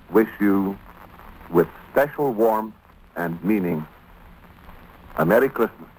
wish 0.10 0.30
you, 0.42 0.78
with 1.50 1.68
special 1.92 2.34
warmth 2.34 2.76
and 3.16 3.42
meaning, 3.44 3.88
a 5.18 5.26
Merry 5.26 5.48
Christmas. 5.48 5.95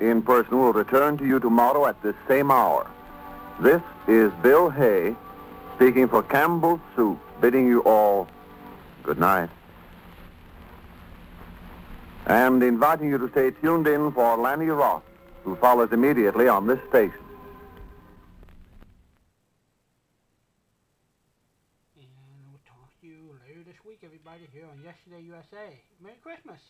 In 0.00 0.22
person 0.22 0.58
will 0.58 0.72
return 0.72 1.16
to 1.18 1.26
you 1.26 1.40
tomorrow 1.40 1.86
at 1.86 2.02
this 2.02 2.14
same 2.28 2.50
hour. 2.50 2.90
This 3.60 3.82
is 4.08 4.32
Bill 4.42 4.70
Hay 4.70 5.14
speaking 5.76 6.08
for 6.08 6.22
Campbell's 6.22 6.80
Soup, 6.94 7.18
bidding 7.40 7.66
you 7.66 7.80
all 7.80 8.28
good 9.02 9.18
night. 9.18 9.48
And 12.26 12.62
inviting 12.62 13.08
you 13.08 13.18
to 13.18 13.28
stay 13.30 13.50
tuned 13.50 13.86
in 13.86 14.12
for 14.12 14.36
Lanny 14.36 14.66
Ross, 14.66 15.02
who 15.44 15.56
follows 15.56 15.92
immediately 15.92 16.48
on 16.48 16.66
this 16.66 16.78
station. 16.88 17.18
And 21.96 22.06
we'll 22.50 22.60
talk 22.68 22.90
to 23.00 23.06
you 23.06 23.34
later 23.48 23.64
this 23.66 23.82
week, 23.86 24.00
everybody, 24.04 24.46
here 24.52 24.66
on 24.70 24.82
Yesterday 24.84 25.22
USA. 25.26 25.80
Merry 26.02 26.16
Christmas. 26.22 26.60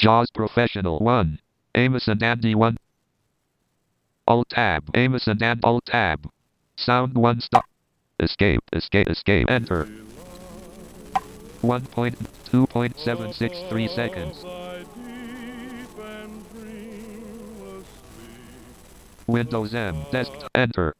JAWS 0.00 0.30
Professional 0.30 0.98
1. 1.00 1.38
Amos 1.74 2.08
and 2.08 2.22
Andy 2.22 2.54
1. 2.54 2.78
Alt 4.26 4.48
tab. 4.48 4.88
Amos 4.94 5.26
and 5.26 5.42
Andy 5.42 5.60
Alt 5.62 5.84
tab. 5.84 6.26
Sound 6.74 7.18
1 7.18 7.42
stop. 7.42 7.66
Escape, 8.18 8.62
escape, 8.72 9.10
escape. 9.10 9.50
Enter. 9.50 9.86
1.2.763 11.62 13.94
seconds. 13.94 14.42
Windows 19.26 19.74
M. 19.74 20.06
Desktop. 20.10 20.50
Enter. 20.54 20.94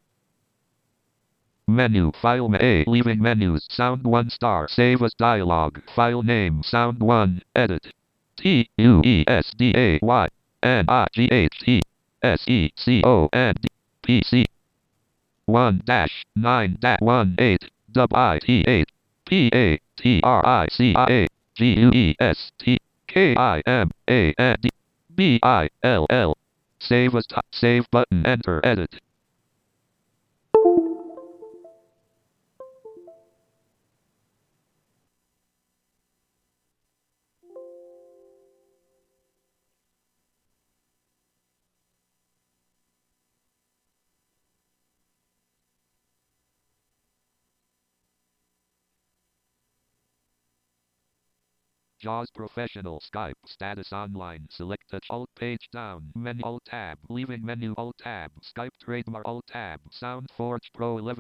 Menu. 1.67 2.13
File 2.21 2.55
A. 2.61 2.85
Leaving 2.87 3.23
menus. 3.23 3.67
Sound 3.71 4.05
1 4.05 4.29
star. 4.29 4.69
Save 4.69 5.01
as 5.01 5.15
dialog. 5.15 5.79
File 5.97 6.23
name. 6.23 6.63
Sound 6.63 7.01
1. 7.01 7.41
Edit. 7.57 7.95
T. 8.41 8.71
U. 8.79 9.03
E. 9.05 9.25
S. 9.29 9.53
D. 9.57 9.73
A. 9.77 9.99
Y. 10.03 10.29
N. 10.63 10.85
I. 10.89 11.07
G. 11.13 11.29
H. 11.31 11.59
T. 11.61 11.83
S. 12.23 12.43
E. 12.49 12.71
C. 12.75 13.03
O. 13.05 13.29
N. 13.33 13.55
D. 13.61 13.69
P. 14.03 14.23
C. 14.25 14.47
1 15.45 15.83
dash 15.85 16.25
9 16.37 16.77
dash 16.81 17.01
1 17.01 17.35
8 17.39 17.71
W 17.93 18.17
I 18.17 18.39
T 18.39 18.65
H 18.67 18.89
P 19.27 19.51
A 19.53 19.81
T 19.97 20.21
R 20.23 20.47
I 20.47 20.69
C 20.71 20.95
I 20.95 21.07
A 21.11 21.27
G 21.57 21.75
U 21.81 21.91
E 21.93 22.15
S 22.21 22.53
T 22.59 22.79
K 23.09 23.35
I 23.37 23.61
M 23.67 23.91
A 24.09 24.33
N 24.39 24.57
D 24.63 24.71
B 25.15 25.41
I 25.43 25.69
L 25.83 26.07
L 26.09 26.37
Save 26.79 27.17
as 27.17 27.27
t- 27.27 27.37
save 27.51 27.91
button 27.91 28.25
enter 28.25 28.61
edit 28.65 29.01
JAWS 52.11 52.31
Professional 52.33 53.01
Skype 53.01 53.35
status 53.47 53.93
online. 53.93 54.49
Select 54.51 54.91
touch 54.91 55.07
alt 55.11 55.31
page 55.37 55.69
down. 55.73 56.11
Menu 56.17 56.43
alt 56.43 56.65
tab. 56.65 56.99
Leaving 57.09 57.45
menu 57.45 57.73
alt 57.79 57.95
tab. 57.99 58.33
Skype 58.43 58.77
trademark 58.83 59.25
alt 59.25 59.47
tab. 59.47 59.79
SoundForge 59.93 60.73
Pro 60.75 60.99
11 60.99 61.15